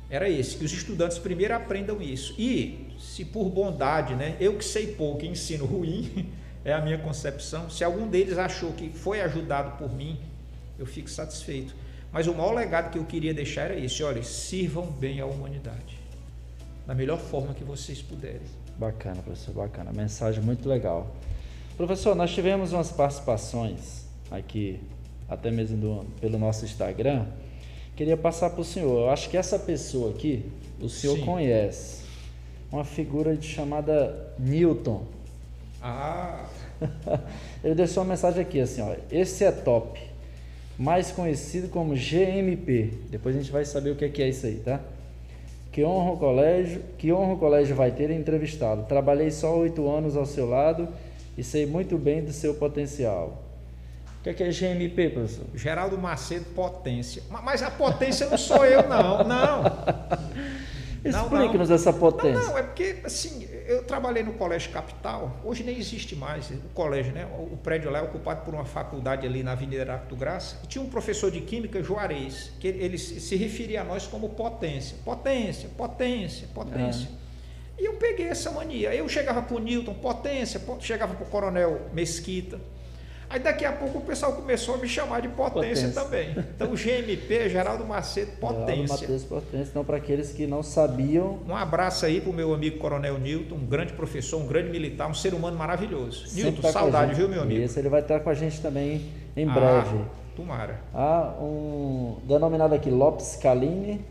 era 0.10 0.30
esse, 0.30 0.58
que 0.58 0.64
os 0.64 0.72
estudantes 0.72 1.18
primeiro 1.18 1.56
aprendam 1.56 2.02
isso. 2.02 2.34
E, 2.38 2.88
se 3.00 3.26
por 3.26 3.50
bondade, 3.50 4.16
né, 4.16 4.38
eu 4.40 4.58
que 4.58 4.64
sei 4.64 4.94
pouco 4.94 5.26
e 5.26 5.28
ensino 5.28 5.66
ruim, 5.66 6.32
é 6.64 6.74
a 6.74 6.82
minha 6.82 6.98
concepção, 6.98 7.70
se 7.70 7.84
algum 7.84 8.08
deles 8.08 8.38
achou 8.38 8.72
que 8.74 8.90
foi 8.90 9.22
ajudado 9.22 9.78
por 9.78 9.94
mim, 9.94 10.20
eu 10.78 10.86
fico 10.86 11.10
satisfeito. 11.10 11.76
Mas 12.12 12.28
o 12.28 12.34
maior 12.34 12.54
legado 12.54 12.92
que 12.92 12.98
eu 12.98 13.06
queria 13.06 13.34
deixar 13.34 13.64
era 13.64 13.80
esse: 13.80 14.04
olha, 14.04 14.24
sirvam 14.24 14.86
bem 14.86 15.20
à 15.20 15.26
humanidade, 15.26 16.00
da 16.86 16.94
melhor 16.94 17.20
forma 17.20 17.54
que 17.54 17.64
vocês 17.64 18.02
puderem. 18.02 18.42
Bacana, 18.78 19.22
professor, 19.22 19.54
bacana. 19.54 19.92
Mensagem 19.94 20.44
muito 20.44 20.68
legal. 20.68 21.16
Professor, 21.78 22.16
nós 22.16 22.34
tivemos 22.34 22.74
umas 22.74 22.92
participações 22.92 24.06
aqui, 24.32 24.80
até 25.28 25.52
mesmo 25.52 25.78
do, 25.78 26.06
pelo 26.20 26.38
nosso 26.38 26.66
Instagram 26.66 27.26
Queria 27.96 28.18
passar 28.18 28.50
para 28.50 28.60
o 28.60 28.64
senhor. 28.66 29.04
Eu 29.04 29.10
acho 29.10 29.30
que 29.30 29.38
essa 29.38 29.58
pessoa 29.58 30.12
aqui, 30.12 30.52
o 30.82 30.90
senhor 30.90 31.18
Sim. 31.18 31.26
conhece. 31.26 32.04
Uma 32.70 32.84
figura 32.84 33.38
de 33.38 33.48
chamada 33.48 34.34
Newton. 34.38 35.06
Ah! 35.82 36.46
Ele 37.64 37.74
deixou 37.74 38.04
uma 38.04 38.10
mensagem 38.10 38.42
aqui 38.42 38.60
assim, 38.60 38.82
ó. 38.82 38.94
Esse 39.10 39.46
é 39.46 39.52
top. 39.52 39.98
Mais 40.78 41.12
conhecido 41.12 41.70
como 41.70 41.94
GMP. 41.96 42.92
Depois 43.10 43.36
a 43.36 43.40
gente 43.40 43.52
vai 43.52 43.66
saber 43.66 43.92
o 43.92 43.96
que 43.96 44.06
é, 44.06 44.10
que 44.10 44.22
é 44.22 44.30
isso 44.30 44.46
aí, 44.46 44.56
tá? 44.56 44.80
Que 45.72 45.84
honra 45.84 46.12
o 46.12 46.18
colégio, 46.18 46.82
que 46.98 47.12
honra 47.12 47.34
o 47.34 47.38
colégio 47.38 47.76
vai 47.76 47.92
ter 47.92 48.10
entrevistado. 48.12 48.84
Trabalhei 48.84 49.32
só 49.32 49.58
oito 49.58 49.90
anos 49.90 50.16
ao 50.16 50.26
seu 50.26 50.48
lado 50.50 50.88
e 51.38 51.44
sei 51.44 51.66
muito 51.66 51.98
bem 51.98 52.24
do 52.24 52.32
seu 52.32 52.54
potencial 52.56 53.46
que 54.26 54.30
é, 54.32 54.34
que 54.34 54.44
é 54.44 54.50
GMP, 54.50 55.10
professor? 55.10 55.46
Geraldo 55.54 56.00
Macedo 56.00 56.46
Potência. 56.56 57.22
Mas 57.30 57.62
a 57.62 57.70
potência 57.70 58.28
não 58.28 58.38
sou 58.40 58.66
eu, 58.66 58.88
não. 58.90 59.24
Não. 59.24 59.64
Explique-nos 61.10 61.70
essa 61.70 61.94
potência. 61.94 62.40
Não, 62.40 62.50
não, 62.50 62.58
é 62.58 62.64
porque, 62.64 62.98
assim, 63.04 63.48
eu 63.68 63.84
trabalhei 63.84 64.24
no 64.24 64.34
Colégio 64.34 64.72
Capital, 64.72 65.40
hoje 65.44 65.64
nem 65.64 65.78
existe 65.78 66.16
mais 66.16 66.50
o 66.50 66.70
colégio, 66.74 67.14
né? 67.14 67.28
O 67.52 67.58
prédio 67.58 67.92
lá 67.92 68.00
é 68.00 68.02
ocupado 68.02 68.44
por 68.44 68.54
uma 68.54 68.66
faculdade 68.66 69.26
ali 69.26 69.44
na 69.44 69.52
Avenida 69.52 69.84
Aracto 69.84 70.16
Graça. 70.16 70.60
E 70.64 70.68
tinha 70.68 70.84
um 70.84 70.90
professor 70.90 71.30
de 71.30 71.42
Química, 71.42 71.82
Juarez, 71.82 72.52
que 72.60 72.68
ele 72.68 72.98
se 72.98 73.36
referia 73.36 73.82
a 73.82 73.84
nós 73.84 74.08
como 74.08 74.30
potência. 74.30 74.98
Potência, 75.06 75.70
potência, 75.78 76.48
potência. 76.54 77.08
É. 77.22 77.82
E 77.82 77.86
eu 77.86 77.94
peguei 77.96 78.28
essa 78.28 78.52
mania. 78.52 78.94
Eu 78.96 79.08
chegava 79.10 79.42
para 79.42 79.56
o 79.56 79.60
Newton, 79.60 79.94
potência, 79.96 80.62
chegava 80.80 81.14
para 81.14 81.26
o 81.26 81.30
Coronel 81.30 81.90
Mesquita, 81.94 82.60
Aí 83.30 83.40
daqui 83.40 83.66
a 83.66 83.72
pouco 83.72 84.00
o 84.00 84.02
pessoal 84.02 84.34
começou 84.34 84.76
a 84.76 84.78
me 84.78 84.88
chamar 84.88 85.22
de 85.22 85.28
potência, 85.30 85.88
potência. 85.88 86.02
também. 86.02 86.36
Então 86.56 86.74
GMP, 86.74 87.50
Geraldo 87.50 87.86
Macedo, 87.86 88.32
potência. 88.40 88.76
Geraldo 88.76 88.90
Macedo, 88.90 89.24
potência. 89.28 89.70
Então, 89.72 89.84
para 89.84 89.98
aqueles 89.98 90.32
que 90.32 90.46
não 90.46 90.62
sabiam. 90.62 91.40
Um 91.48 91.56
abraço 91.56 92.06
aí 92.06 92.22
para 92.22 92.30
o 92.30 92.34
meu 92.34 92.54
amigo 92.54 92.78
Coronel 92.78 93.18
Newton, 93.18 93.56
um 93.56 93.66
grande 93.66 93.94
professor, 93.94 94.40
um 94.42 94.48
grande 94.48 94.70
militar, 94.70 95.10
um 95.10 95.14
ser 95.14 95.34
humano 95.34 95.58
maravilhoso. 95.58 96.28
Sempre 96.28 96.44
Newton, 96.44 96.62
tá 96.62 96.72
saudade, 96.72 97.14
viu, 97.16 97.28
meu 97.28 97.42
amigo? 97.42 97.62
Isso, 97.62 97.80
ele 97.80 97.90
vai 97.90 98.02
estar 98.02 98.20
com 98.20 98.30
a 98.30 98.34
gente 98.34 98.62
também 98.62 99.10
em 99.36 99.50
ah, 99.50 99.54
breve. 99.54 99.98
Tomara. 100.36 100.80
Ah, 100.94 101.34
um 101.40 102.18
denominado 102.24 102.76
aqui 102.76 102.90
Lopes 102.90 103.38
Caline, 103.42 104.02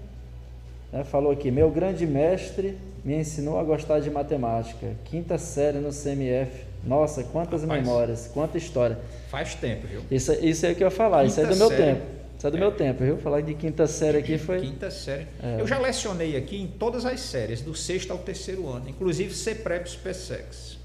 né, 0.93 1.05
falou 1.05 1.31
aqui: 1.33 1.51
meu 1.51 1.71
grande 1.71 2.07
mestre 2.07 2.79
me 3.05 3.15
ensinou 3.15 3.59
a 3.59 3.63
gostar 3.63 4.01
de 4.01 4.11
matemática. 4.11 4.97
Quinta 5.05 5.37
série 5.39 5.79
no 5.79 5.91
CMF 5.91 6.75
nossa, 6.87 7.25
quantas 7.25 7.63
Rapaz, 7.63 7.83
memórias, 7.83 8.31
quanta 8.33 8.59
história. 8.59 8.99
Faz 9.31 9.55
tempo, 9.55 9.87
viu? 9.87 10.03
Isso, 10.11 10.33
isso 10.45 10.67
é 10.67 10.73
o 10.73 10.75
que 10.75 10.83
eu 10.83 10.89
ia 10.89 10.91
falar, 10.91 11.25
quinta 11.25 11.31
isso 11.31 11.41
é 11.41 11.47
do 11.47 11.57
meu 11.57 11.69
série, 11.69 11.83
tempo. 11.83 12.07
Isso 12.37 12.47
é 12.47 12.51
do 12.51 12.57
é. 12.57 12.61
meu 12.61 12.73
tempo, 12.73 13.05
viu? 13.05 13.17
Falar 13.19 13.41
de 13.41 13.55
quinta 13.55 13.87
série 13.87 14.19
aqui 14.19 14.37
foi. 14.37 14.61
Quinta 14.61 14.91
série. 14.91 15.27
É. 15.43 15.61
Eu 15.61 15.67
já 15.67 15.79
lecionei 15.79 16.37
aqui 16.37 16.61
em 16.61 16.67
todas 16.67 17.07
as 17.07 17.21
séries, 17.21 17.63
do 17.63 17.75
sexto 17.75 18.11
ao 18.11 18.19
terceiro 18.19 18.69
ano, 18.69 18.89
inclusive 18.89 19.33
CPREP 19.35 19.89
SPSEX. 19.89 20.79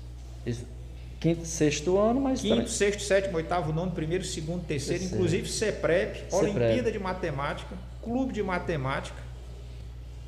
Isso. 0.45 0.65
Quinto, 1.19 1.45
sexto 1.45 1.97
ano, 1.97 2.21
mas. 2.21 2.39
Quinto, 2.41 2.55
também. 2.55 2.67
sexto, 2.67 3.03
sétimo, 3.03 3.35
oitavo, 3.35 3.73
nono, 3.73 3.91
primeiro, 3.91 4.23
segundo, 4.23 4.65
terceiro, 4.65 5.01
terceiro. 5.01 5.15
inclusive 5.15 5.49
CEPREP, 5.49 6.33
Olimpíada 6.33 6.89
de 6.89 6.97
Matemática, 6.97 7.75
Clube 8.01 8.31
de 8.31 8.41
Matemática. 8.41 9.21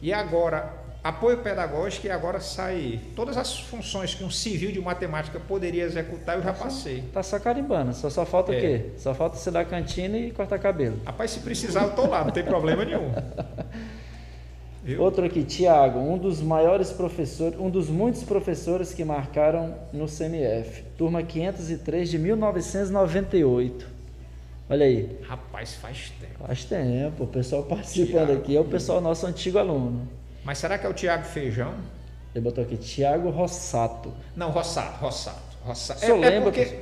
E 0.02 0.12
agora, 0.12 0.81
apoio 1.04 1.38
pedagógico 1.38 2.06
e 2.06 2.12
agora 2.12 2.40
sai 2.40 3.00
todas 3.16 3.36
as 3.36 3.60
funções 3.60 4.14
que 4.14 4.24
um 4.24 4.30
civil 4.30 4.72
de 4.72 4.80
matemática 4.80 5.40
poderia 5.40 5.84
executar, 5.84 6.38
eu 6.38 6.44
já 6.44 6.54
passei. 6.54 7.04
Tá 7.14 7.24
só 7.24 7.40
carimbando, 7.40 7.94
só, 7.94 8.10
só 8.10 8.26
falta 8.26 8.54
é. 8.54 8.58
o 8.58 8.62
quê? 8.62 8.86
Só 8.98 9.14
falta 9.14 9.38
você 9.38 9.50
dar 9.50 9.66
cantina 9.66 10.18
e 10.18 10.32
cortar 10.32 10.60
cabelo. 10.60 11.00
Rapaz, 11.06 11.32
se 11.32 11.40
precisar 11.40 11.84
eu 11.84 11.96
tô 11.96 12.08
lá, 12.08 12.24
não 12.24 12.32
tem 12.32 12.44
problema 12.44 12.86
nenhum. 12.86 13.12
Viu? 14.84 15.00
Outro 15.02 15.24
aqui, 15.24 15.44
Tiago, 15.44 16.00
um 16.00 16.18
dos 16.18 16.42
maiores 16.42 16.90
professores, 16.92 17.60
um 17.60 17.70
dos 17.70 17.88
muitos 17.88 18.24
professores 18.24 18.94
que 18.94 19.04
marcaram 19.04 19.76
no 19.94 20.08
CMF, 20.08 20.84
turma 20.98 21.22
503 21.22 22.10
de 22.10 22.18
1998. 22.18 23.88
Olha 24.68 24.86
aí. 24.86 25.20
Rapaz, 25.22 25.76
faz 25.76 26.12
tempo. 26.20 26.48
Faz 26.48 26.64
tempo, 26.64 27.26
o 27.26 27.28
pessoal 27.28 27.64
participando 27.64 28.28
Thiago. 28.28 28.42
aqui 28.42 28.58
é 28.58 28.60
o 28.60 28.66
pessoal 28.66 29.00
nosso 29.02 29.28
antigo 29.28 29.60
aluno. 29.60 30.08
Mas 30.44 30.58
será 30.58 30.78
que 30.78 30.86
é 30.86 30.90
o 30.90 30.94
Tiago 30.94 31.24
Feijão? 31.26 31.74
Ele 32.34 32.44
botou 32.44 32.64
aqui, 32.64 32.78
Tiago 32.78 33.30
Rossato. 33.30 34.14
Não, 34.36 34.50
Rossato, 34.52 35.00
Rossato. 35.00 35.58
Rossato. 35.64 36.04
É, 36.04 36.10
é 36.10 36.14
lembra? 36.14 36.52
Porque, 36.52 36.80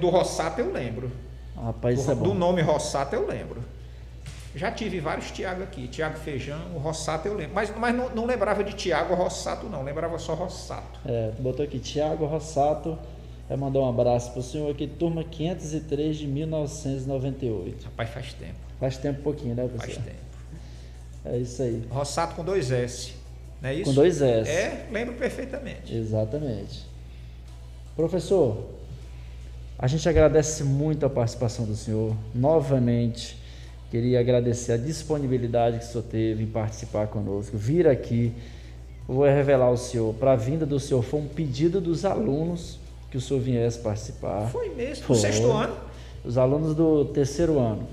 do 0.00 0.08
Rossato 0.08 0.60
eu 0.60 0.72
lembro. 0.72 1.10
Rapaz, 1.54 1.94
do, 1.94 2.00
isso 2.00 2.10
é 2.10 2.14
bom. 2.14 2.24
Do 2.24 2.34
nome 2.34 2.62
Rossato 2.62 3.14
eu 3.14 3.26
lembro. 3.26 3.62
Já 4.54 4.72
tive 4.72 4.98
vários 4.98 5.30
Tiago 5.30 5.62
aqui, 5.62 5.86
Tiago 5.86 6.16
Feijão, 6.18 6.74
o 6.74 6.78
Rossato 6.78 7.28
eu 7.28 7.34
lembro. 7.34 7.54
Mas, 7.54 7.70
mas 7.76 7.94
não, 7.94 8.08
não 8.10 8.24
lembrava 8.24 8.64
de 8.64 8.72
Tiago 8.72 9.14
Rossato, 9.14 9.68
não, 9.68 9.82
lembrava 9.82 10.18
só 10.18 10.34
Rossato. 10.34 10.98
É, 11.06 11.32
botou 11.38 11.64
aqui 11.64 11.78
Tiago 11.78 12.24
Rossato. 12.24 12.98
Vai 13.48 13.56
mandar 13.56 13.80
um 13.80 13.88
abraço 13.88 14.30
para 14.32 14.40
o 14.40 14.42
senhor 14.42 14.70
aqui, 14.70 14.86
turma 14.86 15.24
503 15.24 16.16
de 16.16 16.26
1998. 16.26 17.84
Rapaz, 17.84 18.10
faz 18.10 18.34
tempo. 18.34 18.58
Faz 18.78 18.96
tempo 18.98 19.20
um 19.20 19.22
pouquinho, 19.22 19.54
né, 19.54 19.66
professor? 19.66 19.94
Faz 19.94 20.04
tempo. 20.04 20.27
É 21.24 21.36
isso 21.36 21.62
aí. 21.62 21.84
Rossato 21.90 22.34
com 22.34 22.44
dois 22.44 22.70
S. 22.70 23.12
Não 23.60 23.70
é 23.70 23.74
isso? 23.74 23.84
Com 23.84 23.94
dois 23.94 24.22
S. 24.22 24.50
É, 24.50 24.86
lembro 24.90 25.14
perfeitamente. 25.14 25.94
Exatamente. 25.94 26.86
Professor, 27.96 28.64
a 29.78 29.86
gente 29.86 30.08
agradece 30.08 30.62
muito 30.64 31.04
a 31.04 31.10
participação 31.10 31.64
do 31.64 31.74
senhor. 31.74 32.14
Novamente, 32.34 33.36
queria 33.90 34.20
agradecer 34.20 34.72
a 34.72 34.76
disponibilidade 34.76 35.78
que 35.78 35.84
o 35.84 35.88
senhor 35.88 36.04
teve 36.04 36.44
em 36.44 36.46
participar 36.46 37.08
conosco, 37.08 37.56
vir 37.56 37.88
aqui. 37.88 38.32
Vou 39.06 39.24
revelar 39.24 39.66
ao 39.66 39.76
senhor, 39.76 40.14
para 40.14 40.32
a 40.32 40.36
vinda 40.36 40.66
do 40.66 40.78
senhor 40.78 41.02
foi 41.02 41.20
um 41.20 41.26
pedido 41.26 41.80
dos 41.80 42.04
alunos 42.04 42.78
que 43.10 43.16
o 43.16 43.20
senhor 43.20 43.40
viesse 43.40 43.78
participar. 43.78 44.48
Foi 44.48 44.68
mesmo? 44.74 45.04
Foi. 45.04 45.16
sexto 45.16 45.50
ano? 45.50 45.74
Os 46.24 46.36
alunos 46.36 46.74
do 46.74 47.06
terceiro 47.06 47.58
ano. 47.58 47.88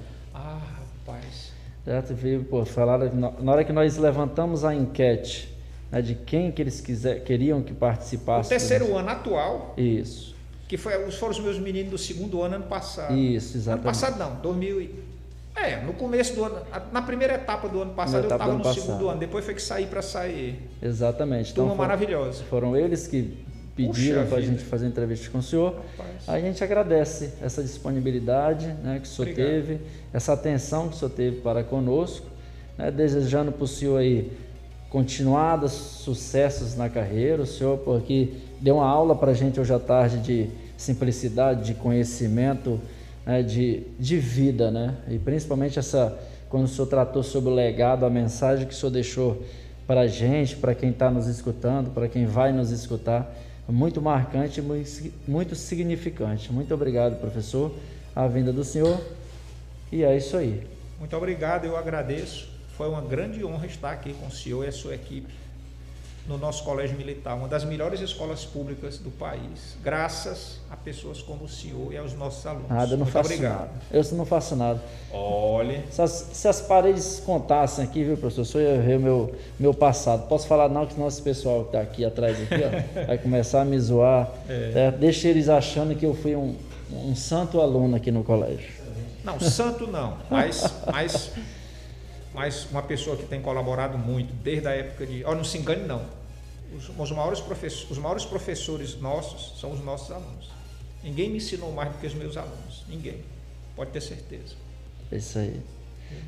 Certo? 1.86 2.16
Veio, 2.16 2.44
pô, 2.44 2.66
falaram, 2.66 3.12
na 3.40 3.52
hora 3.52 3.64
que 3.64 3.72
nós 3.72 3.96
levantamos 3.96 4.66
a 4.66 4.74
enquete 4.74 5.56
né, 5.92 6.02
de 6.02 6.16
quem 6.16 6.52
que 6.52 6.62
eles 6.62 6.82
quiser, 6.82 7.24
queriam 7.24 7.62
que 7.62 7.74
participasse. 7.74 8.48
O 8.48 8.50
terceiro 8.50 8.98
ano 8.98 9.10
atual. 9.10 9.76
Isso. 9.78 10.36
Que 10.68 10.78
foi, 10.78 11.12
foram 11.12 11.32
os 11.32 11.40
meus 11.40 11.60
meninos 11.60 11.92
do 11.92 11.98
segundo 11.98 12.42
ano, 12.42 12.56
ano 12.56 12.66
passado. 12.66 13.16
Isso, 13.16 13.56
exatamente. 13.56 13.86
Ano 13.86 13.94
passado 13.94 14.20
não, 14.20 14.42
2000 14.42 14.82
e... 14.82 15.16
É, 15.56 15.78
no 15.78 15.94
começo 15.94 16.36
do 16.36 16.44
ano, 16.44 16.62
na 16.92 17.02
primeira 17.02 17.36
etapa 17.36 17.70
do 17.70 17.82
ano 17.82 17.94
passado 17.94 18.24
eu 18.24 18.24
estava 18.24 18.52
no 18.52 18.62
passado. 18.62 18.82
segundo 18.82 19.08
ano, 19.08 19.20
depois 19.20 19.46
foi 19.46 19.54
que 19.54 19.62
saí 19.62 19.86
para 19.86 20.02
sair. 20.02 20.62
Exatamente. 20.82 21.54
Turma 21.54 21.72
então, 21.72 21.78
maravilhosa. 21.78 22.44
Foram 22.44 22.76
eles 22.76 23.08
que 23.08 23.45
pediram 23.76 24.26
para 24.26 24.38
a 24.38 24.42
gente 24.42 24.64
fazer 24.64 24.88
entrevista 24.88 25.30
com 25.30 25.40
o 25.40 25.44
senhor. 25.44 25.76
Rapaz. 25.98 26.30
A 26.30 26.40
gente 26.40 26.64
agradece 26.64 27.34
essa 27.42 27.62
disponibilidade 27.62 28.68
né, 28.68 29.00
que 29.02 29.08
o 29.08 29.12
senhor 29.12 29.30
Obrigado. 29.30 29.50
teve, 29.50 29.82
essa 30.14 30.34
atenção 30.34 30.88
que 30.88 30.96
o 30.96 30.98
senhor 30.98 31.12
teve 31.12 31.42
para 31.42 31.64
conosco, 31.64 32.26
né, 32.78 32.90
desejando 32.90 33.52
para 33.52 33.64
o 33.64 33.68
senhor 33.68 33.98
aí 33.98 34.32
continuados 34.90 35.74
sucessos 35.74 36.76
na 36.78 36.90
carreira. 36.90 37.44
O 37.44 37.46
senhor, 37.46 37.78
porque 37.80 38.34
deu 38.62 38.76
uma 38.76 38.88
aula 38.88 39.14
para 39.14 39.32
a 39.32 39.34
gente 39.34 39.60
hoje 39.60 39.74
à 39.74 39.80
tarde 39.80 40.20
de 40.20 40.50
simplicidade, 40.78 41.66
de 41.66 41.74
conhecimento, 41.74 42.80
né, 43.26 43.44
de, 43.44 43.84
de 44.00 44.18
vida, 44.18 44.72
né? 44.72 44.96
E 45.10 45.20
principalmente 45.20 45.80
essa, 45.80 46.18
quando 46.48 46.64
o 46.64 46.68
senhor 46.68 46.88
tratou 46.88 47.24
sobre 47.24 47.50
o 47.50 47.54
legado, 47.54 48.06
a 48.06 48.10
mensagem 48.10 48.66
que 48.66 48.74
o 48.74 48.78
senhor 48.78 48.92
deixou 48.92 49.44
para 49.86 50.02
a 50.02 50.08
gente, 50.08 50.56
para 50.56 50.74
quem 50.74 50.92
está 50.92 51.12
nos 51.12 51.28
escutando, 51.28 51.92
para 51.92 52.08
quem 52.08 52.26
vai 52.26 52.54
nos 52.54 52.72
escutar 52.72 53.36
muito 53.68 54.02
marcante, 54.02 54.62
muito 55.28 55.56
significante. 55.56 56.52
Muito 56.52 56.74
obrigado, 56.74 57.20
professor, 57.20 57.74
a 58.16 58.28
vinda 58.28 58.54
do 58.54 58.64
senhor. 58.64 59.00
E 59.92 60.04
é 60.04 60.16
isso 60.16 60.38
aí. 60.38 60.66
Muito 61.00 61.16
obrigado, 61.16 61.66
eu 61.66 61.76
agradeço. 61.78 62.50
Foi 62.78 62.90
uma 62.90 63.02
grande 63.02 63.44
honra 63.44 63.66
estar 63.66 63.92
aqui 63.92 64.14
com 64.14 64.28
o 64.28 64.32
senhor 64.32 64.66
e 64.66 64.68
a 64.68 64.72
sua 64.72 64.96
equipe 64.96 65.45
no 66.28 66.38
nosso 66.38 66.64
colégio 66.64 66.98
militar, 66.98 67.36
uma 67.36 67.48
das 67.48 67.64
melhores 67.64 68.02
escolas 68.02 68.44
públicas 68.44 68.98
do 68.98 69.12
país, 69.12 69.78
graças 69.84 70.60
a 70.72 70.76
pessoas 70.76 71.22
como 71.22 71.46
o 71.46 71.48
senhor 71.48 71.94
e 71.94 71.98
aos 71.98 72.14
nossos 72.14 72.46
alunos. 72.46 72.70
Nada, 72.70 72.86
eu 72.94 72.98
não 72.98 73.06
Muito 73.06 73.12
faço 73.12 73.30
obrigado. 73.32 73.60
nada. 73.60 73.72
Eu 73.92 74.04
não 74.18 74.26
faço 74.26 74.56
nada. 74.56 74.82
Olha. 75.12 75.84
Se 75.92 76.02
as, 76.02 76.12
se 76.34 76.48
as 76.48 76.62
paredes 76.62 77.22
contassem 77.24 77.86
aqui, 77.86 78.04
viu, 78.04 78.18
professor, 78.18 78.60
eu 78.60 78.76
ia 78.76 78.82
ver 78.82 78.98
o 78.98 79.02
meu, 79.02 79.36
meu 79.60 79.74
passado. 79.74 80.28
Posso 80.28 80.48
falar 80.48 80.68
não 80.68 80.86
que 80.88 81.00
nosso 81.00 81.22
pessoal 81.22 81.62
que 81.62 81.70
está 81.70 81.82
aqui 81.82 82.04
atrás 82.04 82.38
aqui, 82.42 82.56
ó, 82.56 83.06
vai 83.06 83.18
começar 83.20 83.62
a 83.62 83.66
me 83.66 83.80
zoar. 83.80 84.30
É. 84.50 84.72
É, 84.76 84.92
deixa 84.92 85.28
eles 85.28 85.48
achando 85.48 85.96
que 85.96 86.06
eu 86.06 86.16
fui 86.16 86.36
um, 86.36 86.56
um 86.92 87.16
santo 87.16 87.62
aluno 87.62 87.96
aqui 87.96 88.12
no 88.12 88.24
colégio. 88.24 88.84
Não, 89.24 89.40
santo 89.40 89.88
não, 89.88 90.18
mas, 90.30 90.72
mas 90.92 91.32
mas 92.36 92.68
uma 92.70 92.84
pessoa 92.84 93.16
que 93.16 93.26
tem 93.26 93.42
colaborado 93.42 93.98
muito 93.98 94.34
desde 94.44 94.68
a 94.68 94.72
época 94.72 95.08
de. 95.08 95.24
Oh, 95.26 95.34
não 95.34 95.44
se 95.44 95.58
engane, 95.58 95.84
não. 95.84 96.02
Os, 96.76 96.90
os, 96.90 97.12
maiores 97.12 97.40
professores, 97.40 97.90
os 97.92 97.98
maiores 97.98 98.26
professores 98.26 99.00
nossos 99.00 99.60
são 99.60 99.72
os 99.72 99.84
nossos 99.84 100.12
alunos. 100.12 100.50
Ninguém 101.04 101.30
me 101.30 101.38
ensinou 101.38 101.72
mais 101.72 101.92
do 101.92 101.98
que 102.00 102.08
os 102.08 102.14
meus 102.14 102.36
alunos. 102.36 102.84
Ninguém. 102.90 103.20
Pode 103.76 103.92
ter 103.92 104.02
certeza. 104.02 104.56
É 105.12 105.18
isso 105.18 105.38
aí. 105.38 105.62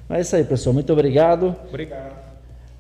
Mas 0.07 0.17
é 0.17 0.21
isso 0.21 0.35
aí, 0.35 0.43
pessoal. 0.43 0.73
Muito 0.73 0.91
obrigado. 0.93 1.55
Obrigado. 1.67 2.15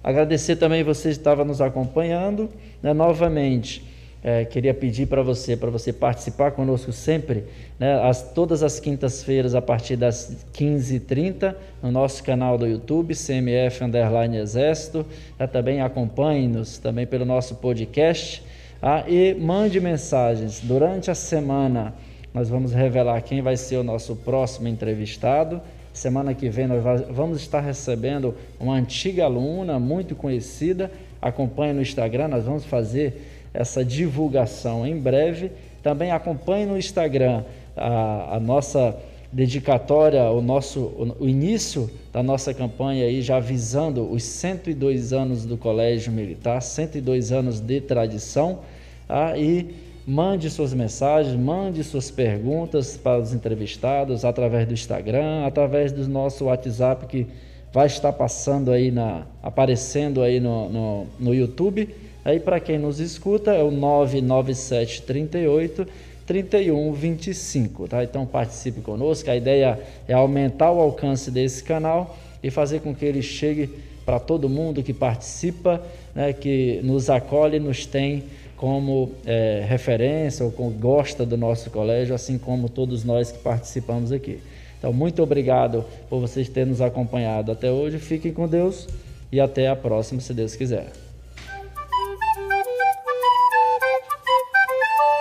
Agradecer 0.03 0.55
também 0.55 0.83
você 0.83 1.09
que 1.09 1.15
estava 1.17 1.43
nos 1.43 1.59
acompanhando. 1.59 2.49
Né, 2.81 2.93
novamente 2.93 3.96
é, 4.23 4.45
queria 4.45 4.73
pedir 4.73 5.07
para 5.07 5.21
você, 5.21 5.55
para 5.55 5.69
você 5.69 5.93
participar 5.93 6.51
conosco 6.51 6.91
sempre, 6.91 7.45
né, 7.79 8.01
as, 8.01 8.33
todas 8.33 8.63
as 8.63 8.79
quintas-feiras 8.79 9.53
a 9.53 9.61
partir 9.61 9.95
das 9.95 10.45
15h30 10.53 11.55
no 11.81 11.91
nosso 11.91 12.23
canal 12.23 12.57
do 12.57 12.65
YouTube, 12.65 13.13
CMF 13.13 13.83
Underline 13.83 14.37
Exército. 14.37 15.05
Né, 15.37 15.47
também 15.47 15.81
acompanhe-nos 15.81 16.77
também 16.77 17.05
pelo 17.05 17.25
nosso 17.25 17.55
podcast 17.55 18.43
ah, 18.81 19.03
e 19.07 19.33
mande 19.35 19.79
mensagens. 19.79 20.61
Durante 20.61 21.09
a 21.11 21.15
semana 21.15 21.93
nós 22.33 22.49
vamos 22.49 22.73
revelar 22.73 23.21
quem 23.21 23.41
vai 23.41 23.57
ser 23.57 23.77
o 23.77 23.83
nosso 23.83 24.15
próximo 24.15 24.67
entrevistado. 24.67 25.61
Semana 25.93 26.33
que 26.33 26.49
vem 26.49 26.67
nós 26.67 26.83
vamos 27.09 27.39
estar 27.39 27.59
recebendo 27.59 28.35
uma 28.59 28.75
antiga 28.75 29.25
aluna 29.25 29.79
muito 29.79 30.15
conhecida. 30.15 30.91
Acompanhe 31.19 31.73
no 31.73 31.81
Instagram, 31.81 32.27
nós 32.27 32.45
vamos 32.45 32.63
fazer 32.63 33.36
essa 33.53 33.83
divulgação 33.83 34.85
em 34.85 34.99
breve. 34.99 35.51
Também 35.81 36.11
acompanhe 36.11 36.65
no 36.65 36.77
Instagram 36.77 37.43
a, 37.75 38.35
a 38.35 38.39
nossa 38.39 38.95
dedicatória, 39.31 40.23
o 40.31 40.41
nosso 40.41 40.79
o, 41.19 41.27
início 41.27 41.89
da 42.13 42.23
nossa 42.23 42.53
campanha 42.53 43.05
aí 43.05 43.21
já 43.21 43.39
visando 43.39 44.09
os 44.09 44.23
102 44.23 45.13
anos 45.13 45.45
do 45.45 45.57
Colégio 45.57 46.11
Militar, 46.11 46.61
102 46.61 47.31
anos 47.31 47.59
de 47.59 47.81
tradição, 47.81 48.59
tá? 49.07 49.37
e 49.37 49.75
mande 50.05 50.49
suas 50.49 50.73
mensagens, 50.73 51.35
mande 51.35 51.83
suas 51.83 52.09
perguntas 52.09 52.95
para 52.95 53.19
os 53.19 53.33
entrevistados 53.33 54.23
através 54.23 54.65
do 54.65 54.73
Instagram, 54.73 55.45
através 55.45 55.91
do 55.91 56.07
nosso 56.07 56.45
WhatsApp 56.45 57.05
que 57.07 57.27
vai 57.73 57.87
estar 57.87 58.13
passando 58.13 58.71
aí 58.71 58.89
na 58.89 59.25
aparecendo 59.43 60.21
aí 60.21 60.39
no, 60.39 60.69
no, 60.69 61.07
no 61.19 61.35
YouTube 61.35 61.93
Aí 62.27 62.41
para 62.41 62.59
quem 62.59 62.77
nos 62.77 62.99
escuta 62.99 63.53
é 63.53 63.63
o 63.63 63.71
997 63.71 65.03
38 65.03 65.87
31 66.25 66.91
25, 66.91 67.87
tá? 67.87 68.03
Então 68.03 68.25
participe 68.25 68.81
conosco. 68.81 69.31
A 69.31 69.35
ideia 69.37 69.79
é 70.09 70.13
aumentar 70.13 70.69
o 70.73 70.81
alcance 70.81 71.31
desse 71.31 71.63
canal 71.63 72.17
e 72.43 72.51
fazer 72.51 72.81
com 72.81 72.93
que 72.93 73.05
ele 73.05 73.21
chegue 73.21 73.69
para 74.05 74.19
todo 74.19 74.49
mundo 74.49 74.83
que 74.83 74.91
participa, 74.91 75.81
né, 76.13 76.33
que 76.33 76.81
nos 76.83 77.09
acolhe, 77.09 77.59
nos 77.59 77.85
tem 77.85 78.25
como 78.57 79.13
é, 79.25 79.65
referência 79.65 80.45
ou 80.45 80.51
gosta 80.51 81.25
do 81.25 81.37
nosso 81.37 81.69
colégio, 81.69 82.13
assim 82.13 82.37
como 82.37 82.67
todos 82.67 83.05
nós 83.05 83.31
que 83.31 83.39
participamos 83.39 84.11
aqui. 84.11 84.41
Então, 84.77 84.91
muito 84.91 85.23
obrigado 85.23 85.85
por 86.09 86.19
vocês 86.19 86.49
terem 86.49 86.71
nos 86.71 86.81
acompanhado 86.81 87.53
até 87.53 87.71
hoje. 87.71 87.99
Fiquem 87.99 88.33
com 88.33 88.49
Deus 88.49 88.85
e 89.31 89.39
até 89.39 89.69
a 89.69 89.77
próxima, 89.77 90.19
se 90.19 90.33
Deus 90.33 90.57
quiser. 90.57 91.06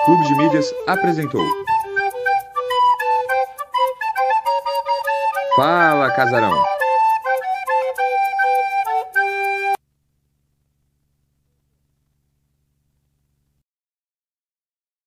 Clube 0.06 0.24
de 0.24 0.36
Mídias 0.36 0.72
apresentou. 0.86 1.44
Fala, 5.56 6.08
Casarão! 6.12 6.75